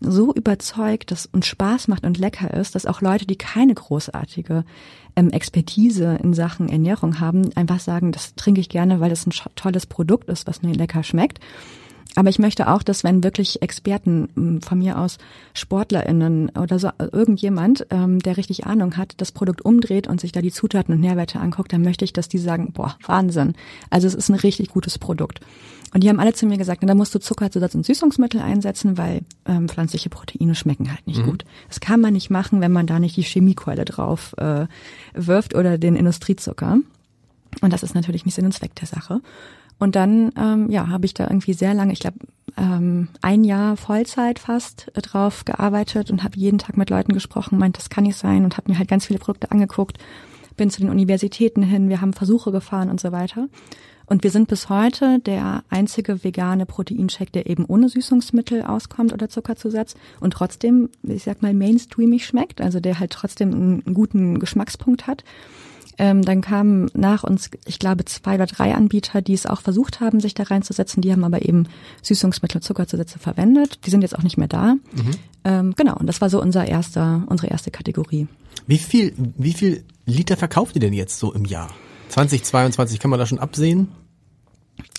so 0.00 0.32
überzeugt 0.32 1.10
dass, 1.10 1.26
und 1.26 1.44
Spaß 1.44 1.88
macht 1.88 2.04
und 2.04 2.18
lecker 2.18 2.52
ist, 2.54 2.74
dass 2.74 2.86
auch 2.86 3.00
Leute, 3.00 3.26
die 3.26 3.36
keine 3.36 3.74
großartige 3.74 4.64
ähm, 5.16 5.30
Expertise 5.30 6.18
in 6.22 6.34
Sachen 6.34 6.68
Ernährung 6.68 7.20
haben, 7.20 7.50
einfach 7.56 7.80
sagen, 7.80 8.12
das 8.12 8.34
trinke 8.34 8.60
ich 8.60 8.68
gerne, 8.68 9.00
weil 9.00 9.10
das 9.10 9.26
ein 9.26 9.32
tolles 9.54 9.86
Produkt 9.86 10.28
ist, 10.28 10.46
was 10.46 10.62
mir 10.62 10.72
lecker 10.72 11.02
schmeckt. 11.02 11.40
Aber 12.16 12.28
ich 12.28 12.38
möchte 12.38 12.68
auch, 12.68 12.82
dass 12.82 13.04
wenn 13.04 13.24
wirklich 13.24 13.62
Experten 13.62 14.28
hm, 14.34 14.62
von 14.62 14.78
mir 14.78 14.98
aus 14.98 15.18
SportlerInnen 15.52 16.50
oder 16.50 16.78
so 16.78 16.90
irgendjemand, 16.98 17.86
ähm, 17.90 18.20
der 18.20 18.36
richtig 18.36 18.66
Ahnung 18.66 18.96
hat, 18.96 19.14
das 19.18 19.32
Produkt 19.32 19.64
umdreht 19.64 20.06
und 20.06 20.20
sich 20.20 20.32
da 20.32 20.40
die 20.40 20.52
Zutaten 20.52 20.94
und 20.94 21.00
Nährwerte 21.00 21.40
anguckt, 21.40 21.72
dann 21.72 21.82
möchte 21.82 22.04
ich, 22.04 22.12
dass 22.12 22.28
die 22.28 22.38
sagen, 22.38 22.72
boah, 22.72 22.96
Wahnsinn. 23.06 23.54
Also 23.90 24.06
es 24.06 24.14
ist 24.14 24.28
ein 24.28 24.36
richtig 24.36 24.68
gutes 24.68 24.98
Produkt. 24.98 25.40
Und 25.92 26.02
die 26.02 26.08
haben 26.08 26.18
alle 26.18 26.32
zu 26.32 26.46
mir 26.46 26.58
gesagt, 26.58 26.82
na, 26.82 26.88
da 26.88 26.94
musst 26.94 27.14
du 27.14 27.20
Zuckerzusatz 27.20 27.74
und 27.76 27.86
Süßungsmittel 27.86 28.40
einsetzen, 28.40 28.98
weil 28.98 29.20
ähm, 29.46 29.68
pflanzliche 29.68 30.08
Proteine 30.08 30.56
schmecken 30.56 30.90
halt 30.90 31.06
nicht 31.06 31.20
mhm. 31.20 31.30
gut. 31.30 31.44
Das 31.68 31.78
kann 31.78 32.00
man 32.00 32.12
nicht 32.12 32.30
machen, 32.30 32.60
wenn 32.60 32.72
man 32.72 32.88
da 32.88 32.98
nicht 32.98 33.16
die 33.16 33.22
Chemiekeule 33.22 33.84
drauf 33.84 34.34
äh, 34.38 34.66
wirft 35.14 35.54
oder 35.54 35.78
den 35.78 35.94
Industriezucker. 35.94 36.78
Und 37.60 37.72
das 37.72 37.84
ist 37.84 37.94
natürlich 37.94 38.24
nicht 38.24 38.34
Sinn 38.34 38.44
und 38.44 38.52
Zweck 38.52 38.74
der 38.74 38.88
Sache. 38.88 39.20
Und 39.78 39.96
dann, 39.96 40.32
ähm, 40.36 40.70
ja, 40.70 40.88
habe 40.88 41.06
ich 41.06 41.14
da 41.14 41.24
irgendwie 41.24 41.52
sehr 41.52 41.74
lange, 41.74 41.92
ich 41.92 42.00
glaube, 42.00 42.18
ähm, 42.56 43.08
ein 43.20 43.44
Jahr 43.44 43.76
Vollzeit 43.76 44.38
fast 44.38 44.90
äh, 44.94 45.02
drauf 45.02 45.44
gearbeitet 45.44 46.10
und 46.10 46.22
habe 46.22 46.38
jeden 46.38 46.58
Tag 46.58 46.76
mit 46.76 46.90
Leuten 46.90 47.12
gesprochen, 47.12 47.58
meint, 47.58 47.76
das 47.76 47.90
kann 47.90 48.04
nicht 48.04 48.16
sein 48.16 48.44
und 48.44 48.56
habe 48.56 48.70
mir 48.70 48.78
halt 48.78 48.88
ganz 48.88 49.06
viele 49.06 49.18
Produkte 49.18 49.50
angeguckt, 49.50 49.98
bin 50.56 50.70
zu 50.70 50.80
den 50.80 50.90
Universitäten 50.90 51.62
hin, 51.62 51.88
wir 51.88 52.00
haben 52.00 52.12
Versuche 52.12 52.52
gefahren 52.52 52.90
und 52.90 53.00
so 53.00 53.10
weiter. 53.12 53.48
Und 54.06 54.22
wir 54.22 54.30
sind 54.30 54.48
bis 54.48 54.68
heute 54.68 55.18
der 55.20 55.64
einzige 55.70 56.22
vegane 56.22 56.66
Proteinshake, 56.66 57.32
der 57.32 57.46
eben 57.48 57.64
ohne 57.64 57.88
Süßungsmittel 57.88 58.62
auskommt 58.62 59.12
oder 59.14 59.30
Zuckerzusatz 59.30 59.94
und 60.20 60.34
trotzdem, 60.34 60.90
ich 61.02 61.24
sag 61.24 61.40
mal, 61.40 61.54
mainstreamig 61.54 62.26
schmeckt, 62.26 62.60
also 62.60 62.80
der 62.80 63.00
halt 63.00 63.12
trotzdem 63.12 63.52
einen 63.52 63.94
guten 63.94 64.38
Geschmackspunkt 64.38 65.06
hat. 65.06 65.24
Ähm, 65.96 66.22
dann 66.22 66.40
kamen 66.40 66.90
nach 66.94 67.22
uns, 67.22 67.50
ich 67.66 67.78
glaube, 67.78 68.04
zwei 68.04 68.34
oder 68.34 68.46
drei 68.46 68.74
Anbieter, 68.74 69.22
die 69.22 69.34
es 69.34 69.46
auch 69.46 69.60
versucht 69.60 70.00
haben, 70.00 70.20
sich 70.20 70.34
da 70.34 70.44
reinzusetzen. 70.44 71.02
Die 71.02 71.12
haben 71.12 71.24
aber 71.24 71.44
eben 71.44 71.68
Süßungsmittel, 72.02 72.60
Zuckerzusätze 72.60 73.18
verwendet. 73.18 73.86
Die 73.86 73.90
sind 73.90 74.02
jetzt 74.02 74.18
auch 74.18 74.22
nicht 74.22 74.36
mehr 74.36 74.48
da. 74.48 74.74
Mhm. 74.74 75.10
Ähm, 75.44 75.74
genau, 75.76 75.96
und 75.96 76.06
das 76.06 76.20
war 76.20 76.30
so 76.30 76.40
unser 76.40 76.66
erster, 76.66 77.22
unsere 77.26 77.48
erste 77.48 77.70
Kategorie. 77.70 78.26
Wie 78.66 78.78
viel, 78.78 79.14
wie 79.36 79.52
viel 79.52 79.84
Liter 80.06 80.36
verkauft 80.36 80.74
ihr 80.74 80.80
denn 80.80 80.94
jetzt 80.94 81.18
so 81.18 81.32
im 81.32 81.44
Jahr? 81.44 81.68
2022, 82.08 82.98
kann 82.98 83.10
man 83.10 83.18
da 83.18 83.26
schon 83.26 83.38
absehen? 83.38 83.88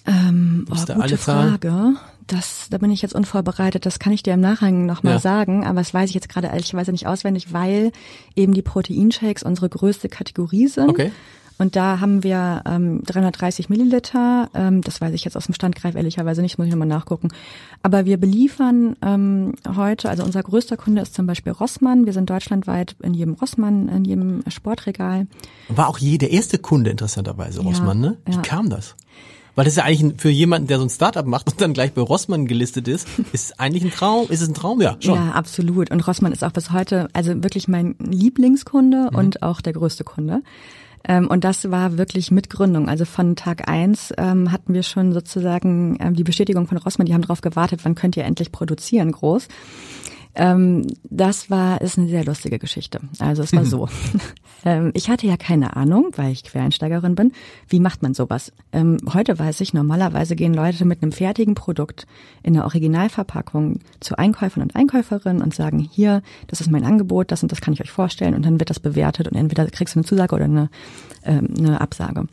Ähm, 0.06 0.66
oh, 0.70 0.94
gute 0.94 1.18
Frage. 1.18 1.96
Das, 2.28 2.68
da 2.70 2.78
bin 2.80 2.92
ich 2.92 3.02
jetzt 3.02 3.14
unvorbereitet. 3.14 3.86
Das 3.86 4.00
kann 4.00 4.14
ich 4.14 4.24
dir 4.24 4.34
im 4.34 4.40
Nachhang 4.40 4.86
nochmal 4.86 5.14
ja. 5.14 5.20
sagen, 5.20 5.66
aber 5.66 5.80
das 5.80 5.94
weiß 5.94 6.10
ich 6.10 6.16
jetzt 6.16 6.30
gerade 6.30 6.48
ehrlicherweise 6.48 6.92
nicht 6.92 7.08
auswendig, 7.08 7.54
weil 7.54 7.92
eben 8.36 8.54
die 8.54 8.64
Proteinshakes 8.64 9.44
unsere 9.44 9.70
größte 9.70 10.10
Kategorie 10.10 10.68
sind. 10.68 10.90
Okay. 10.90 11.12
Und 11.58 11.76
da 11.76 12.02
haben 12.02 12.24
wir 12.24 12.64
ähm, 12.66 13.02
330 13.04 13.70
Milliliter. 13.70 14.50
Ähm, 14.54 14.82
das 14.82 15.00
weiß 15.00 15.14
ich 15.14 15.24
jetzt 15.24 15.38
aus 15.38 15.46
dem 15.46 15.56
Standgreif 15.56 15.96
ehrlicherweise 15.96 16.42
nicht, 16.42 16.58
muss 16.58 16.68
ich 16.68 16.72
nochmal 16.72 16.88
nachgucken. 16.88 17.30
Aber 17.82 18.06
wir 18.06 18.18
beliefern 18.18 18.98
ähm, 19.02 19.54
heute, 19.76 20.10
also 20.10 20.24
unser 20.24 20.44
größter 20.44 20.76
Kunde 20.76 21.02
ist 21.02 21.14
zum 21.14 21.28
Beispiel 21.28 21.54
Rossmann. 21.54 22.06
Wir 22.06 22.14
sind 22.14 22.30
deutschlandweit 22.30 22.96
in 23.02 23.14
jedem 23.14 23.36
Rossmann, 23.36 23.88
in 23.88 24.04
jedem 24.04 24.44
Sportregal. 24.50 25.28
War 25.70 25.88
auch 25.88 25.98
je 25.98 26.18
der 26.18 26.32
erste 26.32 26.58
Kunde 26.58 26.90
interessanterweise 26.90 27.62
Rossmann, 27.62 28.04
ja, 28.04 28.10
ne? 28.10 28.18
Wie 28.26 28.36
ja. 28.36 28.42
kam 28.42 28.70
das? 28.70 28.96
Weil 29.56 29.66
das 29.66 29.74
ist 29.74 29.78
ja 29.78 29.86
eigentlich 29.86 30.22
für 30.22 30.30
jemanden, 30.30 30.68
der 30.68 30.78
so 30.78 30.84
ein 30.84 30.90
Startup 30.90 31.26
macht 31.26 31.52
und 31.52 31.62
dann 31.62 31.74
gleich 31.74 31.94
bei 31.94 32.02
Rossmann 32.02 32.46
gelistet 32.46 32.88
ist, 32.88 33.08
ist 33.32 33.60
eigentlich 33.60 33.84
ein 33.84 33.92
Traum, 33.92 34.28
ist 34.30 34.42
es 34.42 34.50
ein 34.50 34.54
Traum, 34.54 34.82
ja, 34.82 34.98
schon. 35.00 35.16
Ja, 35.16 35.32
absolut. 35.32 35.92
Und 35.92 36.06
Rossmann 36.06 36.32
ist 36.32 36.44
auch 36.44 36.52
bis 36.52 36.72
heute, 36.72 37.08
also 37.14 37.44
wirklich 37.44 37.68
mein 37.68 37.96
Lieblingskunde 38.00 39.10
mhm. 39.12 39.18
und 39.18 39.44
auch 39.44 39.62
der 39.62 39.74
größte 39.74 40.04
Kunde. 40.04 40.42
Ähm, 41.08 41.28
und 41.28 41.44
das 41.44 41.72
war 41.72 41.98
wirklich 41.98 42.32
mit 42.32 42.50
Gründung. 42.50 42.90
Also 42.90 43.06
von 43.06 43.36
Tag 43.36 43.70
eins 43.70 44.12
ähm, 44.18 44.52
hatten 44.52 44.74
wir 44.74 44.84
schon 44.84 45.14
sozusagen 45.14 45.98
ähm, 46.00 46.16
die 46.16 46.24
Bestätigung 46.24 46.68
von 46.68 46.78
Rossmann, 46.78 47.06
die 47.06 47.14
haben 47.14 47.22
darauf 47.22 47.42
gewartet, 47.42 47.82
wann 47.84 47.96
könnt 47.96 48.18
ihr 48.18 48.24
endlich 48.24 48.52
produzieren 48.52 49.12
groß. 49.12 49.48
Ähm, 50.36 50.88
das 51.04 51.50
war, 51.50 51.82
ist 51.82 51.98
eine 51.98 52.10
sehr 52.10 52.26
lustige 52.26 52.60
Geschichte. 52.60 53.00
Also 53.20 53.44
es 53.44 53.54
war 53.54 53.66
so. 53.66 53.88
ähm, 54.66 54.92
ich 54.94 55.10
hatte 55.10 55.28
ja 55.28 55.38
keine 55.38 55.76
Ahnung, 55.76 56.12
weil 56.16 56.32
ich 56.32 56.44
Quereinsteigerin 56.44 57.16
bin, 57.16 57.32
wie 57.70 57.80
macht 57.80 58.04
man 58.04 58.14
sowas? 58.14 58.52
Ähm, 58.72 58.98
heute 59.14 59.40
weiß 59.40 59.62
ich, 59.62 59.74
normalerweise 59.74 60.36
gehen 60.36 60.54
Leute 60.54 60.86
mit 60.86 61.02
einem 61.02 61.12
fertigen 61.12 61.56
Produkt 61.56 62.06
in 62.44 62.54
der 62.54 62.66
Originalverpackung 62.66 63.80
zu 64.00 64.18
Einkäufern 64.18 64.64
und 64.64 64.76
Einkäuferinnen 64.76 65.42
und 65.42 65.56
sagen, 65.56 65.80
hier, 65.80 66.22
das 66.48 66.62
ist 66.62 66.70
mein 66.70 66.84
Angebot, 66.84 67.32
das 67.32 67.42
und 67.42 67.52
das 67.52 67.62
kann 67.62 67.74
ich 67.74 67.82
euch 67.82 67.92
vorstellen 67.92 68.34
und 68.34 68.46
dann 68.46 68.60
wird 68.60 68.70
das 68.70 68.80
bewertet 68.80 69.28
und 69.28 69.38
entweder 69.38 69.66
kriegst 69.68 69.96
du 69.96 70.00
eine 70.00 70.06
Zusage 70.06 70.36
oder 70.36 70.46
eine, 70.46 70.70
ähm, 71.24 71.48
eine 71.58 71.80
Absage. 71.80 72.28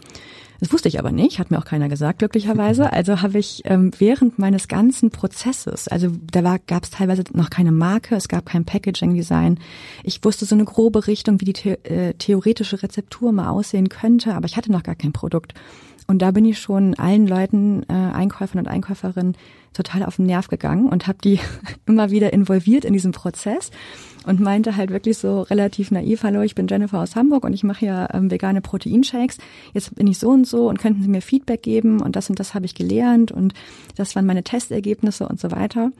Das 0.63 0.73
wusste 0.73 0.87
ich 0.87 1.01
aber 1.01 1.11
nicht, 1.11 1.41
hat 1.41 1.51
mir 1.51 1.59
auch 1.59 1.65
keiner 1.65 1.89
gesagt, 1.89 2.21
glücklicherweise. 2.21 2.93
Also 3.03 3.21
habe 3.21 3.39
ich 3.41 3.63
ähm, 3.65 3.91
während 3.99 4.39
meines 4.39 4.69
ganzen 4.69 5.11
Prozesses, 5.11 5.89
also 5.89 6.09
da 6.31 6.59
gab 6.59 6.85
es 6.85 6.91
teilweise 6.91 7.25
noch 7.33 7.51
keine 7.51 7.73
Marke, 7.73 8.15
es 8.15 8.29
gab 8.29 8.47
kein 8.47 8.65
Packaging-Design. 8.65 9.59
Ich 10.05 10.25
wusste 10.25 10.45
so 10.45 10.55
eine 10.55 10.65
grobe 10.65 11.09
Richtung, 11.09 11.41
wie 11.41 11.47
die 11.47 11.61
the 11.61 11.71
äh, 11.71 12.15
theoretische 12.15 12.81
Rezeptur 12.81 13.33
mal 13.33 13.49
aussehen 13.49 13.89
könnte, 13.89 14.35
aber 14.35 14.47
ich 14.47 14.57
hatte 14.57 14.71
noch 14.71 14.85
gar 14.85 14.95
kein 14.95 15.13
Produkt. 15.13 15.55
Und 16.07 16.23
da 16.23 16.31
bin 16.31 16.45
ich 16.45 16.61
schon 16.61 16.95
allen 16.95 17.27
Leuten, 17.27 17.83
äh, 17.89 17.95
Einkäufern 17.95 18.61
und 18.61 18.69
Einkäuferinnen, 18.69 19.37
total 19.73 20.05
auf 20.05 20.17
den 20.17 20.27
Nerv 20.27 20.49
gegangen 20.49 20.89
und 20.89 21.07
habe 21.07 21.19
die 21.23 21.41
immer 21.87 22.11
wieder 22.11 22.33
involviert 22.33 22.85
in 22.85 22.93
diesem 22.93 23.13
Prozess 23.13 23.71
und 24.27 24.41
meinte 24.41 24.77
halt 24.77 24.91
wirklich 24.91 25.19
so 25.19 25.43
relativ 25.43 25.91
naiv, 25.91 26.23
hallo, 26.23 26.43
ich 26.43 26.55
bin 26.55 26.69
Jennifer 26.69 27.01
aus 27.01 27.17
Hamburg 27.17 27.45
und 27.45 27.53
ich 27.53 27.65
mache 27.65 27.85
ja 27.85 28.09
ähm, 28.13 28.31
vegane 28.31 28.61
Proteinshakes. 28.61 29.39
Jetzt 29.75 29.95
bin 29.95 30.07
ich 30.07 30.19
so 30.19 30.31
und 30.31 30.47
so 30.47 30.69
und 30.69 30.79
könnten 30.79 31.03
Sie 31.03 31.09
mir 31.09 31.23
Feedback 31.23 31.63
geben 31.63 32.01
und 32.01 32.17
das 32.17 32.31
und 32.31 32.39
das 32.39 32.55
habe 32.55 32.67
ich 32.67 32.75
gelernt 32.75 33.33
und 33.33 33.55
das 33.97 34.15
waren 34.15 34.27
meine 34.27 34.45
Testergebnisse 34.45 35.27
und 35.29 35.41
so 35.41 35.51
weiter. 35.51 35.91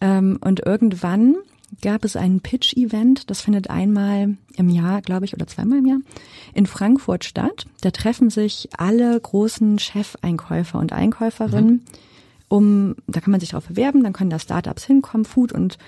Ähm, 0.00 0.38
und 0.40 0.64
irgendwann 0.64 1.36
gab 1.82 2.04
es 2.04 2.16
ein 2.16 2.40
Pitch-Event, 2.40 3.28
das 3.28 3.42
findet 3.42 3.68
einmal 3.68 4.36
im 4.56 4.70
Jahr, 4.70 5.02
glaube 5.02 5.26
ich, 5.26 5.34
oder 5.34 5.46
zweimal 5.46 5.78
im 5.78 5.86
Jahr 5.86 6.00
in 6.54 6.66
Frankfurt 6.66 7.24
statt. 7.24 7.66
Da 7.82 7.90
treffen 7.90 8.30
sich 8.30 8.70
alle 8.78 9.20
großen 9.20 9.78
Chefeinkäufer 9.78 10.78
und 10.78 10.92
Einkäuferinnen. 10.92 11.70
Mhm 11.70 11.82
um, 12.48 12.96
da 13.06 13.20
kann 13.20 13.30
man 13.30 13.40
sich 13.40 13.50
darauf 13.50 13.68
bewerben, 13.68 14.02
dann 14.02 14.12
können 14.12 14.30
da 14.30 14.38
Startups 14.38 14.84
hinkommen, 14.84 15.24
Food 15.24 15.52
und 15.52 15.78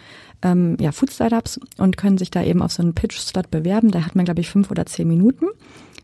ähm, 0.43 0.77
ja, 0.81 0.93
Food 0.93 1.11
Startups 1.11 1.61
und 1.79 1.97
können 1.97 2.19
sich 2.19 2.31
da 2.31 2.43
eben 2.43 2.63
auf 2.63 2.73
so 2.73 2.83
einen 2.83 2.95
Pitch-Slot 2.95 3.51
bewerben. 3.51 3.91
Da 3.91 4.05
hat 4.05 4.17
man, 4.17 4.25
glaube 4.25 4.41
ich, 4.41 4.49
fünf 4.49 4.71
oder 4.71 4.87
zehn 4.87 5.09
Minuten. 5.09 5.47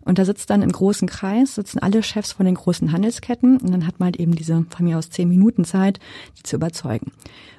Und 0.07 0.21
da 0.21 0.25
sitzt 0.25 0.51
dann 0.51 0.63
im 0.63 0.71
großen 0.71 1.09
Kreis, 1.09 1.57
sitzen 1.57 1.81
alle 1.81 2.01
Chefs 2.01 2.33
von 2.33 2.47
den 2.47 2.55
großen 2.55 2.93
Handelsketten 2.93 3.57
und 3.57 3.73
dann 3.73 3.89
hat 3.89 3.99
man 3.99 4.07
halt 4.07 4.21
eben 4.21 4.37
diese 4.37 4.65
von 4.71 4.87
mir 4.87 4.99
aus 4.99 5.11
zehn 5.11 5.29
Minuten 5.29 5.65
Zeit, 5.65 5.99
die 6.39 6.45
zu 6.45 6.55
überzeugen. 6.55 7.11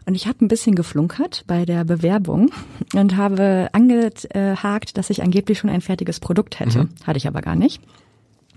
Und 0.06 0.16
ich 0.16 0.28
habe 0.28 0.46
ein 0.46 0.48
bisschen 0.48 0.76
geflunkert 0.76 1.44
bei 1.46 1.66
der 1.66 1.84
Bewerbung 1.84 2.50
und 2.96 3.18
habe 3.18 3.68
angehakt, 3.74 4.98
dass 4.98 5.10
ich 5.10 5.22
angeblich 5.22 5.60
schon 5.60 5.70
ein 5.70 5.82
fertiges 5.82 6.22
Produkt 6.22 6.62
hätte. 6.62 6.84
Mhm. 6.84 6.90
Hatte 7.04 7.18
ich 7.18 7.28
aber 7.28 7.42
gar 7.42 7.58
nicht. 7.58 7.82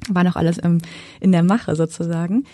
War 0.09 0.23
noch 0.23 0.37
alles 0.37 0.59
im, 0.59 0.79
in 1.19 1.33
der 1.33 1.43
Mache 1.43 1.75
sozusagen. 1.75 2.45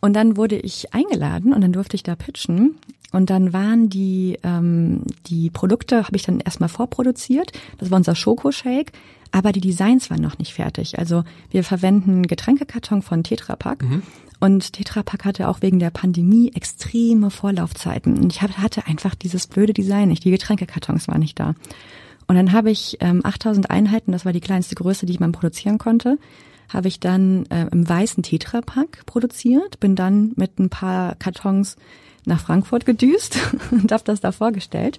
Und 0.00 0.14
dann 0.14 0.36
wurde 0.36 0.56
ich 0.56 0.92
eingeladen 0.94 1.52
und 1.52 1.60
dann 1.60 1.72
durfte 1.72 1.96
ich 1.96 2.02
da 2.02 2.16
pitchen. 2.16 2.76
Und 3.12 3.28
dann 3.28 3.52
waren 3.52 3.90
die, 3.90 4.38
ähm, 4.42 5.02
die 5.26 5.50
Produkte, 5.50 6.06
habe 6.06 6.16
ich 6.16 6.22
dann 6.22 6.40
erstmal 6.40 6.68
vorproduziert. 6.68 7.52
Das 7.78 7.90
war 7.90 7.96
unser 7.96 8.14
Schokoshake. 8.14 8.92
Aber 9.32 9.52
die 9.52 9.60
Designs 9.60 10.10
waren 10.10 10.22
noch 10.22 10.38
nicht 10.38 10.54
fertig. 10.54 10.98
Also 10.98 11.22
wir 11.50 11.62
verwenden 11.62 12.26
Getränkekarton 12.26 13.02
von 13.02 13.22
Tetra 13.22 13.56
Pak. 13.56 13.82
Mhm. 13.82 14.02
Und 14.40 14.72
Tetra 14.72 15.02
Pak 15.02 15.24
hatte 15.24 15.48
auch 15.48 15.60
wegen 15.60 15.78
der 15.78 15.90
Pandemie 15.90 16.50
extreme 16.54 17.30
Vorlaufzeiten. 17.30 18.18
Und 18.18 18.32
ich 18.32 18.42
hatte 18.42 18.86
einfach 18.86 19.14
dieses 19.14 19.46
blöde 19.46 19.74
Design 19.74 20.08
nicht. 20.08 20.24
Die 20.24 20.30
Getränkekartons 20.30 21.08
waren 21.08 21.20
nicht 21.20 21.38
da. 21.38 21.54
Und 22.26 22.36
dann 22.36 22.52
habe 22.52 22.70
ich 22.70 22.96
ähm, 23.00 23.20
8000 23.24 23.70
Einheiten, 23.70 24.12
das 24.12 24.24
war 24.24 24.32
die 24.32 24.40
kleinste 24.40 24.76
Größe, 24.76 25.04
die 25.04 25.12
ich 25.12 25.20
mal 25.20 25.30
produzieren 25.32 25.78
konnte, 25.78 26.16
habe 26.70 26.88
ich 26.88 27.00
dann 27.00 27.46
äh, 27.46 27.66
im 27.70 27.88
weißen 27.88 28.22
Tetrapack 28.22 29.04
produziert, 29.06 29.80
bin 29.80 29.96
dann 29.96 30.32
mit 30.36 30.58
ein 30.58 30.70
paar 30.70 31.14
Kartons 31.16 31.76
nach 32.24 32.40
Frankfurt 32.40 32.86
gedüst 32.86 33.38
und 33.70 33.92
habe 33.92 34.04
das 34.04 34.20
da 34.20 34.32
vorgestellt. 34.32 34.98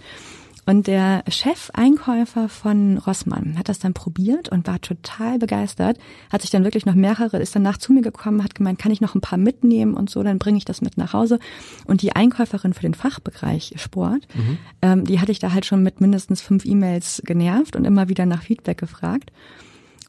Und 0.65 0.85
der 0.85 1.23
Chef-Einkäufer 1.27 2.47
von 2.47 2.99
Rossmann 2.99 3.57
hat 3.57 3.67
das 3.67 3.79
dann 3.79 3.93
probiert 3.93 4.49
und 4.49 4.67
war 4.67 4.79
total 4.79 5.39
begeistert, 5.39 5.97
hat 6.31 6.41
sich 6.41 6.51
dann 6.51 6.63
wirklich 6.63 6.85
noch 6.85 6.93
mehrere, 6.93 7.39
ist 7.39 7.55
danach 7.55 7.77
zu 7.77 7.91
mir 7.93 8.01
gekommen, 8.01 8.43
hat 8.43 8.53
gemeint, 8.53 8.77
kann 8.77 8.91
ich 8.91 9.01
noch 9.01 9.15
ein 9.15 9.21
paar 9.21 9.39
mitnehmen 9.39 9.95
und 9.95 10.11
so, 10.11 10.21
dann 10.21 10.37
bringe 10.37 10.59
ich 10.59 10.65
das 10.65 10.81
mit 10.81 10.97
nach 10.97 11.13
Hause. 11.13 11.39
Und 11.85 12.03
die 12.03 12.15
Einkäuferin 12.15 12.73
für 12.73 12.83
den 12.83 12.93
Fachbereich 12.93 13.73
Sport, 13.77 14.27
mhm. 14.35 14.57
ähm, 14.83 15.05
die 15.05 15.19
hatte 15.19 15.31
ich 15.31 15.39
da 15.39 15.51
halt 15.51 15.65
schon 15.65 15.81
mit 15.81 15.99
mindestens 15.99 16.41
fünf 16.41 16.63
E-Mails 16.63 17.23
genervt 17.25 17.75
und 17.75 17.85
immer 17.85 18.07
wieder 18.07 18.27
nach 18.27 18.43
Feedback 18.43 18.77
gefragt. 18.77 19.31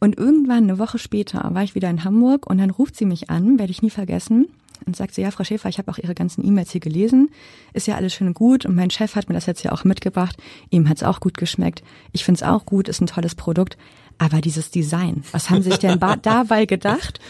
Und 0.03 0.19
irgendwann 0.19 0.65
eine 0.65 0.81
Woche 0.81 0.99
später 0.99 1.49
war 1.55 1.63
ich 1.63 1.77
wieder 1.77 1.89
in 1.89 2.03
Hamburg 2.03 2.51
und 2.51 2.59
dann 2.59 2.71
ruft 2.71 2.97
sie 2.97 3.05
mich 3.05 3.31
an, 3.31 3.61
werde 3.61 3.71
ich 3.71 3.83
nie 3.83 3.91
vergessen, 3.91 4.49
und 4.85 4.97
sagt 4.97 5.15
sie, 5.15 5.23
ja, 5.23 5.31
Frau 5.31 5.45
Schäfer, 5.45 5.69
ich 5.69 5.79
habe 5.79 5.93
auch 5.93 5.99
Ihre 5.99 6.17
ganzen 6.17 6.45
E-Mails 6.45 6.73
hier 6.73 6.81
gelesen, 6.81 7.31
ist 7.73 7.87
ja 7.87 7.95
alles 7.95 8.13
schön 8.13 8.35
gut. 8.35 8.67
Und 8.67 8.75
mein 8.75 8.91
Chef 8.91 9.15
hat 9.15 9.29
mir 9.29 9.37
das 9.37 9.47
jetzt 9.47 9.63
ja 9.63 9.71
auch 9.71 9.85
mitgebracht, 9.85 10.37
ihm 10.71 10.89
hat's 10.89 11.05
auch 11.05 11.21
gut 11.21 11.39
geschmeckt, 11.39 11.85
ich 12.11 12.25
find's 12.25 12.43
auch 12.43 12.67
gut, 12.67 12.89
ist 12.89 13.01
ein 13.01 13.07
tolles 13.07 13.37
Produkt, 13.37 13.79
aber 14.19 14.41
dieses 14.41 14.71
Design, 14.71 15.25
was 15.33 15.51
haben 15.51 15.63
Sie 15.63 15.71
sich 15.71 15.79
denn 15.79 15.99
dabei 16.23 16.67
gedacht? 16.67 17.21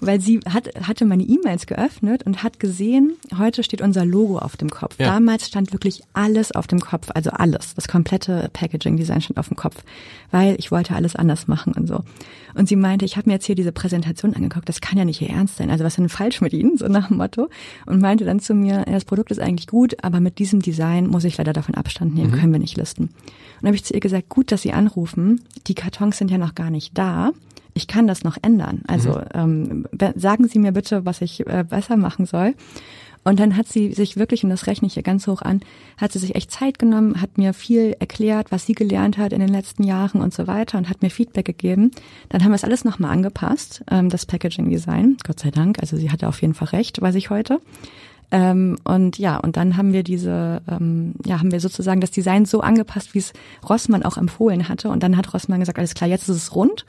Weil 0.00 0.20
sie 0.20 0.40
hat, 0.48 0.68
hatte 0.86 1.04
meine 1.04 1.22
E-Mails 1.22 1.66
geöffnet 1.66 2.24
und 2.24 2.42
hat 2.42 2.58
gesehen, 2.60 3.16
heute 3.38 3.62
steht 3.62 3.80
unser 3.82 4.04
Logo 4.04 4.38
auf 4.38 4.56
dem 4.56 4.70
Kopf. 4.70 4.96
Ja. 4.98 5.06
Damals 5.06 5.48
stand 5.48 5.72
wirklich 5.72 6.02
alles 6.12 6.52
auf 6.52 6.66
dem 6.66 6.80
Kopf, 6.80 7.08
also 7.14 7.30
alles. 7.30 7.74
Das 7.74 7.88
komplette 7.88 8.50
Packaging-Design 8.52 9.20
stand 9.20 9.38
auf 9.38 9.48
dem 9.48 9.56
Kopf, 9.56 9.82
weil 10.30 10.56
ich 10.58 10.70
wollte 10.70 10.94
alles 10.94 11.16
anders 11.16 11.48
machen 11.48 11.72
und 11.74 11.86
so. 11.86 12.02
Und 12.54 12.68
sie 12.68 12.76
meinte, 12.76 13.04
ich 13.04 13.16
habe 13.16 13.28
mir 13.28 13.34
jetzt 13.34 13.46
hier 13.46 13.54
diese 13.54 13.72
Präsentation 13.72 14.34
angeguckt, 14.34 14.68
das 14.68 14.80
kann 14.80 14.98
ja 14.98 15.04
nicht 15.04 15.22
ihr 15.22 15.30
Ernst 15.30 15.56
sein. 15.56 15.70
Also 15.70 15.84
was 15.84 15.92
ist 15.92 15.98
denn 15.98 16.08
falsch 16.08 16.40
mit 16.40 16.52
Ihnen? 16.52 16.76
So 16.76 16.86
nach 16.86 17.08
dem 17.08 17.16
Motto. 17.16 17.48
Und 17.86 18.00
meinte 18.00 18.24
dann 18.24 18.40
zu 18.40 18.54
mir, 18.54 18.84
das 18.84 19.04
Produkt 19.04 19.30
ist 19.30 19.40
eigentlich 19.40 19.66
gut, 19.66 20.02
aber 20.02 20.20
mit 20.20 20.38
diesem 20.38 20.60
Design 20.60 21.06
muss 21.06 21.24
ich 21.24 21.38
leider 21.38 21.52
davon 21.52 21.74
Abstand 21.74 22.14
nehmen, 22.14 22.30
mhm. 22.30 22.34
können 22.34 22.52
wir 22.52 22.58
nicht 22.58 22.76
listen. 22.76 23.10
Und 23.60 23.66
habe 23.66 23.76
ich 23.76 23.84
zu 23.84 23.94
ihr 23.94 24.00
gesagt, 24.00 24.28
gut, 24.28 24.50
dass 24.50 24.62
Sie 24.62 24.72
anrufen. 24.72 25.42
Die 25.68 25.74
Kartons 25.74 26.18
sind 26.18 26.30
ja 26.32 26.38
noch 26.38 26.54
gar 26.54 26.70
nicht 26.70 26.96
da. 26.96 27.30
Ich 27.74 27.86
kann 27.86 28.06
das 28.06 28.24
noch 28.24 28.36
ändern. 28.42 28.82
Also 28.86 29.20
mhm. 29.34 29.86
ähm, 29.98 30.12
sagen 30.16 30.48
Sie 30.48 30.58
mir 30.58 30.72
bitte, 30.72 31.06
was 31.06 31.22
ich 31.22 31.46
äh, 31.46 31.64
besser 31.68 31.96
machen 31.96 32.26
soll. 32.26 32.54
Und 33.24 33.38
dann 33.38 33.56
hat 33.56 33.68
sie 33.68 33.92
sich 33.92 34.16
wirklich, 34.16 34.42
und 34.42 34.50
das 34.50 34.66
rechne 34.66 34.88
ich 34.88 34.94
hier 34.94 35.02
ganz 35.02 35.26
hoch 35.26 35.42
an, 35.42 35.60
hat 35.96 36.12
sie 36.12 36.18
sich 36.18 36.34
echt 36.34 36.50
Zeit 36.50 36.78
genommen, 36.78 37.20
hat 37.20 37.38
mir 37.38 37.54
viel 37.54 37.94
erklärt, 38.00 38.50
was 38.50 38.66
sie 38.66 38.72
gelernt 38.74 39.16
hat 39.16 39.32
in 39.32 39.40
den 39.40 39.48
letzten 39.48 39.84
Jahren 39.84 40.20
und 40.20 40.34
so 40.34 40.46
weiter 40.46 40.78
und 40.78 40.88
hat 40.88 41.02
mir 41.02 41.10
Feedback 41.10 41.44
gegeben. 41.46 41.92
Dann 42.30 42.42
haben 42.42 42.50
wir 42.50 42.56
es 42.56 42.64
alles 42.64 42.84
nochmal 42.84 43.12
angepasst, 43.12 43.84
ähm, 43.90 44.08
das 44.08 44.26
Packaging 44.26 44.70
Design, 44.70 45.16
Gott 45.24 45.38
sei 45.38 45.50
Dank. 45.50 45.78
Also 45.80 45.96
sie 45.96 46.10
hatte 46.10 46.26
auf 46.26 46.40
jeden 46.42 46.54
Fall 46.54 46.68
recht, 46.68 47.00
weiß 47.00 47.14
ich 47.14 47.30
heute. 47.30 47.60
Ähm, 48.32 48.78
und 48.84 49.18
ja, 49.18 49.36
und 49.36 49.58
dann 49.58 49.76
haben 49.76 49.92
wir 49.92 50.02
diese, 50.02 50.62
ähm, 50.66 51.14
ja, 51.26 51.38
haben 51.38 51.52
wir 51.52 51.60
sozusagen 51.60 52.00
das 52.00 52.10
Design 52.10 52.46
so 52.46 52.62
angepasst, 52.62 53.14
wie 53.14 53.18
es 53.18 53.34
Rossmann 53.68 54.02
auch 54.02 54.16
empfohlen 54.16 54.70
hatte. 54.70 54.88
Und 54.88 55.02
dann 55.02 55.18
hat 55.18 55.32
Rossmann 55.34 55.60
gesagt, 55.60 55.78
alles 55.78 55.92
klar, 55.92 56.08
jetzt 56.08 56.28
ist 56.28 56.36
es 56.36 56.54
rund. 56.54 56.86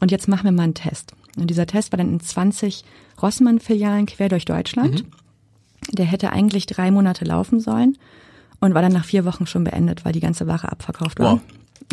und 0.00 0.10
jetzt 0.10 0.28
machen 0.28 0.44
wir 0.44 0.52
mal 0.52 0.64
einen 0.64 0.74
Test. 0.74 1.12
Und 1.36 1.48
dieser 1.48 1.66
Test 1.66 1.92
war 1.92 1.96
dann 1.96 2.12
in 2.12 2.20
20 2.20 2.84
Rossmann-Filialen 3.22 4.06
quer 4.06 4.28
durch 4.28 4.44
Deutschland. 4.44 5.04
Mhm. 5.04 5.94
Der 5.96 6.04
hätte 6.04 6.30
eigentlich 6.30 6.66
drei 6.66 6.90
Monate 6.90 7.24
laufen 7.24 7.60
sollen 7.60 7.96
und 8.60 8.74
war 8.74 8.82
dann 8.82 8.92
nach 8.92 9.04
vier 9.04 9.24
Wochen 9.24 9.46
schon 9.46 9.64
beendet, 9.64 10.04
weil 10.04 10.12
die 10.12 10.20
ganze 10.20 10.46
Ware 10.46 10.70
abverkauft 10.70 11.18
war. 11.20 11.34
Wow. 11.34 11.40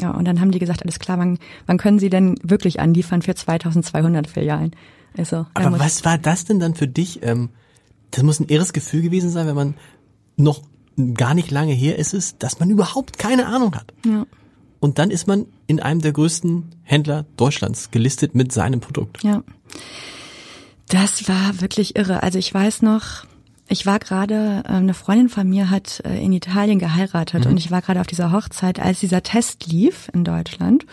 Ja, 0.02 0.12
und 0.12 0.26
dann 0.26 0.41
haben 0.41 0.52
die 0.52 0.60
gesagt, 0.60 0.84
alles 0.84 1.00
klar, 1.00 1.18
wann, 1.20 1.39
wann 1.68 1.78
können 1.78 2.00
Sie 2.00 2.10
denn 2.10 2.36
wirklich 2.43 2.80
anliefern 2.80 3.22
für 3.22 3.36
2200 3.36 4.28
Filialen? 4.28 4.72
Also, 5.18 5.45
Aber 5.54 5.80
was 5.80 6.04
war 6.06 6.18
das 6.18 6.45
denn 6.45 6.60
dann 6.60 6.76
für 6.76 6.88
dich? 6.88 7.24
Ähm, 7.24 7.50
das 8.12 8.24
muss 8.24 8.39
ein 8.39 8.49
irres 8.49 8.74
Gefühl 8.74 9.01
gewesen 9.01 9.30
sein, 9.30 9.47
wenn 9.47 9.55
man 9.55 9.74
noch 10.36 10.62
gar 11.14 11.34
nicht 11.34 11.51
lange 11.51 11.74
her 11.74 11.97
ist 11.97 12.14
es, 12.14 12.38
dass 12.38 12.60
man 12.60 12.70
überhaupt 12.70 13.18
keine 13.18 13.47
Ahnung 13.47 13.76
hat. 13.76 13.93
Ja. 14.05 14.26
Und 14.80 14.97
dann 14.99 15.12
ist 15.12 15.28
man 15.28 15.45
in 15.68 15.80
einem 15.80 16.01
der 16.01 16.14
größten 16.14 16.76
Händler 16.84 17.26
Deutschlands 17.38 17.91
gelistet 17.91 18.36
mit 18.36 18.51
seinem 18.51 18.80
Produkt. 18.80 19.24
Ja. 19.24 19.43
Das 20.88 21.28
war 21.28 21.62
wirklich 21.62 21.95
irre. 21.95 22.24
Also 22.24 22.39
ich 22.39 22.53
weiß 22.53 22.82
noch, 22.82 23.26
ich 23.68 23.86
war 23.86 23.99
gerade, 23.99 24.64
äh, 24.66 24.70
eine 24.70 24.93
Freundin 24.93 25.30
von 25.30 25.47
mir 25.47 25.70
hat 25.70 26.01
äh, 26.03 26.24
in 26.24 26.34
Italien 26.34 26.80
geheiratet 26.80 27.45
mhm. 27.45 27.51
und 27.51 27.57
ich 27.57 27.72
war 27.72 27.82
gerade 27.82 28.01
auf 28.01 28.07
dieser 28.07 28.32
Hochzeit, 28.32 28.80
als 28.80 28.99
dieser 28.99 29.22
Test 29.22 29.68
lief 29.68 30.10
in 30.14 30.24
Deutschland. 30.24 30.86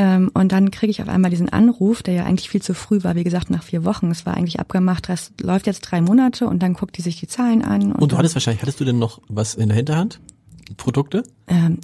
Ähm, 0.00 0.30
und 0.32 0.52
dann 0.52 0.70
kriege 0.70 0.92
ich 0.92 1.02
auf 1.02 1.08
einmal 1.08 1.32
diesen 1.32 1.48
Anruf, 1.48 2.04
der 2.04 2.14
ja 2.14 2.24
eigentlich 2.24 2.48
viel 2.48 2.62
zu 2.62 2.72
früh 2.72 3.02
war, 3.02 3.16
wie 3.16 3.24
gesagt, 3.24 3.50
nach 3.50 3.64
vier 3.64 3.84
Wochen. 3.84 4.12
Es 4.12 4.24
war 4.26 4.36
eigentlich 4.36 4.60
abgemacht, 4.60 5.08
das 5.08 5.32
läuft 5.40 5.66
jetzt 5.66 5.80
drei 5.80 6.00
Monate 6.00 6.46
und 6.46 6.62
dann 6.62 6.74
guckt 6.74 6.96
die 6.96 7.02
sich 7.02 7.18
die 7.18 7.26
Zahlen 7.26 7.64
an. 7.64 7.90
Und, 7.92 8.02
und 8.02 8.12
du 8.12 8.16
hattest 8.16 8.36
wahrscheinlich, 8.36 8.62
hattest 8.62 8.78
du 8.78 8.84
denn 8.84 9.00
noch 9.00 9.20
was 9.26 9.56
in 9.56 9.68
der 9.68 9.76
Hinterhand? 9.76 10.20
Produkte? 10.76 11.24
Ähm, 11.48 11.78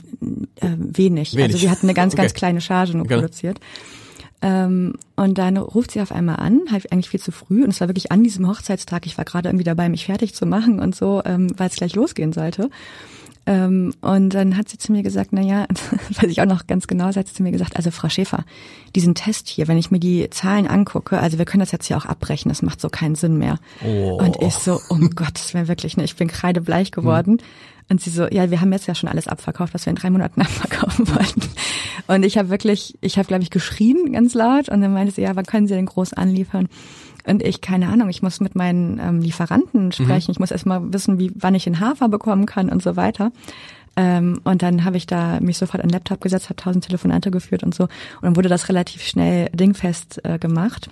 äh, 0.61 0.69
wenig. 0.79 1.35
wenig. 1.35 1.55
Also 1.55 1.63
wir 1.63 1.71
hatten 1.73 1.87
eine 1.87 1.95
ganz, 1.95 2.13
okay. 2.15 2.23
ganz 2.23 2.35
kleine 2.35 2.61
Charge 2.61 2.97
nur 2.97 3.05
genau. 3.05 3.23
produziert. 3.23 3.59
Ähm, 4.43 4.95
und 5.17 5.37
dann 5.39 5.57
ruft 5.57 5.91
sie 5.91 6.01
auf 6.01 6.13
einmal 6.13 6.37
an, 6.37 6.61
halt 6.71 6.93
eigentlich 6.93 7.09
viel 7.09 7.21
zu 7.21 7.33
früh. 7.33 7.65
Und 7.65 7.71
es 7.71 7.81
war 7.81 7.89
wirklich 7.89 8.13
an 8.13 8.23
diesem 8.23 8.47
Hochzeitstag. 8.47 9.07
Ich 9.07 9.19
war 9.19 9.25
gerade 9.25 9.49
irgendwie 9.49 9.65
dabei, 9.65 9.89
mich 9.89 10.05
fertig 10.05 10.35
zu 10.35 10.47
machen 10.47 10.79
und 10.79 10.95
so, 10.95 11.21
ähm, 11.25 11.49
weil 11.57 11.69
es 11.69 11.75
gleich 11.75 11.97
losgehen 11.97 12.33
sollte. 12.33 12.71
Ähm, 13.47 13.93
und 14.01 14.31
dann 14.31 14.57
hat 14.57 14.69
sie 14.69 14.79
zu 14.79 14.93
mir 14.93 15.03
gesagt, 15.03 15.31
na 15.33 15.43
ja, 15.43 15.67
weiß 16.21 16.31
ich 16.31 16.41
auch 16.41 16.47
noch 16.47 16.67
ganz 16.67 16.87
genau, 16.87 17.13
sie 17.13 17.19
hat 17.19 17.29
zu 17.29 17.43
mir 17.43 17.53
gesagt, 17.53 17.77
also 17.77 17.91
Frau 17.91 18.09
Schäfer, 18.09 18.45
diesen 18.95 19.15
Test 19.15 19.49
hier, 19.49 19.69
wenn 19.69 19.77
ich 19.77 19.91
mir 19.91 20.01
die 20.01 20.31
Zahlen 20.31 20.67
angucke, 20.67 21.19
also 21.19 21.37
wir 21.39 21.45
können 21.45 21.61
das 21.61 21.73
jetzt 21.73 21.87
hier 21.87 21.97
auch 21.97 22.07
abbrechen, 22.07 22.49
das 22.49 22.63
macht 22.63 22.81
so 22.81 22.89
keinen 22.89 23.17
Sinn 23.17 23.37
mehr. 23.37 23.59
Oh. 23.85 24.19
Und 24.19 24.41
ich 24.41 24.55
so, 24.55 24.81
um 24.89 25.11
Gottes 25.15 25.53
Willen, 25.53 25.69
wirklich, 25.69 25.97
ne, 25.97 26.05
ich 26.05 26.17
bin 26.17 26.29
kreidebleich 26.29 26.91
geworden. 26.91 27.39
Hm. 27.39 27.47
Und 27.91 28.01
sie 28.01 28.09
so, 28.09 28.27
ja, 28.29 28.51
wir 28.51 28.63
haben 28.63 28.73
jetzt 28.73 28.87
ja 28.87 28.95
schon 28.95 29.11
alles 29.11 29.29
abverkauft, 29.29 29.75
was 29.75 29.85
wir 29.85 29.91
in 29.91 29.97
drei 29.97 30.09
Monaten 30.09 30.41
abverkaufen 30.41 31.07
wollten. 31.09 31.43
Und 32.07 32.23
ich 32.25 32.39
habe 32.39 32.49
wirklich, 32.49 32.97
ich 33.03 33.19
habe, 33.19 33.29
glaube 33.29 33.43
ich, 33.43 33.51
geschrien 33.51 34.13
ganz 34.13 34.33
laut 34.33 34.71
und 34.71 34.81
dann 34.81 34.95
meinte 34.95 35.13
sie, 35.13 35.21
ja, 35.21 35.37
wann 35.37 35.45
können 35.45 35.67
Sie 35.67 35.75
denn 35.75 35.85
groß 35.87 36.15
anliefern? 36.15 36.69
Und 37.27 37.43
ich, 37.43 37.61
keine 37.61 37.89
Ahnung, 37.89 38.09
ich 38.09 38.23
muss 38.23 38.41
mit 38.41 38.55
meinen 38.55 38.99
ähm, 38.99 39.21
Lieferanten 39.21 39.93
sprechen. 39.93 40.31
Mhm. 40.31 40.33
Ich 40.33 40.41
muss 40.41 40.51
erstmal 40.51 40.93
wissen, 40.93 41.19
wie, 41.19 41.33
wann 41.35 41.55
ich 41.55 41.65
den 41.65 41.81
Hafer 41.81 42.09
bekommen 42.09 42.47
kann 42.47 42.69
und 42.69 42.83
so 42.83 42.97
weiter. 42.97 43.33
Ähm, 43.97 44.41
und 44.45 44.63
dann 44.63 44.85
habe 44.85 44.97
ich 44.97 45.07
da 45.07 45.41
mich 45.41 45.57
sofort 45.57 45.83
an 45.83 45.89
den 45.89 45.95
Laptop 45.95 46.21
gesetzt, 46.21 46.47
habe 46.47 46.57
tausend 46.57 46.85
Telefonate 46.85 47.31
geführt 47.31 47.63
und 47.63 47.75
so. 47.75 47.85
Und 47.85 48.23
dann 48.23 48.37
wurde 48.37 48.49
das 48.49 48.69
relativ 48.69 49.03
schnell 49.03 49.49
dingfest 49.51 50.25
äh, 50.25 50.39
gemacht 50.39 50.91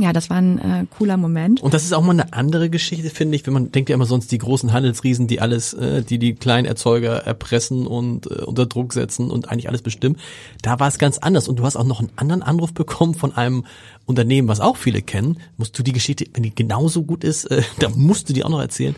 ja, 0.00 0.14
das 0.14 0.30
war 0.30 0.38
ein 0.38 0.58
äh, 0.58 0.86
cooler 0.96 1.18
Moment. 1.18 1.60
Und 1.60 1.74
das 1.74 1.84
ist 1.84 1.92
auch 1.92 2.02
mal 2.02 2.12
eine 2.12 2.32
andere 2.32 2.70
Geschichte, 2.70 3.10
finde 3.10 3.36
ich, 3.36 3.46
wenn 3.46 3.52
man 3.52 3.70
denkt 3.70 3.90
ja 3.90 3.94
immer 3.94 4.06
sonst 4.06 4.32
die 4.32 4.38
großen 4.38 4.72
Handelsriesen, 4.72 5.26
die 5.26 5.40
alles, 5.40 5.74
äh, 5.74 6.02
die 6.02 6.18
die 6.18 6.34
kleinen 6.34 6.66
Erzeuger 6.66 7.18
erpressen 7.18 7.86
und 7.86 8.26
äh, 8.30 8.44
unter 8.44 8.64
Druck 8.64 8.94
setzen 8.94 9.30
und 9.30 9.50
eigentlich 9.50 9.68
alles 9.68 9.82
bestimmen. 9.82 10.16
Da 10.62 10.80
war 10.80 10.88
es 10.88 10.98
ganz 10.98 11.18
anders. 11.18 11.48
Und 11.48 11.58
du 11.58 11.64
hast 11.64 11.76
auch 11.76 11.84
noch 11.84 12.00
einen 12.00 12.10
anderen 12.16 12.42
Anruf 12.42 12.72
bekommen 12.72 13.14
von 13.14 13.34
einem 13.36 13.66
Unternehmen, 14.06 14.48
was 14.48 14.60
auch 14.60 14.78
viele 14.78 15.02
kennen. 15.02 15.38
Musst 15.58 15.78
du 15.78 15.82
die 15.82 15.92
Geschichte, 15.92 16.24
wenn 16.32 16.44
die 16.44 16.54
genauso 16.54 17.02
gut 17.02 17.22
ist, 17.22 17.44
äh, 17.50 17.62
da 17.78 17.90
musst 17.90 18.28
du 18.28 18.32
die 18.32 18.42
auch 18.44 18.50
noch 18.50 18.60
erzählen, 18.60 18.96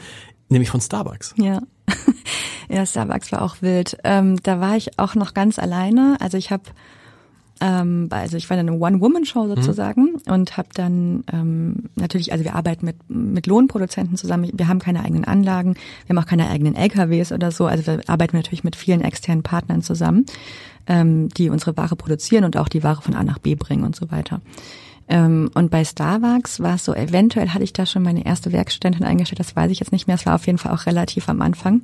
nämlich 0.49 0.71
von 0.71 0.81
Starbucks. 0.81 1.35
Ja. 1.37 1.63
ja, 2.69 2.87
Starbucks 2.87 3.33
war 3.33 3.43
auch 3.43 3.57
wild. 3.61 3.97
Ähm, 4.05 4.41
da 4.43 4.61
war 4.61 4.77
ich 4.77 4.99
auch 5.01 5.17
noch 5.17 5.35
ganz 5.35 5.59
alleine. 5.59 6.17
Also 6.21 6.39
ich 6.39 6.53
habe 6.53 6.65
ähm, 7.61 8.09
also 8.11 8.37
ich 8.37 8.49
war 8.51 8.57
dann 8.57 8.69
eine 8.69 8.79
One-Woman-Show 8.79 9.45
mhm. 9.45 9.55
sozusagen 9.55 10.03
mhm. 10.03 10.33
und 10.33 10.57
habe 10.57 10.69
dann 10.75 11.25
ähm, 11.33 11.91
natürlich, 11.97 12.33
also 12.33 12.45
wir 12.45 12.55
arbeiten 12.55 12.87
mit, 12.87 12.97
mit 13.09 13.47
Lohnproduzenten 13.47 14.17
zusammen. 14.17 14.51
Wir 14.53 14.69
haben 14.69 14.79
keine 14.79 15.05
eigenen 15.05 15.25
Anlagen, 15.25 15.75
wir 16.07 16.17
haben 16.17 16.23
auch 16.23 16.29
keine 16.29 16.49
eigenen 16.49 16.75
LKWs 16.75 17.33
oder 17.33 17.51
so. 17.51 17.67
Also 17.67 17.87
wir 17.87 18.01
arbeiten 18.09 18.37
natürlich 18.37 18.65
mit 18.65 18.77
vielen 18.77 19.01
externen 19.01 19.43
Partnern 19.43 19.83
zusammen, 19.83 20.27
ähm, 20.87 21.29
die 21.29 21.51
unsere 21.51 21.77
Ware 21.77 21.97
produzieren 21.97 22.45
und 22.45 22.57
auch 22.57 22.69
die 22.69 22.83
Ware 22.83 23.03
von 23.03 23.15
A 23.15 23.23
nach 23.23 23.39
B 23.39 23.55
bringen 23.55 23.85
und 23.85 23.95
so 23.95 24.11
weiter. 24.11 24.41
Ähm, 25.09 25.51
und 25.55 25.71
bei 25.71 25.85
Starbucks 25.85 26.61
war 26.61 26.77
es 26.77 26.85
so, 26.85 26.95
eventuell 26.95 27.51
hatte 27.51 27.65
ich 27.65 27.73
da 27.73 27.87
schon 27.87 28.03
meine 28.03 28.25
erste 28.25 28.53
Werkstudentin 28.53 29.05
eingestellt, 29.05 29.41
das 29.41 29.55
weiß 29.55 29.71
ich 29.71 29.81
jetzt 29.81 29.93
nicht 29.93 30.07
mehr. 30.07 30.17
Es 30.17 30.27
war 30.27 30.35
auf 30.35 30.47
jeden 30.47 30.59
Fall 30.59 30.73
auch 30.73 30.87
relativ 30.87 31.29
am 31.29 31.43
Anfang. 31.43 31.83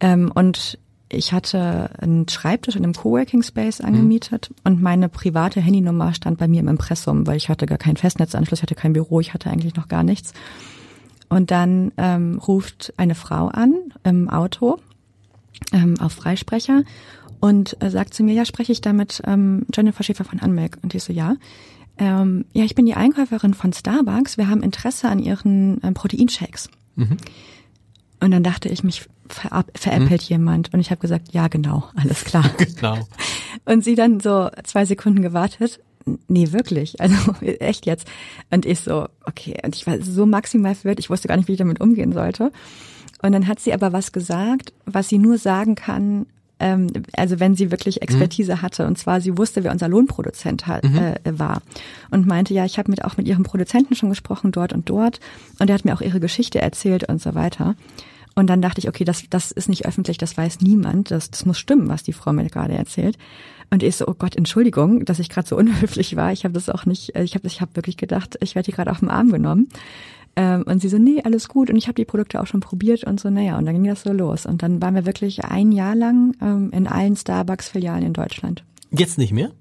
Ähm, 0.00 0.30
und 0.34 0.78
ich 1.08 1.32
hatte 1.32 1.90
einen 2.00 2.28
Schreibtisch 2.28 2.74
in 2.74 2.82
einem 2.82 2.92
Coworking 2.92 3.42
Space 3.42 3.80
angemietet 3.80 4.50
mhm. 4.50 4.56
und 4.64 4.82
meine 4.82 5.08
private 5.08 5.60
Handynummer 5.60 6.12
stand 6.14 6.38
bei 6.38 6.48
mir 6.48 6.60
im 6.60 6.68
Impressum, 6.68 7.26
weil 7.26 7.36
ich 7.36 7.48
hatte 7.48 7.66
gar 7.66 7.78
keinen 7.78 7.96
Festnetzanschluss, 7.96 8.58
ich 8.58 8.62
hatte 8.62 8.74
kein 8.74 8.92
Büro, 8.92 9.20
ich 9.20 9.32
hatte 9.32 9.50
eigentlich 9.50 9.76
noch 9.76 9.88
gar 9.88 10.02
nichts. 10.02 10.32
Und 11.28 11.50
dann 11.50 11.92
ähm, 11.96 12.38
ruft 12.38 12.92
eine 12.96 13.14
Frau 13.14 13.48
an 13.48 13.74
im 14.04 14.28
Auto 14.28 14.78
ähm, 15.72 15.98
auf 16.00 16.12
Freisprecher 16.12 16.82
und 17.40 17.80
äh, 17.82 17.90
sagt 17.90 18.14
zu 18.14 18.22
mir, 18.22 18.34
ja, 18.34 18.44
spreche 18.44 18.72
ich 18.72 18.80
damit 18.80 19.22
ähm, 19.26 19.66
Jennifer 19.74 20.02
Schäfer 20.02 20.24
von 20.24 20.40
Anmelk? 20.40 20.78
Und 20.82 20.94
ich 20.94 21.04
so, 21.04 21.12
ja. 21.12 21.36
Ähm, 21.98 22.44
ja, 22.52 22.64
ich 22.64 22.74
bin 22.74 22.86
die 22.86 22.94
Einkäuferin 22.94 23.54
von 23.54 23.72
Starbucks. 23.72 24.36
Wir 24.36 24.48
haben 24.48 24.62
Interesse 24.62 25.08
an 25.08 25.18
ihren 25.18 25.80
ähm, 25.82 25.94
Proteinshakes. 25.94 26.68
Mhm. 26.96 27.16
Und 28.20 28.30
dann 28.30 28.42
dachte 28.42 28.68
ich, 28.68 28.84
mich 28.84 29.08
veräppelt 29.28 30.22
hm. 30.22 30.28
jemand. 30.28 30.72
Und 30.72 30.80
ich 30.80 30.90
habe 30.90 31.00
gesagt, 31.00 31.32
ja, 31.32 31.48
genau, 31.48 31.84
alles 31.94 32.24
klar. 32.24 32.44
genau. 32.58 32.98
Und 33.64 33.84
sie 33.84 33.94
dann 33.94 34.20
so 34.20 34.50
zwei 34.64 34.84
Sekunden 34.84 35.22
gewartet. 35.22 35.80
Nee, 36.28 36.52
wirklich. 36.52 37.00
Also 37.00 37.16
echt 37.42 37.86
jetzt. 37.86 38.06
Und 38.50 38.66
ich 38.66 38.80
so, 38.80 39.08
okay. 39.24 39.56
Und 39.64 39.74
ich 39.74 39.86
war 39.86 40.00
so 40.00 40.26
maximal 40.26 40.74
verwirrt, 40.74 41.00
ich 41.00 41.10
wusste 41.10 41.28
gar 41.28 41.36
nicht, 41.36 41.48
wie 41.48 41.52
ich 41.52 41.58
damit 41.58 41.80
umgehen 41.80 42.12
sollte. 42.12 42.52
Und 43.22 43.32
dann 43.32 43.48
hat 43.48 43.60
sie 43.60 43.72
aber 43.72 43.92
was 43.92 44.12
gesagt, 44.12 44.72
was 44.84 45.08
sie 45.08 45.18
nur 45.18 45.38
sagen 45.38 45.74
kann, 45.74 46.26
ähm, 46.58 46.88
also 47.14 47.38
wenn 47.38 47.54
sie 47.54 47.70
wirklich 47.70 48.02
Expertise 48.02 48.56
mhm. 48.56 48.62
hatte. 48.62 48.86
Und 48.86 48.98
zwar, 48.98 49.20
sie 49.20 49.36
wusste, 49.36 49.64
wer 49.64 49.72
unser 49.72 49.88
Lohnproduzent 49.88 50.66
hat, 50.66 50.84
mhm. 50.84 50.96
äh, 50.96 51.38
war. 51.38 51.62
Und 52.10 52.26
meinte, 52.26 52.54
ja, 52.54 52.64
ich 52.64 52.78
habe 52.78 52.90
mit 52.90 53.04
auch 53.04 53.16
mit 53.16 53.28
ihrem 53.28 53.42
Produzenten 53.42 53.94
schon 53.94 54.08
gesprochen, 54.08 54.52
dort 54.52 54.72
und 54.72 54.88
dort. 54.88 55.20
Und 55.58 55.68
er 55.68 55.74
hat 55.74 55.84
mir 55.84 55.94
auch 55.94 56.00
ihre 56.00 56.20
Geschichte 56.20 56.60
erzählt 56.60 57.08
und 57.08 57.20
so 57.20 57.34
weiter. 57.34 57.74
Und 58.36 58.48
dann 58.48 58.60
dachte 58.60 58.80
ich, 58.80 58.88
okay, 58.88 59.04
das, 59.04 59.24
das 59.30 59.50
ist 59.50 59.68
nicht 59.68 59.86
öffentlich, 59.86 60.18
das 60.18 60.36
weiß 60.36 60.60
niemand. 60.60 61.10
Das, 61.10 61.30
das 61.30 61.46
muss 61.46 61.58
stimmen, 61.58 61.88
was 61.88 62.02
die 62.02 62.12
Frau 62.12 62.32
mir 62.32 62.44
gerade 62.44 62.74
erzählt. 62.74 63.16
Und 63.70 63.82
ich 63.82 63.96
so, 63.96 64.06
oh 64.06 64.14
Gott, 64.16 64.36
Entschuldigung, 64.36 65.04
dass 65.06 65.18
ich 65.18 65.30
gerade 65.30 65.48
so 65.48 65.56
unhöflich 65.58 66.14
war. 66.16 66.32
Ich 66.32 66.44
habe 66.44 66.54
das 66.54 66.68
auch 66.68 66.84
nicht, 66.84 67.16
ich 67.16 67.34
habe 67.34 67.46
ich 67.46 67.60
hab 67.60 67.74
wirklich 67.74 67.96
gedacht, 67.96 68.36
ich 68.40 68.54
werde 68.54 68.66
die 68.66 68.76
gerade 68.76 68.90
auf 68.90 69.00
den 69.00 69.10
Arm 69.10 69.32
genommen. 69.32 69.68
Ähm, 70.36 70.64
und 70.66 70.82
sie 70.82 70.90
so, 70.90 70.98
nee, 70.98 71.22
alles 71.24 71.48
gut. 71.48 71.70
Und 71.70 71.76
ich 71.76 71.86
habe 71.86 71.94
die 71.94 72.04
Produkte 72.04 72.40
auch 72.40 72.46
schon 72.46 72.60
probiert 72.60 73.04
und 73.04 73.18
so, 73.18 73.30
naja, 73.30 73.56
und 73.56 73.64
dann 73.64 73.74
ging 73.74 73.84
das 73.84 74.02
so 74.02 74.12
los. 74.12 74.44
Und 74.44 74.62
dann 74.62 74.82
waren 74.82 74.94
wir 74.94 75.06
wirklich 75.06 75.44
ein 75.46 75.72
Jahr 75.72 75.96
lang 75.96 76.36
ähm, 76.42 76.70
in 76.72 76.86
allen 76.86 77.16
Starbucks-Filialen 77.16 78.04
in 78.04 78.12
Deutschland. 78.12 78.62
Jetzt 78.90 79.16
nicht 79.16 79.32
mehr? 79.32 79.52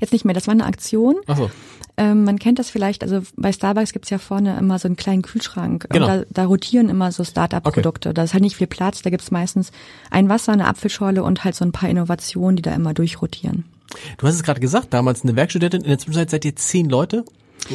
Jetzt 0.00 0.12
nicht 0.12 0.24
mehr. 0.24 0.34
Das 0.34 0.46
war 0.46 0.52
eine 0.52 0.64
Aktion. 0.64 1.16
Ach 1.26 1.36
so. 1.36 1.50
Ähm, 1.96 2.24
man 2.24 2.38
kennt 2.38 2.58
das 2.58 2.70
vielleicht, 2.70 3.02
also 3.04 3.20
bei 3.36 3.52
Starbucks 3.52 3.92
gibt's 3.92 4.10
ja 4.10 4.18
vorne 4.18 4.58
immer 4.58 4.78
so 4.78 4.88
einen 4.88 4.96
kleinen 4.96 5.22
Kühlschrank. 5.22 5.86
Genau. 5.90 6.06
Da, 6.06 6.22
da 6.28 6.46
rotieren 6.46 6.88
immer 6.88 7.12
so 7.12 7.22
Start-up-Produkte. 7.22 8.08
Okay. 8.08 8.14
Da 8.14 8.24
ist 8.24 8.32
halt 8.32 8.42
nicht 8.42 8.56
viel 8.56 8.66
Platz. 8.66 9.02
Da 9.02 9.10
gibt's 9.10 9.30
meistens 9.30 9.70
ein 10.10 10.28
Wasser, 10.28 10.52
eine 10.52 10.66
Apfelschorle 10.66 11.22
und 11.22 11.44
halt 11.44 11.54
so 11.54 11.64
ein 11.64 11.72
paar 11.72 11.88
Innovationen, 11.88 12.56
die 12.56 12.62
da 12.62 12.74
immer 12.74 12.94
durchrotieren. 12.94 13.64
Du 14.18 14.26
hast 14.26 14.34
es 14.34 14.42
gerade 14.42 14.60
gesagt, 14.60 14.92
damals 14.92 15.22
eine 15.22 15.36
Werkstudentin, 15.36 15.82
in 15.82 15.88
der 15.88 15.98
Zwischenzeit 15.98 16.30
seid 16.30 16.44
ihr 16.44 16.56
zehn 16.56 16.88
Leute 16.88 17.24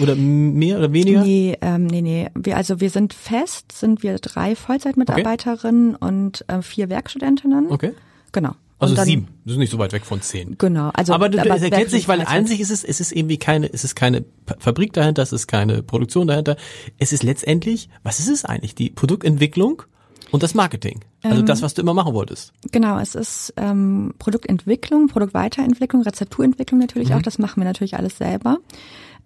oder 0.02 0.16
mehr 0.16 0.78
oder 0.78 0.92
weniger? 0.92 1.22
Nee, 1.22 1.58
ähm, 1.62 1.88
nee, 1.88 2.02
nee. 2.02 2.30
Wir, 2.36 2.58
also 2.58 2.80
wir 2.82 2.90
sind 2.90 3.14
fest, 3.14 3.72
sind 3.72 4.04
wir 4.04 4.18
drei 4.20 4.56
Vollzeitmitarbeiterinnen 4.56 5.96
okay. 5.96 6.06
und 6.06 6.46
äh, 6.48 6.62
vier 6.62 6.90
Werkstudentinnen. 6.90 7.72
Okay. 7.72 7.94
Genau. 8.32 8.56
Also 8.80 8.96
dann, 8.96 9.06
sieben, 9.06 9.28
das 9.44 9.54
ist 9.54 9.60
nicht 9.60 9.72
so 9.72 9.78
weit 9.78 9.92
weg 9.92 10.06
von 10.06 10.22
zehn. 10.22 10.58
Genau. 10.58 10.90
Also, 10.94 11.14
aber, 11.14 11.26
aber 11.26 11.56
es 11.56 11.62
erkennt 11.62 11.90
sich, 11.90 12.08
weil 12.08 12.22
an 12.22 12.48
sich 12.48 12.62
ist 12.62 12.72
es, 12.72 12.86
es 12.86 13.02
ist 13.02 13.12
irgendwie 13.12 13.38
keine, 13.38 13.72
es 13.72 13.84
ist 13.84 13.96
keine 13.96 14.24
Fabrik 14.58 14.94
dahinter, 14.94 15.22
es 15.22 15.34
ist 15.34 15.48
keine 15.48 15.84
Produktion 15.84 16.28
dahinter. 16.28 16.56
Es 16.98 17.12
ist 17.12 17.24
letztendlich, 17.24 17.90
was 18.04 18.20
ist 18.20 18.30
es 18.30 18.46
eigentlich? 18.46 18.76
Die 18.76 18.90
Produktentwicklung 18.90 19.84
und 20.32 20.44
das 20.44 20.56
Marketing. 20.56 21.02
Also 21.24 21.42
ähm, 21.42 21.46
das, 21.46 21.62
was 21.62 21.74
du 21.74 21.82
immer 21.82 21.94
machen 21.94 22.14
wolltest. 22.14 22.54
Genau, 22.72 23.00
es 23.00 23.16
ist 23.16 23.54
ähm, 23.58 24.14
Produktentwicklung, 24.18 25.08
Produktweiterentwicklung, 25.08 26.04
Rezepturentwicklung 26.04 26.80
natürlich 26.80 27.10
mhm. 27.10 27.16
auch. 27.16 27.22
Das 27.22 27.38
machen 27.38 27.62
wir 27.62 27.66
natürlich 27.66 27.98
alles 27.98 28.18
selber. 28.18 28.60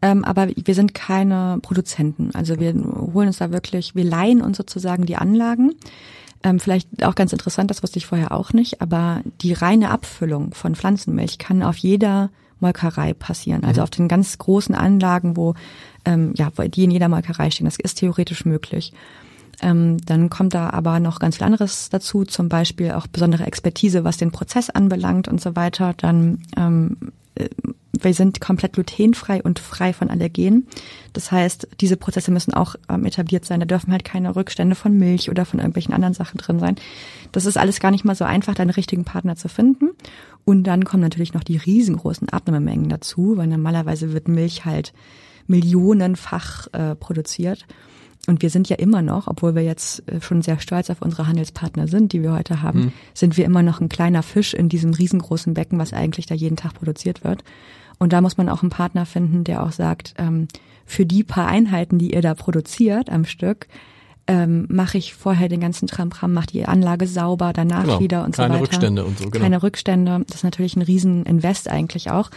Ähm, 0.01 0.24
aber 0.26 0.47
wir 0.56 0.76
sind 0.76 0.93
keine 0.93 1.60
Produzenten. 1.62 2.32
Also 2.34 2.60
wir 2.60 2.74
holen 2.74 3.28
uns 3.28 3.38
da 3.38 3.51
wirklich, 3.51 3.95
wir 3.95 4.04
leihen 4.04 4.41
uns 4.41 4.58
sozusagen 4.58 5.06
die 5.06 5.16
Anlagen. 5.16 5.76
Ähm, 6.44 6.60
vielleicht 6.60 7.04
auch 7.04 7.16
ganz 7.16 7.32
interessant, 7.32 7.70
das 7.70 7.84
wusste 7.84 7.98
ich 7.98 8.06
vorher 8.06 8.32
auch 8.34 8.52
nicht, 8.54 8.82
aber 8.82 9.22
die 9.41 9.54
reine 9.54 9.89
Abfüllung 9.89 10.54
von 10.54 10.76
Pflanzenmilch 10.76 11.38
kann 11.38 11.64
auf 11.64 11.78
jeder 11.78 12.30
Molkerei 12.60 13.14
passieren. 13.14 13.64
Also 13.64 13.82
mhm. 13.82 13.84
auf 13.84 13.89
den 13.89 14.08
ganz 14.08 14.38
großen 14.38 14.76
Anlagen, 14.76 15.38
wo 15.38 15.54
ähm, 16.06 16.34
ja, 16.36 16.50
die 16.68 16.84
in 16.84 16.91
jeder 16.91 17.10
Molkerei 17.10 17.50
stehen. 17.50 17.66
Das 17.66 17.78
ist 17.78 18.00
theoretisch 18.00 18.46
möglich. 18.46 18.94
Ähm, 19.62 19.98
dann 20.06 20.30
kommt 20.30 20.54
da 20.54 20.72
aber 20.72 21.00
noch 21.00 21.20
ganz 21.20 21.38
viel 21.38 21.46
anderes 21.46 21.89
dazu, 21.89 22.26
zum 22.26 22.50
Beispiel 22.50 22.91
auch 22.91 23.08
besondere 23.08 23.46
Expertise, 23.46 24.04
was 24.04 24.18
den 24.18 24.32
Prozess 24.32 24.70
anbelangt 24.70 25.28
und 25.28 25.39
so 25.39 25.56
weiter. 25.56 25.94
Dann 25.96 26.39
ähm, 26.58 26.98
äh, 27.02 27.08
wir 28.03 28.13
sind 28.13 28.41
komplett 28.41 28.73
glutenfrei 28.73 29.41
und 29.41 29.59
frei 29.59 29.93
von 29.93 30.09
Allergenen. 30.09 30.67
Das 31.13 31.31
heißt, 31.31 31.67
diese 31.79 31.97
Prozesse 31.97 32.31
müssen 32.31 32.53
auch 32.53 32.75
ähm, 32.89 33.05
etabliert 33.05 33.45
sein. 33.45 33.59
Da 33.59 33.65
dürfen 33.65 33.91
halt 33.91 34.03
keine 34.03 34.36
Rückstände 34.36 34.75
von 34.75 34.97
Milch 34.97 35.29
oder 35.29 35.45
von 35.45 35.59
irgendwelchen 35.59 35.93
anderen 35.93 36.13
Sachen 36.13 36.38
drin 36.38 36.59
sein. 36.59 36.75
Das 37.31 37.45
ist 37.45 37.57
alles 37.57 37.79
gar 37.79 37.91
nicht 37.91 38.03
mal 38.03 38.15
so 38.15 38.25
einfach, 38.25 38.55
deinen 38.55 38.71
richtigen 38.71 39.05
Partner 39.05 39.36
zu 39.36 39.47
finden. 39.47 39.89
Und 40.45 40.63
dann 40.63 40.86
kommen 40.86 41.03
natürlich 41.03 41.34
noch 41.34 41.43
die 41.43 41.57
riesengroßen 41.57 42.29
Abnahmemengen 42.29 42.89
dazu, 42.89 43.38
weil 43.38 43.47
normalerweise 43.47 44.11
wird 44.13 44.27
Milch 44.27 44.65
halt 44.65 44.93
millionenfach 45.47 46.67
äh, 46.73 46.95
produziert. 46.95 47.65
Und 48.26 48.41
wir 48.41 48.49
sind 48.49 48.69
ja 48.69 48.78
immer 48.78 49.01
noch, 49.01 49.28
obwohl 49.28 49.53
wir 49.53 49.63
jetzt 49.63 50.07
äh, 50.09 50.21
schon 50.21 50.41
sehr 50.41 50.59
stolz 50.59 50.89
auf 50.89 51.01
unsere 51.01 51.28
Handelspartner 51.28 51.88
sind, 51.88 52.13
die 52.13 52.24
wir 52.24 52.32
heute 52.32 52.61
haben, 52.61 52.80
mhm. 52.80 52.93
sind 53.13 53.38
wir 53.38 53.45
immer 53.45 53.63
noch 53.63 53.82
ein 53.82 53.89
kleiner 53.89 54.24
Fisch 54.24 54.53
in 54.53 54.69
diesem 54.69 54.93
riesengroßen 54.93 55.53
Becken, 55.53 55.78
was 55.78 55.93
eigentlich 55.93 56.26
da 56.26 56.36
jeden 56.36 56.55
Tag 56.55 56.74
produziert 56.76 57.24
wird. 57.24 57.43
Und 57.99 58.13
da 58.13 58.21
muss 58.21 58.38
man 58.38 58.49
auch 58.49 58.61
einen 58.61 58.69
Partner 58.69 59.05
finden, 59.05 59.43
der 59.43 59.63
auch 59.63 59.71
sagt, 59.71 60.13
ähm, 60.17 60.47
für 60.86 61.05
die 61.05 61.24
paar 61.24 61.47
Einheiten, 61.47 61.99
die 61.99 62.13
ihr 62.13 62.21
da 62.21 62.34
produziert 62.34 63.09
am 63.09 63.26
Stück, 63.26 63.67
ähm, 64.28 64.67
mache 64.69 64.97
ich 64.97 65.13
vorher 65.13 65.49
den 65.49 65.59
ganzen 65.59 65.88
Tramkram, 65.88 66.34
mache 66.34 66.47
die 66.47 66.65
Anlage 66.65 67.07
sauber, 67.07 67.51
danach 67.51 67.84
genau. 67.84 67.99
wieder 67.99 68.24
und 68.24 68.36
Keine 68.36 68.55
so 68.55 68.61
weiter. 68.61 68.69
Keine 68.69 68.95
Rückstände 68.95 69.05
und 69.05 69.17
so, 69.17 69.30
genau. 69.30 69.43
Keine 69.43 69.63
Rückstände. 69.63 70.24
Das 70.28 70.38
ist 70.38 70.43
natürlich 70.43 70.76
ein 70.76 70.82
Rieseninvest 70.82 71.67
eigentlich 71.67 72.09
auch. 72.09 72.30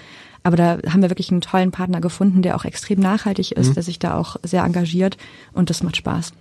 Aber 0.43 0.57
da 0.57 0.79
haben 0.89 1.03
wir 1.03 1.11
wirklich 1.11 1.31
einen 1.31 1.41
tollen 1.41 1.71
Partner 1.71 2.01
gefunden, 2.01 2.43
der 2.43 2.57
auch 2.57 2.65
extrem 2.65 3.01
nachhaltig 3.01 3.53
ist, 3.53 3.71
mhm. 3.71 3.75
der 3.75 3.83
sich 3.83 3.99
da 3.99 4.17
auch 4.17 4.37
sehr 4.43 4.65
engagiert 4.65 5.17
und 5.53 5.71
das 5.71 5.83
macht 5.83 5.97
Spaß. 5.97 6.33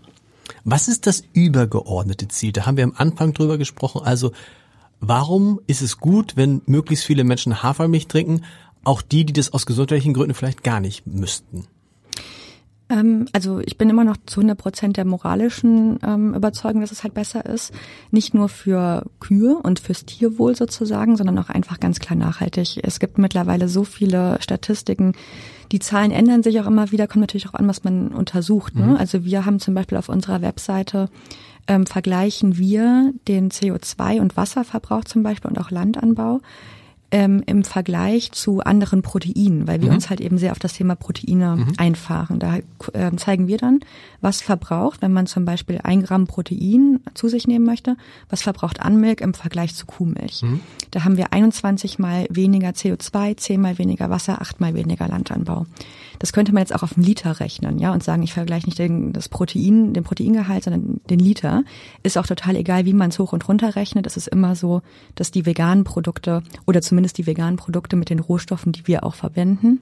Was 0.64 0.88
ist 0.88 1.08
das 1.08 1.24
übergeordnete 1.34 2.28
Ziel? 2.28 2.52
Da 2.52 2.66
haben 2.66 2.78
wir 2.78 2.84
am 2.84 2.94
Anfang 2.96 3.34
drüber 3.34 3.58
gesprochen. 3.58 4.02
Also 4.04 4.32
warum 5.00 5.60
ist 5.68 5.82
es 5.82 5.98
gut, 5.98 6.36
wenn 6.36 6.62
möglichst 6.66 7.06
viele 7.06 7.24
Menschen 7.24 7.64
Hafermilch 7.64 8.08
trinken, 8.08 8.44
auch 8.84 9.02
die, 9.02 9.26
die 9.26 9.34
das 9.34 9.54
aus 9.54 9.66
gesundheitlichen 9.66 10.14
Gründen 10.14 10.34
vielleicht 10.34 10.64
gar 10.64 10.80
nicht 10.80 11.08
müssten? 11.08 11.68
Ähm, 12.90 13.26
also 13.34 13.60
ich 13.60 13.78
bin 13.78 13.90
immer 13.90 14.04
noch 14.04 14.18
zu 14.26 14.42
100 14.42 14.58
Prozent 14.58 14.98
der 14.98 15.06
moralischen 15.06 16.00
ähm, 16.04 16.34
Überzeugung, 16.34 16.82
dass 16.82 16.92
es 16.92 17.04
halt 17.04 17.14
besser 17.14 17.46
ist. 17.46 17.74
Nicht 18.12 18.34
nur 18.34 18.50
für 18.50 19.06
Kühe 19.20 19.56
und 19.56 19.80
fürs 19.80 20.06
Tierwohl 20.06 20.56
sozusagen, 20.56 21.18
sondern 21.18 21.40
auch 21.40 21.50
einfach 21.50 21.80
ganz 21.80 22.00
klar 22.00 22.18
nachhaltig. 22.18 22.80
Es 22.84 23.00
gibt 23.00 23.18
mittlerweile 23.18 23.68
so 23.68 23.84
viele 23.84 24.38
Statistiken. 24.42 25.14
Die 25.72 25.80
Zahlen 25.80 26.12
ändern 26.12 26.44
sich 26.44 26.60
auch 26.60 26.68
immer 26.68 26.92
wieder, 26.92 27.08
kommt 27.08 27.22
natürlich 27.22 27.48
auch 27.48 27.56
an, 27.56 27.68
was 27.68 27.84
man 27.84 28.10
untersucht. 28.10 28.76
Ne? 28.76 28.86
Mhm. 28.86 28.96
Also 28.98 29.26
wir 29.26 29.46
haben 29.46 29.60
zum 29.60 29.74
Beispiel 29.74 29.98
auf 29.98 30.10
unserer 30.10 30.42
Webseite 30.42 31.10
ähm, 31.68 31.88
vergleichen 31.88 32.58
wir 32.58 33.14
den 33.28 33.50
CO2- 33.50 34.22
und 34.22 34.38
Wasserverbrauch 34.38 35.06
zum 35.06 35.24
Beispiel 35.24 35.50
und 35.50 35.60
auch 35.60 35.72
Landanbau 35.72 36.42
ähm, 37.12 37.44
im 37.46 37.64
Vergleich 37.64 38.32
zu 38.32 38.62
anderen 38.62 39.02
Proteinen, 39.02 39.68
weil 39.68 39.82
wir 39.82 39.90
mhm. 39.90 39.96
uns 39.96 40.10
halt 40.10 40.22
eben 40.22 40.38
sehr 40.38 40.52
auf 40.52 40.60
das 40.60 40.74
Thema 40.74 40.96
Proteine 40.96 41.56
mhm. 41.56 41.74
einfahren. 41.78 42.40
Da 42.40 42.58
äh, 42.94 43.16
zeigen 43.16 43.48
wir 43.48 43.58
dann, 43.58 43.80
was 44.22 44.42
verbraucht, 44.42 45.02
wenn 45.02 45.14
man 45.14 45.28
zum 45.28 45.46
Beispiel 45.46 45.80
ein 45.84 46.04
Gramm 46.04 46.28
Protein 46.28 47.00
zu 47.14 47.28
sich 47.28 47.48
nehmen 47.48 47.66
möchte, 47.66 47.96
was 48.30 48.42
verbraucht 48.42 48.82
Anmilch 48.82 49.22
im 49.22 49.34
Vergleich 49.34 49.76
zu 49.76 49.86
Kuhmilch. 49.86 50.42
Mhm. 50.42 50.62
Da 50.92 51.04
haben 51.04 51.18
wir 51.18 51.32
21 51.32 52.00
mal 52.00 52.26
weniger 52.30 52.70
CO2, 52.70 53.38
10 53.38 53.62
mal 53.62 53.78
weniger 53.78 54.10
Wasser, 54.10 54.42
8 54.42 54.60
mal 54.60 54.74
weniger 54.74 55.08
Landanbau. 55.08 55.66
Das 56.20 56.34
könnte 56.34 56.54
man 56.54 56.62
jetzt 56.62 56.74
auch 56.74 56.84
auf 56.84 56.96
einen 56.96 57.06
Liter 57.06 57.40
rechnen, 57.40 57.80
ja, 57.80 57.94
und 57.94 58.04
sagen, 58.04 58.24
ich 58.24 58.34
vergleiche 58.34 58.66
nicht 58.66 58.80
den, 58.80 59.14
das 59.14 59.30
Protein, 59.30 59.94
den 59.94 60.04
Proteingehalt, 60.04 60.64
sondern 60.64 61.02
den 61.10 61.20
Liter. 61.20 61.64
Ist 62.04 62.18
auch 62.18 62.28
total 62.28 62.56
egal, 62.56 62.86
wie 62.86 62.94
man 62.94 63.10
es 63.10 63.20
hoch 63.20 63.34
und 63.34 63.48
runter 63.48 63.76
rechnet. 63.76 64.06
Es 64.08 64.18
ist 64.18 64.28
immer 64.28 64.56
so, 64.56 64.82
dass 65.16 65.32
die 65.32 65.46
veganen 65.46 65.84
Produkte 65.84 66.44
oder 66.66 66.82
zumindest 66.82 67.18
die 67.18 67.26
veganen 67.26 67.58
Produkte 67.58 67.96
mit 67.96 68.10
den 68.10 68.20
Rohstoffen, 68.20 68.72
die 68.72 68.88
wir 68.88 69.04
auch 69.04 69.16
verwenden, 69.16 69.80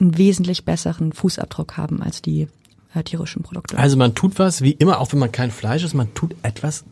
einen 0.00 0.16
wesentlich 0.16 0.64
besseren 0.64 1.12
Fußabdruck 1.12 1.76
haben 1.76 2.02
als 2.02 2.22
die 2.22 2.48
äh, 2.94 3.02
tierischen 3.02 3.42
Produkte. 3.42 3.78
Also 3.78 3.96
man 3.96 4.14
tut 4.14 4.38
was, 4.38 4.62
wie 4.62 4.72
immer, 4.72 5.00
auch 5.00 5.12
wenn 5.12 5.18
man 5.18 5.32
kein 5.32 5.50
Fleisch 5.50 5.84
ist, 5.84 5.94
man 5.94 6.12
tut 6.14 6.34
etwas 6.42 6.84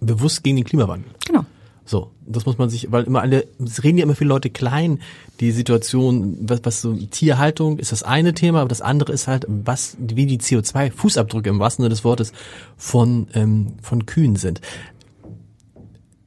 bewusst 0.00 0.42
gegen 0.42 0.56
den 0.56 0.64
Klimawandel. 0.64 1.10
Genau. 1.26 1.44
So, 1.84 2.12
das 2.24 2.46
muss 2.46 2.58
man 2.58 2.70
sich, 2.70 2.92
weil 2.92 3.04
immer 3.04 3.22
alle, 3.22 3.48
es 3.58 3.82
reden 3.82 3.98
ja 3.98 4.04
immer 4.04 4.14
viele 4.14 4.28
Leute 4.28 4.50
klein, 4.50 5.00
die 5.40 5.50
Situation, 5.50 6.38
was, 6.40 6.60
was 6.62 6.80
so 6.80 6.94
Tierhaltung 6.94 7.78
ist 7.78 7.90
das 7.90 8.04
eine 8.04 8.34
Thema, 8.34 8.60
aber 8.60 8.68
das 8.68 8.80
andere 8.80 9.12
ist 9.12 9.26
halt, 9.26 9.46
was, 9.48 9.96
wie 9.98 10.26
die 10.26 10.38
CO2-Fußabdrücke 10.38 11.48
im 11.48 11.58
wahrsten 11.58 11.82
Sinne 11.82 11.90
des 11.90 12.04
Wortes 12.04 12.32
von, 12.76 13.26
ähm, 13.34 13.74
von 13.82 14.06
Kühen 14.06 14.36
sind. 14.36 14.60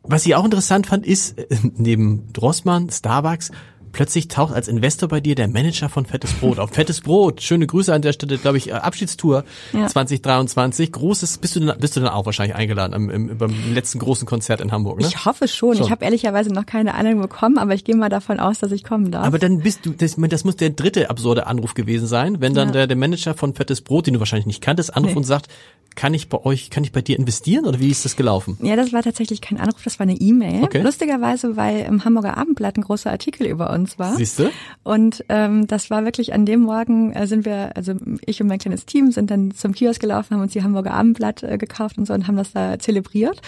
Was 0.03 0.26
ich 0.26 0.36
auch 0.36 0.45
interessant 0.45 0.88
fand, 0.88 1.06
ist, 1.06 1.39
äh, 1.39 1.45
neben 1.78 2.32
Drossmann, 2.34 2.89
Starbucks, 2.89 3.51
plötzlich 3.95 4.27
taucht 4.27 4.53
als 4.53 4.67
Investor 4.67 5.07
bei 5.07 5.21
dir 5.21 5.35
der 5.35 5.47
Manager 5.47 5.87
von 5.87 6.05
Fettes 6.05 6.33
Brot 6.33 6.59
auf. 6.59 6.71
Fettes 6.71 6.99
Brot, 6.99 7.41
schöne 7.41 7.65
Grüße 7.65 7.93
an 7.93 8.01
der 8.01 8.11
Stelle, 8.11 8.37
glaube 8.37 8.57
ich, 8.57 8.67
äh, 8.67 8.73
Abschiedstour 8.73 9.45
ja. 9.71 9.87
2023. 9.87 10.91
Großes, 10.91 11.37
bist 11.37 11.55
du, 11.55 11.61
dann, 11.61 11.79
bist 11.79 11.95
du 11.95 12.01
dann 12.01 12.09
auch 12.09 12.25
wahrscheinlich 12.25 12.57
eingeladen 12.57 12.93
am, 12.93 13.09
im, 13.09 13.37
beim 13.37 13.53
letzten 13.73 13.99
großen 13.99 14.27
Konzert 14.27 14.59
in 14.59 14.73
Hamburg, 14.73 14.99
ne? 14.99 15.07
Ich 15.07 15.23
hoffe 15.23 15.47
schon. 15.47 15.77
schon. 15.77 15.85
Ich 15.85 15.91
habe 15.91 16.03
ehrlicherweise 16.03 16.51
noch 16.51 16.65
keine 16.65 16.93
Ahnung 16.93 17.21
bekommen, 17.21 17.57
aber 17.57 17.73
ich 17.73 17.85
gehe 17.85 17.95
mal 17.95 18.09
davon 18.09 18.41
aus, 18.41 18.59
dass 18.59 18.73
ich 18.73 18.83
kommen 18.83 19.11
darf. 19.11 19.25
Aber 19.25 19.39
dann 19.39 19.59
bist 19.59 19.85
du, 19.85 19.91
das, 19.91 20.17
das 20.17 20.43
muss 20.43 20.57
der 20.57 20.71
dritte 20.71 21.09
absurde 21.09 21.47
Anruf 21.47 21.73
gewesen 21.73 22.05
sein, 22.05 22.41
wenn 22.41 22.53
dann 22.53 22.69
ja. 22.69 22.73
der, 22.73 22.87
der 22.87 22.97
Manager 22.97 23.33
von 23.33 23.55
Fettes 23.55 23.79
Brot, 23.79 24.07
den 24.07 24.15
du 24.15 24.19
wahrscheinlich 24.19 24.45
nicht 24.45 24.61
kanntest, 24.61 24.93
anruft 24.93 25.13
nee. 25.13 25.19
und 25.19 25.23
sagt, 25.23 25.47
kann 25.95 26.13
ich 26.13 26.29
bei 26.29 26.43
euch, 26.43 26.69
kann 26.69 26.83
ich 26.83 26.91
bei 26.91 27.01
dir 27.01 27.17
investieren 27.17 27.65
oder 27.65 27.79
wie 27.79 27.89
ist 27.89 28.05
das 28.05 28.15
gelaufen? 28.15 28.57
Ja, 28.61 28.75
das 28.75 28.93
war 28.93 29.01
tatsächlich 29.01 29.41
kein 29.41 29.59
Anruf, 29.59 29.83
das 29.83 29.97
war 29.99 30.03
eine 30.03 30.15
E-Mail. 30.15 30.63
Okay. 30.63 30.81
Lustigerweise, 30.81 31.55
weil 31.55 31.79
im 31.85 32.03
Hamburger 32.05 32.37
Abendblatt 32.37 32.77
ein 32.77 32.81
großer 32.81 33.11
Artikel 33.11 33.47
über 33.47 33.71
uns 33.71 33.84
war. 33.97 34.15
Siehst 34.15 34.39
du? 34.39 34.49
Und 34.83 35.23
ähm, 35.29 35.67
das 35.67 35.89
war 35.89 36.03
wirklich 36.05 36.33
an 36.33 36.45
dem 36.45 36.61
Morgen, 36.61 37.13
äh, 37.13 37.27
sind 37.27 37.45
wir, 37.45 37.75
also 37.75 37.93
ich 38.25 38.41
und 38.41 38.47
mein 38.47 38.59
kleines 38.59 38.86
Team 38.86 39.11
sind 39.11 39.31
dann 39.31 39.51
zum 39.51 39.73
Kiosk 39.73 40.01
gelaufen, 40.01 40.36
haben 40.36 40.41
uns 40.41 40.53
die 40.53 40.63
Hamburger 40.63 40.93
Abendblatt 40.93 41.43
äh, 41.43 41.57
gekauft 41.57 41.97
und 41.97 42.05
so 42.05 42.13
und 42.13 42.27
haben 42.27 42.38
das 42.38 42.51
da 42.51 42.79
zelebriert. 42.79 43.41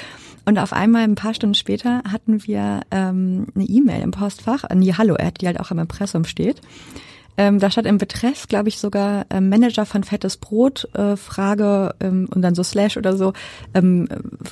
Und 0.46 0.60
auf 0.60 0.72
einmal, 0.72 1.04
ein 1.04 1.16
paar 1.16 1.34
Stunden 1.34 1.56
später, 1.56 2.04
hatten 2.10 2.46
wir 2.48 2.82
ähm, 2.92 3.48
eine 3.54 3.66
E-Mail 3.66 4.02
im 4.02 4.12
Postfach 4.12 4.64
an 4.64 4.80
die 4.80 4.96
Hallo-Ad, 4.96 5.34
die 5.42 5.48
halt 5.48 5.60
auch 5.60 5.72
im 5.72 5.80
Impressum 5.80 6.24
steht. 6.24 6.62
Ähm, 7.38 7.60
da 7.60 7.70
stand 7.70 7.88
im 7.88 8.00
Betreff, 8.00 8.48
glaube 8.48 8.70
ich, 8.70 8.80
sogar 8.80 9.26
ähm, 9.30 9.50
Manager 9.50 9.86
von 9.86 10.04
Fettes 10.04 10.38
Brot, 10.38 10.90
äh, 10.96 11.16
Frage 11.16 11.94
ähm, 12.00 12.28
und 12.34 12.42
dann 12.42 12.56
so 12.56 12.64
Slash 12.64 12.98
oder 12.98 13.16
so, 13.16 13.34
ähm, 13.76 14.08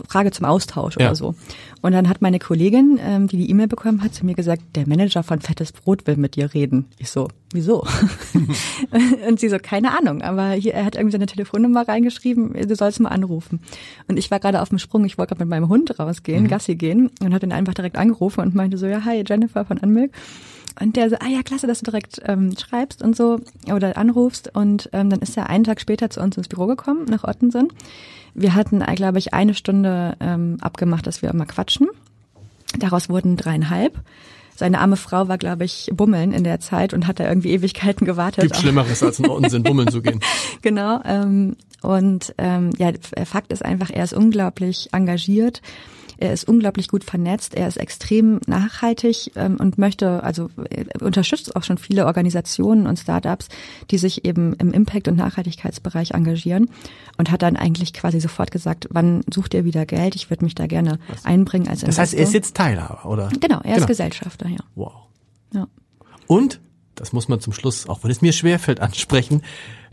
Frage 0.08 0.32
zum 0.32 0.46
Austausch 0.46 0.98
ja. 1.00 1.08
oder 1.08 1.16
so. 1.16 1.36
Und 1.82 1.92
dann 1.92 2.08
hat 2.08 2.22
meine 2.22 2.40
Kollegin, 2.40 3.00
ähm, 3.02 3.28
die 3.28 3.38
die 3.38 3.50
E-Mail 3.50 3.68
bekommen 3.68 4.04
hat, 4.04 4.14
zu 4.14 4.26
mir 4.26 4.36
gesagt, 4.36 4.62
der 4.76 4.88
Manager 4.88 5.24
von 5.24 5.42
Fettes 5.42 5.72
Brot 5.72 6.06
will 6.06 6.18
mit 6.18 6.36
dir 6.36 6.54
reden. 6.54 6.86
Ich 7.00 7.10
so, 7.10 7.28
wieso? 7.54 7.86
und 9.28 9.40
sie 9.40 9.50
so, 9.50 9.58
keine 9.60 9.98
Ahnung, 9.98 10.22
aber 10.22 10.52
hier, 10.52 10.76
er 10.76 10.86
hat 10.86 10.96
irgendwie 10.96 11.14
seine 11.14 11.26
Telefonnummer 11.26 11.88
reingeschrieben, 11.88 12.54
du 12.54 12.76
sollst 12.76 13.00
mal 13.00 13.10
anrufen. 13.10 13.62
Und 14.08 14.18
ich 14.18 14.30
war 14.30 14.40
gerade 14.40 14.62
auf 14.62 14.70
dem 14.70 14.78
Sprung, 14.78 15.06
ich 15.06 15.18
wollte 15.18 15.34
gerade 15.34 15.44
mit 15.44 15.50
meinem 15.50 15.70
Hund 15.70 16.00
rausgehen, 16.00 16.44
mhm. 16.44 16.48
Gassi 16.50 16.76
gehen 16.76 17.10
und 17.24 17.34
habe 17.34 17.46
ihn 17.46 17.52
einfach 17.52 17.74
direkt 17.74 17.98
angerufen 17.98 18.42
und 18.42 18.54
meinte 18.54 18.78
so, 18.78 18.86
ja, 18.86 19.06
hi, 19.06 19.24
Jennifer 19.28 19.66
von 19.66 19.80
Anmilk. 19.80 20.12
Und 20.80 20.96
der 20.96 21.10
so, 21.10 21.16
ah 21.20 21.28
ja, 21.28 21.42
klasse, 21.42 21.68
dass 21.68 21.80
du 21.80 21.86
direkt 21.86 22.22
ähm, 22.26 22.54
schreibst 22.58 23.02
und 23.02 23.16
so 23.16 23.40
oder 23.72 23.98
anrufst. 23.98 24.54
Und 24.54 24.90
ähm, 24.94 25.10
dann 25.10 25.20
ist 25.20 25.38
er 25.38 25.50
einen 25.50 25.64
Tag 25.64 25.80
später 25.80 26.10
zu 26.10 26.22
uns 26.22 26.38
ins 26.38 26.48
Büro 26.48 26.66
gekommen, 26.66 27.06
nach 27.06 27.24
Ottensen. 27.24 27.70
Wir 28.34 28.56
hatten, 28.56 28.82
äh, 28.82 28.96
glaube 28.96 29.18
ich, 29.18 29.34
eine 29.34 29.54
Stunde 29.54 30.18
ähm, 30.20 30.58
abgemacht, 30.60 31.08
dass 31.08 31.22
wir 31.22 31.30
immer 31.30 31.46
quatschen. 31.46 31.88
Daraus 32.78 33.10
wurden 33.10 33.38
dreieinhalb. 33.38 34.00
Seine 34.58 34.80
arme 34.80 34.96
Frau 34.96 35.28
war, 35.28 35.38
glaube 35.38 35.66
ich, 35.66 35.90
bummeln 35.94 36.32
in 36.32 36.44
der 36.44 36.60
Zeit 36.60 36.94
und 36.94 37.08
hat 37.08 37.20
da 37.20 37.28
irgendwie 37.28 37.52
Ewigkeiten 37.52 38.06
gewartet. 38.06 38.44
Gibt 38.44 38.58
Schlimmeres, 38.58 39.04
als 39.04 39.20
in 39.20 39.26
Unsinn 39.28 39.64
bummeln 39.64 39.90
zu 39.90 40.02
gehen. 40.02 40.22
genau. 40.62 41.02
Ähm, 41.06 41.58
und 41.82 42.34
ähm, 42.38 42.72
ja, 42.78 42.92
Fakt 43.26 43.52
ist 43.52 43.64
einfach, 43.64 43.90
er 43.90 44.04
ist 44.04 44.14
unglaublich 44.14 44.90
engagiert 44.92 45.62
er 46.18 46.34
ist 46.34 46.48
unglaublich 46.48 46.88
gut 46.88 47.04
vernetzt, 47.04 47.56
er 47.56 47.68
ist 47.68 47.78
extrem 47.78 48.40
nachhaltig 48.48 49.32
ähm, 49.36 49.58
und 49.58 49.78
möchte, 49.78 50.24
also 50.24 50.50
unterstützt 51.02 51.56
auch 51.56 51.64
schon 51.64 51.78
viele 51.78 52.06
Organisationen 52.06 52.88
und 52.88 53.00
Startups, 53.00 53.50
die 53.92 53.98
sich 53.98 54.26
eben 54.26 54.54
im 54.54 54.72
Impact- 54.72 55.08
und 55.08 55.18
Nachhaltigkeitsbereich 55.18 56.12
engagieren 56.12 56.70
und 57.18 57.32
hat 57.32 57.42
dann 57.42 57.56
eigentlich 57.56 57.94
quasi 57.94 58.20
sofort 58.20 58.52
gesagt, 58.52 58.88
wann 58.92 59.22
sucht 59.34 59.54
ihr 59.54 59.66
wieder 59.66 59.86
Geld? 59.86 60.16
Ich 60.16 60.30
würde 60.30 60.46
mich 60.46 60.56
da 60.56 60.68
gerne 60.68 61.00
Was? 61.08 61.26
einbringen 61.26 61.68
als 61.68 61.84
Investor. 61.84 61.88
Das 61.88 62.00
heißt, 62.00 62.14
er 62.14 62.24
ist 62.24 62.34
jetzt 62.34 62.56
Teilhaber, 62.56 63.10
oder? 63.10 63.30
Genau, 63.40 63.58
er 63.58 63.64
genau. 63.64 63.78
ist 63.78 63.88
Gesellschafter, 63.88 64.48
ja. 64.48 64.60
Wow. 64.76 64.94
Ja. 65.54 65.68
Und 66.28 66.60
das 66.96 67.14
muss 67.14 67.28
man 67.28 67.40
zum 67.40 67.54
Schluss, 67.54 67.88
auch 67.88 68.04
wenn 68.04 68.12
es 68.12 68.22
mir 68.22 68.32
schwerfällt, 68.32 68.80
ansprechen. 68.80 69.42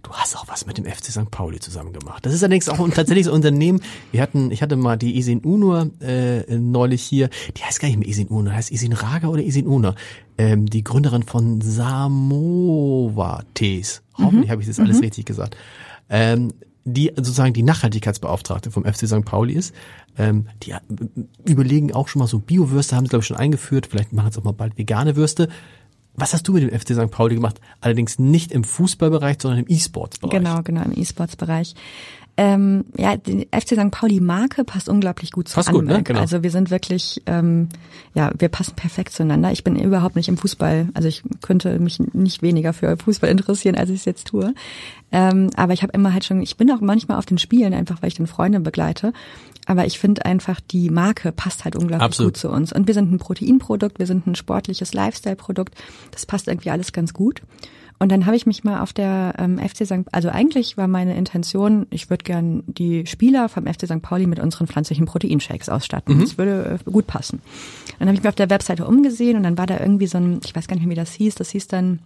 Du 0.02 0.10
hast 0.12 0.36
auch 0.36 0.48
was 0.48 0.66
mit 0.66 0.78
dem 0.78 0.84
FC 0.84 1.06
St. 1.06 1.30
Pauli 1.30 1.60
zusammen 1.60 1.92
gemacht. 1.92 2.26
Das 2.26 2.34
ist 2.34 2.42
allerdings 2.42 2.68
auch 2.68 2.80
ein 2.80 2.92
tatsächliches 2.92 3.30
Unternehmen. 3.30 3.80
Wir 4.10 4.20
hatten, 4.20 4.50
ich 4.50 4.60
hatte 4.60 4.76
mal 4.76 4.96
die 4.96 5.16
Isin 5.16 5.40
Unur 5.40 5.90
äh, 6.00 6.42
neulich 6.56 7.02
hier. 7.02 7.30
Die 7.56 7.62
heißt 7.62 7.80
gar 7.80 7.88
nicht 7.88 7.98
mehr 7.98 8.08
Isin 8.08 8.26
Unur, 8.26 8.52
heißt 8.52 8.72
Isin 8.72 8.92
Raga 8.92 9.28
oder 9.28 9.42
Isin 9.42 9.66
Unur. 9.66 9.94
Ähm, 10.38 10.66
die 10.66 10.82
Gründerin 10.82 11.22
von 11.22 11.60
Samoa 11.60 13.44
Tees. 13.54 14.02
Hoffentlich 14.18 14.48
mhm. 14.48 14.50
habe 14.50 14.62
ich 14.62 14.68
das 14.68 14.80
alles 14.80 14.96
mhm. 14.96 15.04
richtig 15.04 15.24
gesagt. 15.24 15.56
Ähm, 16.10 16.52
die 16.84 17.12
sozusagen 17.14 17.52
die 17.52 17.62
Nachhaltigkeitsbeauftragte 17.62 18.72
vom 18.72 18.84
FC 18.84 19.06
St. 19.06 19.24
Pauli 19.24 19.54
ist. 19.54 19.72
Ähm, 20.18 20.48
die 20.64 20.72
äh, 20.72 20.80
überlegen 21.48 21.92
auch 21.92 22.08
schon 22.08 22.20
mal 22.20 22.26
so 22.26 22.40
Biowürste, 22.40 22.96
haben 22.96 23.04
sie 23.04 23.10
glaube 23.10 23.22
ich 23.22 23.28
schon 23.28 23.36
eingeführt. 23.36 23.86
Vielleicht 23.86 24.12
machen 24.12 24.32
sie 24.32 24.40
auch 24.40 24.44
mal 24.44 24.52
bald 24.52 24.76
vegane 24.76 25.14
Würste. 25.14 25.48
Was 26.14 26.34
hast 26.34 26.46
du 26.46 26.52
mit 26.52 26.62
dem 26.62 26.78
FC 26.78 26.94
St. 26.94 27.10
Pauli 27.10 27.36
gemacht? 27.36 27.60
Allerdings 27.80 28.18
nicht 28.18 28.52
im 28.52 28.64
Fußballbereich, 28.64 29.38
sondern 29.40 29.60
im 29.60 29.66
E-Sports-Bereich. 29.68 30.38
Genau, 30.38 30.62
genau, 30.62 30.82
im 30.82 30.92
E-Sports-Bereich. 30.94 31.74
Ähm, 32.38 32.86
ja, 32.96 33.16
die 33.16 33.46
FC 33.52 33.74
St. 33.74 33.90
Pauli 33.90 34.18
Marke 34.18 34.64
passt 34.64 34.88
unglaublich 34.88 35.32
gut 35.32 35.48
zu 35.48 35.54
Passt 35.54 35.70
gut, 35.70 35.84
ne? 35.84 36.02
genau. 36.02 36.20
Also 36.20 36.42
wir 36.42 36.50
sind 36.50 36.70
wirklich, 36.70 37.22
ähm, 37.26 37.68
ja, 38.14 38.30
wir 38.38 38.48
passen 38.48 38.74
perfekt 38.74 39.12
zueinander. 39.12 39.52
Ich 39.52 39.64
bin 39.64 39.76
überhaupt 39.76 40.16
nicht 40.16 40.28
im 40.28 40.38
Fußball, 40.38 40.88
also 40.94 41.08
ich 41.08 41.22
könnte 41.42 41.78
mich 41.78 41.98
nicht 41.98 42.40
weniger 42.40 42.72
für 42.72 42.96
Fußball 42.96 43.28
interessieren, 43.28 43.74
als 43.74 43.90
ich 43.90 44.00
es 44.00 44.04
jetzt 44.06 44.28
tue. 44.28 44.54
Ähm, 45.12 45.50
aber 45.56 45.74
ich 45.74 45.82
habe 45.82 45.92
immer 45.92 46.14
halt 46.14 46.24
schon, 46.24 46.40
ich 46.40 46.56
bin 46.56 46.70
auch 46.70 46.80
manchmal 46.80 47.18
auf 47.18 47.26
den 47.26 47.36
Spielen, 47.36 47.74
einfach 47.74 48.00
weil 48.00 48.08
ich 48.08 48.14
den 48.14 48.26
Freunde 48.26 48.60
begleite. 48.60 49.12
Aber 49.66 49.86
ich 49.86 49.98
finde 49.98 50.24
einfach, 50.24 50.60
die 50.60 50.90
Marke 50.90 51.30
passt 51.30 51.64
halt 51.64 51.76
unglaublich 51.76 52.04
Absolut. 52.04 52.34
gut 52.34 52.40
zu 52.40 52.50
uns. 52.50 52.72
Und 52.72 52.86
wir 52.86 52.94
sind 52.94 53.12
ein 53.12 53.18
Proteinprodukt, 53.18 53.98
wir 53.98 54.06
sind 54.06 54.26
ein 54.26 54.34
sportliches 54.34 54.92
Lifestyle-Produkt. 54.92 55.74
Das 56.10 56.26
passt 56.26 56.48
irgendwie 56.48 56.70
alles 56.70 56.92
ganz 56.92 57.14
gut. 57.14 57.42
Und 58.02 58.10
dann 58.10 58.26
habe 58.26 58.34
ich 58.34 58.46
mich 58.46 58.64
mal 58.64 58.80
auf 58.80 58.92
der 58.92 59.34
ähm, 59.38 59.60
FC 59.60 59.86
St. 59.86 60.08
Also 60.10 60.28
eigentlich 60.28 60.76
war 60.76 60.88
meine 60.88 61.14
Intention, 61.14 61.86
ich 61.90 62.10
würde 62.10 62.24
gern 62.24 62.64
die 62.66 63.06
Spieler 63.06 63.48
vom 63.48 63.64
FC 63.64 63.86
St. 63.86 64.02
Pauli 64.02 64.26
mit 64.26 64.40
unseren 64.40 64.66
pflanzlichen 64.66 65.06
Proteinshakes 65.06 65.68
ausstatten. 65.68 66.16
Mhm. 66.16 66.20
Das 66.20 66.36
würde 66.36 66.80
äh, 66.84 66.90
gut 66.90 67.06
passen. 67.06 67.40
Dann 68.00 68.08
habe 68.08 68.16
ich 68.16 68.24
mir 68.24 68.30
auf 68.30 68.34
der 68.34 68.50
Webseite 68.50 68.88
umgesehen 68.88 69.36
und 69.36 69.44
dann 69.44 69.56
war 69.56 69.68
da 69.68 69.78
irgendwie 69.78 70.08
so 70.08 70.18
ein, 70.18 70.40
ich 70.44 70.52
weiß 70.52 70.66
gar 70.66 70.74
nicht 70.74 70.84
mehr, 70.84 70.96
wie 70.96 71.00
das 71.00 71.12
hieß, 71.12 71.36
das 71.36 71.50
hieß 71.50 71.68
dann 71.68 72.00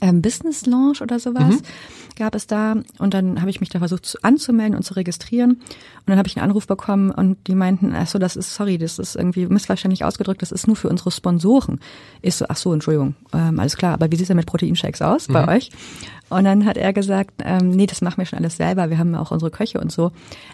ähm, 0.00 0.22
Business 0.22 0.66
Launch 0.66 1.02
oder 1.02 1.18
sowas 1.18 1.56
mhm. 1.56 1.62
gab 2.16 2.34
es 2.34 2.46
da 2.46 2.76
und 2.98 3.14
dann 3.14 3.40
habe 3.40 3.50
ich 3.50 3.60
mich 3.60 3.68
da 3.68 3.78
versucht 3.78 4.06
zu, 4.06 4.18
anzumelden 4.22 4.76
und 4.76 4.82
zu 4.82 4.94
registrieren 4.94 5.52
und 5.52 6.06
dann 6.06 6.18
habe 6.18 6.28
ich 6.28 6.36
einen 6.36 6.44
Anruf 6.44 6.66
bekommen 6.66 7.10
und 7.10 7.46
die 7.46 7.54
meinten, 7.54 7.92
ach 7.94 8.06
so, 8.06 8.18
das 8.18 8.36
ist 8.36 8.54
sorry, 8.54 8.78
das 8.78 8.98
ist 8.98 9.16
irgendwie 9.16 9.46
missverständlich 9.46 10.04
ausgedrückt, 10.04 10.42
das 10.42 10.52
ist 10.52 10.66
nur 10.66 10.76
für 10.76 10.88
unsere 10.88 11.10
Sponsoren. 11.10 11.80
Ich 12.22 12.36
so, 12.36 12.46
ach 12.48 12.56
so, 12.56 12.72
Entschuldigung, 12.72 13.14
ähm, 13.32 13.58
alles 13.58 13.76
klar, 13.76 13.94
aber 13.94 14.10
wie 14.10 14.16
sieht 14.16 14.24
es 14.24 14.28
denn 14.28 14.36
mit 14.36 14.46
Proteinshakes 14.46 15.02
aus 15.02 15.28
mhm. 15.28 15.32
bei 15.34 15.56
euch? 15.56 15.70
Und 16.30 16.44
dann 16.44 16.64
hat 16.64 16.76
er 16.76 16.92
gesagt, 16.92 17.42
ähm, 17.44 17.70
nee, 17.70 17.86
das 17.86 18.00
machen 18.00 18.18
wir 18.18 18.24
schon 18.24 18.38
alles 18.38 18.56
selber, 18.56 18.88
wir 18.88 18.98
haben 18.98 19.14
auch 19.14 19.32
unsere 19.32 19.50
Köche 19.50 19.80
und 19.80 19.90
so. 19.90 20.12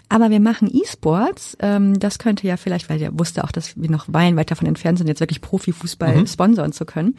Aber 0.09 0.29
wir 0.29 0.39
machen 0.39 0.69
E-Sports, 0.71 1.55
ähm, 1.59 1.99
das 1.99 2.17
könnte 2.19 2.47
ja 2.47 2.57
vielleicht, 2.57 2.89
weil 2.89 3.01
er 3.01 3.17
wusste 3.17 3.43
auch, 3.43 3.51
dass 3.51 3.79
wir 3.79 3.89
noch 3.89 4.05
weit 4.11 4.51
davon 4.51 4.67
entfernt 4.67 4.97
sind, 4.97 5.07
jetzt 5.07 5.19
wirklich 5.19 5.41
Profifußball 5.41 6.17
mhm. 6.17 6.27
sponsoren 6.27 6.73
zu 6.73 6.85
können. 6.85 7.15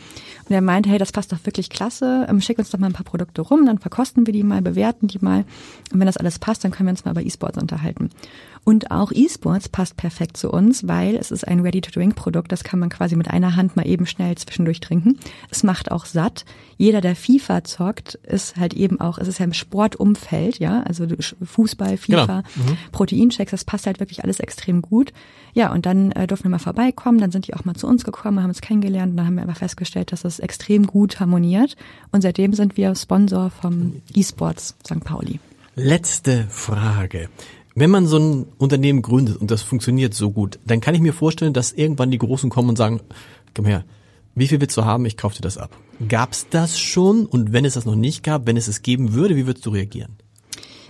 Und 0.49 0.55
er 0.55 0.61
meinte, 0.61 0.91
hey, 0.91 0.99
das 0.99 1.13
passt 1.13 1.33
doch 1.33 1.39
wirklich 1.45 1.71
klasse, 1.71 2.27
ähm, 2.29 2.41
schick 2.41 2.59
uns 2.59 2.71
doch 2.71 2.79
mal 2.79 2.89
ein 2.89 2.93
paar 2.93 3.05
Produkte 3.05 3.43
rum, 3.43 3.65
dann 3.65 3.79
verkosten 3.79 4.27
wir 4.27 4.33
die 4.33 4.43
mal, 4.43 4.61
bewerten 4.61 5.07
die 5.07 5.19
mal. 5.21 5.45
Und 5.93 6.01
wenn 6.01 6.07
das 6.07 6.17
alles 6.17 6.39
passt, 6.39 6.65
dann 6.65 6.73
können 6.73 6.89
wir 6.89 6.93
uns 6.93 7.05
mal 7.05 7.13
über 7.13 7.23
E-Sports 7.23 7.59
unterhalten. 7.59 8.11
Und 8.69 8.91
auch 8.91 9.13
E-Sports 9.13 9.71
passt 9.71 9.97
perfekt 9.97 10.37
zu 10.37 10.51
uns, 10.51 10.87
weil 10.87 11.17
es 11.17 11.31
ist 11.31 11.49
ein 11.49 11.61
Ready-to-Drink-Produkt. 11.61 12.53
Das 12.53 12.65
kann 12.65 12.79
man 12.79 12.91
quasi 12.91 13.17
mit 13.17 13.31
einer 13.31 13.57
Hand 13.57 13.77
mal 13.77 13.87
eben 13.87 14.05
schnell 14.05 14.37
zwischendurch 14.37 14.81
trinken. 14.81 15.19
Es 15.49 15.63
macht 15.63 15.91
auch 15.91 16.05
satt. 16.05 16.45
Jeder, 16.77 17.01
der 17.01 17.17
FIFA 17.17 17.65
zockt, 17.65 18.17
ist 18.17 18.59
halt 18.59 18.75
eben 18.75 19.01
auch, 19.01 19.17
es 19.17 19.27
ist 19.27 19.39
ja 19.39 19.47
im 19.47 19.55
Sportumfeld, 19.55 20.59
ja, 20.59 20.83
also 20.83 21.07
Fußball, 21.43 21.97
FIFA, 21.97 22.43
genau. 22.43 22.43
mhm. 22.57 22.77
Proteinchecks, 22.93 23.53
das 23.53 23.65
passt 23.65 23.87
halt 23.87 24.01
wirklich 24.01 24.23
alles 24.23 24.39
extrem 24.39 24.83
gut. 24.83 25.15
Ja, 25.55 25.73
und 25.73 25.87
dann 25.87 26.13
äh, 26.13 26.27
durften 26.27 26.45
wir 26.45 26.51
mal 26.51 26.59
vorbeikommen, 26.59 27.17
dann 27.21 27.31
sind 27.31 27.47
die 27.47 27.55
auch 27.55 27.65
mal 27.65 27.75
zu 27.75 27.87
uns 27.87 28.05
gekommen, 28.05 28.43
haben 28.43 28.51
uns 28.51 28.61
kennengelernt 28.61 29.13
und 29.13 29.17
dann 29.17 29.27
haben 29.29 29.37
wir 29.37 29.45
aber 29.45 29.55
festgestellt, 29.55 30.13
dass 30.13 30.21
das 30.21 30.41
extrem 30.41 30.87
gut 30.87 31.21
harmoniert. 31.21 31.75
Und 32.13 32.21
seitdem 32.21 32.53
sind 32.53 32.77
wir 32.77 32.95
Sponsor 32.95 33.49
vom 33.49 34.03
E-Sports 34.15 34.77
St. 34.87 35.03
Pauli. 35.05 35.41
Letzte 35.75 36.47
Frage. 36.51 37.31
Wenn 37.79 37.91
man 37.91 38.09
so 38.09 38.19
ein 38.19 38.47
Unternehmen 38.59 39.03
gründet 39.03 39.37
und 39.37 39.53
das 39.53 39.63
funktioniert 39.63 40.13
so 40.13 40.33
gut, 40.33 40.59
dann 40.67 40.81
kann 40.81 40.97
ich 40.97 41.01
mir 41.01 41.13
vorstellen, 41.13 41.53
dass 41.53 41.71
irgendwann 41.71 42.11
die 42.11 42.19
Großen 42.19 42.51
kommen 42.51 42.71
und 42.71 42.77
sagen, 42.77 43.01
komm 43.55 43.67
her, 43.67 43.85
wie 44.35 44.49
viel 44.49 44.61
willst 44.61 44.77
du 44.77 44.85
haben? 44.85 45.07
Ich 45.07 45.17
kaufe 45.17 45.37
dir 45.37 45.43
das 45.43 45.59
ab. 45.59 45.77
Gab's 46.09 46.49
das 46.51 46.81
schon? 46.81 47.25
Und 47.25 47.53
wenn 47.53 47.65
es 47.65 47.75
das 47.75 47.85
noch 47.85 47.95
nicht 47.95 48.25
gab, 48.25 48.49
wenn 48.49 48.57
es 48.57 48.67
es 48.67 48.83
geben 48.83 49.13
würde, 49.13 49.37
wie 49.37 49.47
würdest 49.47 49.65
du 49.65 49.71
reagieren? 49.71 50.17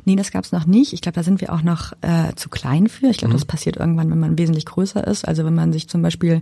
Nee, 0.07 0.17
das 0.17 0.31
gab's 0.31 0.51
noch 0.51 0.65
nicht. 0.65 0.95
Ich 0.95 1.03
glaube, 1.03 1.17
da 1.17 1.23
sind 1.23 1.43
wir 1.43 1.53
auch 1.53 1.61
noch 1.61 1.93
äh, 2.01 2.35
zu 2.37 2.49
klein 2.49 2.89
für. 2.89 3.09
Ich 3.11 3.19
glaube, 3.19 3.35
mhm. 3.35 3.39
das 3.39 3.45
passiert 3.45 3.77
irgendwann, 3.77 4.11
wenn 4.11 4.21
man 4.21 4.39
wesentlich 4.39 4.65
größer 4.65 5.07
ist. 5.07 5.29
Also 5.29 5.45
wenn 5.45 5.55
man 5.55 5.75
sich 5.75 5.89
zum 5.89 6.01
Beispiel, 6.01 6.41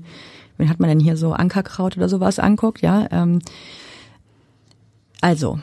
wen 0.59 0.69
hat 0.69 0.79
man 0.79 0.89
denn 0.89 1.01
hier 1.01 1.17
so 1.17 1.33
Ankerkraut 1.33 1.97
oder 1.97 2.09
sowas 2.09 2.39
anguckt, 2.39 2.83
ja. 2.83 3.09
Ähm, 3.11 3.41
also, 5.21 5.59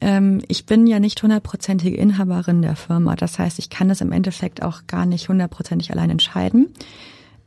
ähm, 0.00 0.42
ich 0.48 0.66
bin 0.66 0.86
ja 0.86 0.98
nicht 1.00 1.22
hundertprozentige 1.22 1.96
Inhaberin 1.96 2.62
der 2.62 2.76
Firma. 2.76 3.16
Das 3.16 3.38
heißt, 3.38 3.58
ich 3.58 3.70
kann 3.70 3.88
das 3.88 4.00
im 4.00 4.12
Endeffekt 4.12 4.62
auch 4.62 4.86
gar 4.86 5.06
nicht 5.06 5.28
hundertprozentig 5.28 5.90
allein 5.90 6.10
entscheiden. 6.10 6.72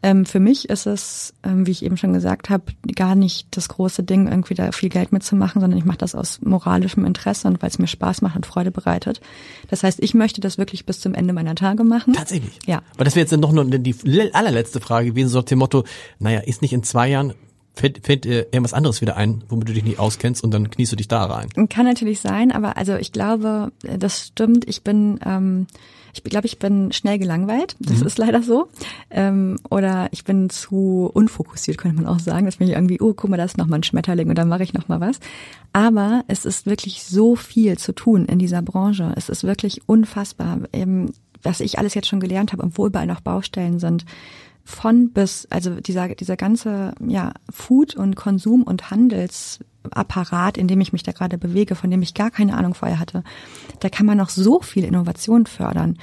Ähm, 0.05 0.25
für 0.25 0.41
mich 0.41 0.69
ist 0.69 0.85
es, 0.85 1.33
ähm, 1.43 1.65
wie 1.65 1.71
ich 1.71 1.83
eben 1.83 1.95
schon 1.95 2.11
gesagt 2.11 2.49
habe, 2.49 2.65
gar 2.93 3.15
nicht 3.15 3.47
das 3.51 3.69
große 3.69 4.03
Ding, 4.03 4.27
irgendwie 4.27 4.53
da 4.53 4.73
viel 4.73 4.89
Geld 4.89 5.13
mitzumachen, 5.13 5.61
sondern 5.61 5.79
ich 5.79 5.85
mache 5.85 5.97
das 5.97 6.13
aus 6.13 6.41
moralischem 6.41 7.05
Interesse 7.05 7.47
und 7.47 7.61
weil 7.61 7.69
es 7.69 7.79
mir 7.79 7.87
Spaß 7.87 8.21
macht 8.21 8.35
und 8.35 8.45
Freude 8.45 8.69
bereitet. 8.69 9.21
Das 9.69 9.81
heißt, 9.81 10.03
ich 10.03 10.13
möchte 10.13 10.41
das 10.41 10.57
wirklich 10.57 10.85
bis 10.85 10.99
zum 10.99 11.13
Ende 11.13 11.31
meiner 11.31 11.55
Tage 11.55 11.85
machen. 11.85 12.13
Tatsächlich? 12.13 12.59
Ja. 12.65 12.81
Aber 12.95 13.05
das 13.05 13.15
wäre 13.15 13.21
jetzt 13.23 13.31
dann 13.31 13.39
noch 13.39 13.53
nur 13.53 13.63
die 13.63 13.95
allerletzte 14.33 14.81
Frage 14.81 15.11
gewesen, 15.11 15.29
so 15.29 15.39
nach 15.39 15.45
dem 15.45 15.59
Motto, 15.59 15.85
naja, 16.19 16.41
ist 16.41 16.61
nicht 16.61 16.73
in 16.73 16.83
zwei 16.83 17.07
Jahren 17.07 17.33
fällt, 17.73 18.05
fällt 18.05 18.25
dir 18.25 18.45
irgendwas 18.51 18.73
anderes 18.73 19.01
wieder 19.01 19.17
ein, 19.17 19.43
womit 19.49 19.69
du 19.69 19.73
dich 19.73 19.83
nicht 19.83 19.99
auskennst 19.99 20.43
und 20.43 20.51
dann 20.53 20.69
kniest 20.69 20.91
du 20.91 20.95
dich 20.95 21.07
da 21.07 21.25
rein. 21.25 21.49
Kann 21.69 21.85
natürlich 21.85 22.21
sein, 22.21 22.51
aber 22.51 22.77
also 22.77 22.95
ich 22.95 23.11
glaube, 23.11 23.71
das 23.81 24.27
stimmt. 24.27 24.67
Ich 24.67 24.83
bin, 24.83 25.19
ähm, 25.25 25.67
ich 26.13 26.23
glaube, 26.23 26.45
ich 26.45 26.59
bin 26.59 26.91
schnell 26.91 27.17
gelangweilt. 27.17 27.75
Das 27.79 28.01
mhm. 28.01 28.07
ist 28.07 28.17
leider 28.19 28.43
so. 28.43 28.67
Ähm, 29.09 29.57
oder 29.69 30.09
ich 30.11 30.23
bin 30.23 30.49
zu 30.49 31.09
unfokussiert, 31.11 31.77
könnte 31.77 32.01
man 32.01 32.05
auch 32.05 32.19
sagen. 32.19 32.45
Dass 32.45 32.59
mir 32.59 32.67
irgendwie, 32.69 33.01
oh, 33.01 33.13
guck 33.13 33.29
mal, 33.29 33.37
da 33.37 33.43
ist 33.43 33.57
noch 33.57 33.67
mal 33.67 33.77
ein 33.77 33.83
Schmetterling 33.83 34.29
und 34.29 34.37
dann 34.37 34.49
mache 34.49 34.63
ich 34.63 34.73
noch 34.73 34.87
mal 34.87 35.01
was. 35.01 35.19
Aber 35.73 36.23
es 36.27 36.45
ist 36.45 36.67
wirklich 36.67 37.03
so 37.03 37.35
viel 37.35 37.77
zu 37.79 37.93
tun 37.93 38.25
in 38.27 38.37
dieser 38.37 38.61
Branche. 38.61 39.11
Es 39.15 39.29
ist 39.29 39.43
wirklich 39.43 39.81
unfassbar, 39.87 40.59
eben, 40.71 41.13
was 41.41 41.59
ich 41.59 41.79
alles 41.79 41.95
jetzt 41.95 42.07
schon 42.07 42.19
gelernt 42.19 42.53
habe, 42.53 42.63
obwohl 42.63 42.89
überall 42.89 43.07
noch 43.07 43.21
Baustellen 43.21 43.79
sind 43.79 44.05
von 44.63 45.11
bis, 45.11 45.47
also 45.49 45.79
dieser, 45.81 46.09
dieser 46.09 46.37
ganze 46.37 46.93
ja, 47.05 47.33
Food- 47.51 47.95
und 47.95 48.15
Konsum- 48.15 48.63
und 48.63 48.91
Handelsapparat, 48.91 50.57
in 50.57 50.67
dem 50.67 50.79
ich 50.79 50.93
mich 50.93 51.03
da 51.03 51.11
gerade 51.11 51.37
bewege, 51.37 51.75
von 51.75 51.91
dem 51.91 52.01
ich 52.01 52.13
gar 52.13 52.31
keine 52.31 52.55
Ahnung 52.55 52.73
vorher 52.73 52.99
hatte, 52.99 53.23
da 53.79 53.89
kann 53.89 54.05
man 54.05 54.17
noch 54.17 54.29
so 54.29 54.61
viel 54.61 54.85
Innovation 54.85 55.45
fördern, 55.45 55.97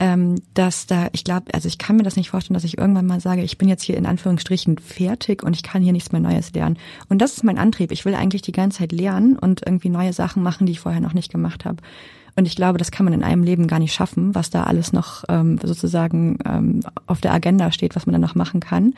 ähm, 0.00 0.40
dass 0.54 0.86
da, 0.86 1.08
ich 1.12 1.24
glaube, 1.24 1.54
also 1.54 1.68
ich 1.68 1.78
kann 1.78 1.96
mir 1.96 2.02
das 2.02 2.16
nicht 2.16 2.30
vorstellen, 2.30 2.54
dass 2.54 2.64
ich 2.64 2.78
irgendwann 2.78 3.06
mal 3.06 3.20
sage, 3.20 3.42
ich 3.42 3.58
bin 3.58 3.68
jetzt 3.68 3.82
hier 3.82 3.96
in 3.96 4.06
Anführungsstrichen 4.06 4.78
fertig 4.78 5.42
und 5.42 5.54
ich 5.54 5.62
kann 5.62 5.82
hier 5.82 5.92
nichts 5.92 6.12
mehr 6.12 6.20
Neues 6.20 6.52
lernen. 6.52 6.78
Und 7.08 7.18
das 7.18 7.36
ist 7.36 7.44
mein 7.44 7.58
Antrieb. 7.58 7.92
Ich 7.92 8.04
will 8.04 8.14
eigentlich 8.14 8.42
die 8.42 8.52
ganze 8.52 8.78
Zeit 8.78 8.92
lernen 8.92 9.38
und 9.38 9.62
irgendwie 9.64 9.88
neue 9.88 10.12
Sachen 10.12 10.42
machen, 10.42 10.66
die 10.66 10.72
ich 10.72 10.80
vorher 10.80 11.00
noch 11.00 11.14
nicht 11.14 11.30
gemacht 11.30 11.64
habe. 11.64 11.78
Und 12.36 12.46
ich 12.46 12.56
glaube, 12.56 12.78
das 12.78 12.90
kann 12.90 13.04
man 13.04 13.12
in 13.12 13.22
einem 13.22 13.44
Leben 13.44 13.68
gar 13.68 13.78
nicht 13.78 13.94
schaffen, 13.94 14.34
was 14.34 14.50
da 14.50 14.64
alles 14.64 14.92
noch 14.92 15.24
ähm, 15.28 15.58
sozusagen 15.62 16.38
ähm, 16.44 16.80
auf 17.06 17.20
der 17.20 17.32
Agenda 17.32 17.70
steht, 17.70 17.94
was 17.94 18.06
man 18.06 18.14
dann 18.14 18.22
noch 18.22 18.34
machen 18.34 18.60
kann. 18.60 18.94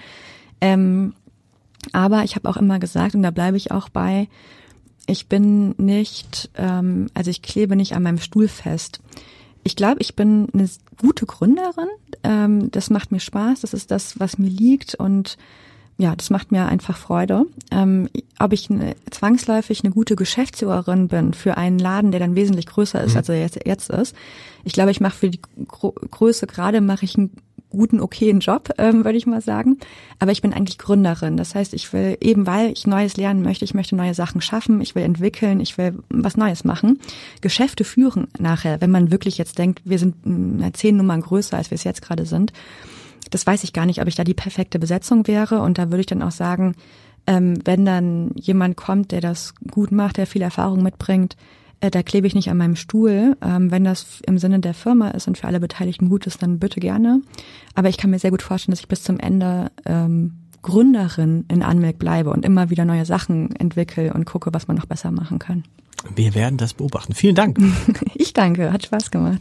Ähm, 0.63 1.13
aber 1.93 2.25
ich 2.25 2.35
habe 2.35 2.49
auch 2.49 2.57
immer 2.57 2.79
gesagt, 2.79 3.15
und 3.15 3.23
da 3.23 3.31
bleibe 3.31 3.59
ich 3.59 3.71
auch 3.71 3.91
bei, 3.91 4.29
ich 5.07 5.29
bin 5.29 5.75
nicht, 5.77 6.51
ähm, 6.57 7.09
also 7.13 7.31
ich 7.31 7.43
klebe 7.43 7.77
nicht 7.77 7.95
an 7.95 8.03
meinem 8.03 8.19
Stuhl 8.19 8.49
fest. 8.49 9.01
Ich 9.67 9.75
glaube, 9.75 9.97
ich 9.99 10.15
bin 10.15 10.47
eine 10.55 10.71
gute 11.01 11.27
Gründerin. 11.27 11.89
Ähm, 12.23 12.71
das 12.71 12.89
macht 12.89 13.11
mir 13.11 13.19
Spaß. 13.19 13.63
Das 13.63 13.75
ist 13.75 13.91
das, 13.91 14.21
was 14.21 14.39
mir 14.39 14.49
liegt 14.49 14.95
und 14.95 15.37
ja, 15.99 16.15
das 16.15 16.31
macht 16.31 16.53
mir 16.53 16.67
einfach 16.67 16.97
Freude. 16.97 17.47
Ähm, 17.73 18.09
ob 18.39 18.53
ich 18.53 18.71
eine, 18.71 18.95
zwangsläufig 19.11 19.83
eine 19.83 19.93
gute 19.93 20.15
Geschäftsführerin 20.15 21.09
bin 21.09 21.35
für 21.35 21.57
einen 21.57 21.81
Laden, 21.81 22.13
der 22.13 22.21
dann 22.21 22.37
wesentlich 22.37 22.67
größer 22.67 23.03
ist, 23.03 23.13
mhm. 23.13 23.17
als 23.17 23.29
er 23.29 23.41
jetzt, 23.41 23.59
jetzt 23.67 23.91
ist. 23.91 24.15
Ich 24.63 24.73
glaube, 24.73 24.93
ich 24.93 25.01
mache 25.01 25.17
für 25.17 25.31
die 25.31 25.41
Gro 25.67 25.93
Größe 26.13 26.47
gerade 26.47 26.81
mache 26.81 27.05
ich 27.05 27.19
einen 27.19 27.33
guten, 27.77 28.01
okayen 28.01 28.41
Job, 28.41 28.71
ähm, 28.79 29.05
würde 29.05 29.19
ich 29.19 29.27
mal 29.27 29.41
sagen. 29.41 29.79
Aber 30.19 30.33
ich 30.33 30.43
bin 30.43 30.53
eigentlich 30.53 30.79
Gründerin. 30.79 31.37
Das 31.37 31.55
heißt, 31.55 31.75
ich 31.75 31.93
will 31.93 32.17
eben, 32.21 32.47
weil 32.47 32.73
ich 32.73 32.87
Neues 32.87 33.17
lernen 33.17 33.43
möchte, 33.43 33.65
ich 33.65 33.75
möchte 33.75 33.97
neue 33.97 34.15
Sachen 34.15 34.41
schaffen, 34.41 34.81
ich 34.81 34.95
will 34.95 35.03
entwickeln, 35.03 35.61
ich 35.61 35.79
will 35.79 35.99
was 36.09 36.37
Neues 36.37 36.65
machen. 36.65 37.01
Geschäfte 37.41 37.85
führen 37.85 38.29
nachher, 38.39 38.81
wenn 38.81 38.91
man 38.91 39.11
wirklich 39.11 39.39
jetzt 39.39 39.59
denkt, 39.59 39.83
wir 39.85 39.99
sind 39.99 40.15
eine 40.25 40.73
zehn 40.73 40.97
Nummern 40.97 41.21
größer, 41.21 41.57
als 41.57 41.71
wir 41.71 41.77
es 41.77 41.85
jetzt 41.85 42.03
gerade 42.03 42.27
sind 42.27 42.53
das 43.31 43.47
weiß 43.47 43.65
ich 43.65 43.73
gar 43.73 43.87
nicht, 43.87 44.01
ob 44.01 44.09
ich 44.09 44.15
da 44.15 44.25
die 44.25 44.35
perfekte 44.35 44.79
Besetzung 44.79 45.27
wäre. 45.27 45.61
Und 45.61 45.79
da 45.79 45.91
würde 45.91 46.01
ich 46.01 46.07
dann 46.07 46.23
auch 46.23 46.31
sagen, 46.31 46.75
ähm, 47.27 47.59
wenn 47.65 47.85
dann 47.85 48.31
jemand 48.37 48.77
kommt, 48.77 49.13
der 49.13 49.21
das 49.21 49.55
gut 49.71 49.91
macht, 49.91 50.17
der 50.17 50.27
viel 50.27 50.43
Erfahrung 50.43 50.83
mitbringt, 50.83 51.37
äh, 51.81 51.91
da 51.91 52.03
klebe 52.03 52.27
ich 52.27 52.35
nicht 52.35 52.51
an 52.51 52.57
meinem 52.57 52.77
Stuhl. 52.77 53.37
Ähm, 53.43 53.71
wenn 53.71 53.85
das 53.85 54.21
im 54.27 54.39
Sinne 54.39 54.61
der 54.61 54.75
Firma 54.75 55.09
ist 55.09 55.29
und 55.29 55.39
für 55.39 55.47
alle 55.47 55.61
Beteiligten 55.61 56.09
gut 56.09 56.27
ist, 56.27 56.43
dann 56.43 56.59
bitte 56.59 56.81
gerne. 56.81 57.21
Aber 57.75 57.89
ich 57.89 57.99
kann 57.99 58.11
mir 58.11 58.19
sehr 58.19 58.31
gut 58.31 58.43
vorstellen, 58.43 58.73
dass 58.73 58.81
ich 58.81 58.89
bis 58.89 59.03
zum 59.03 59.19
Ende 59.19 59.71
ähm, 59.85 60.33
Gründerin 60.63 61.45
in 61.49 61.63
Anmelk 61.63 61.99
bleibe 61.99 62.31
und 62.31 62.45
immer 62.45 62.71
wieder 62.71 62.85
neue 62.85 63.05
Sachen 63.05 63.55
entwickle 63.57 64.13
und 64.13 64.25
gucke, 64.25 64.53
was 64.53 64.67
man 64.67 64.77
noch 64.77 64.87
besser 64.87 65.13
machen 65.13 65.39
kann. 65.39 65.65
Wir 66.15 66.35
werden 66.35 66.57
das 66.57 66.75
beobachten. 66.75 67.15
Vielen 67.15 67.35
Dank. 67.35 67.59
ich 68.15 68.33
danke, 68.33 68.73
hat 68.73 68.85
Spaß 68.85 69.11
gemacht. 69.11 69.41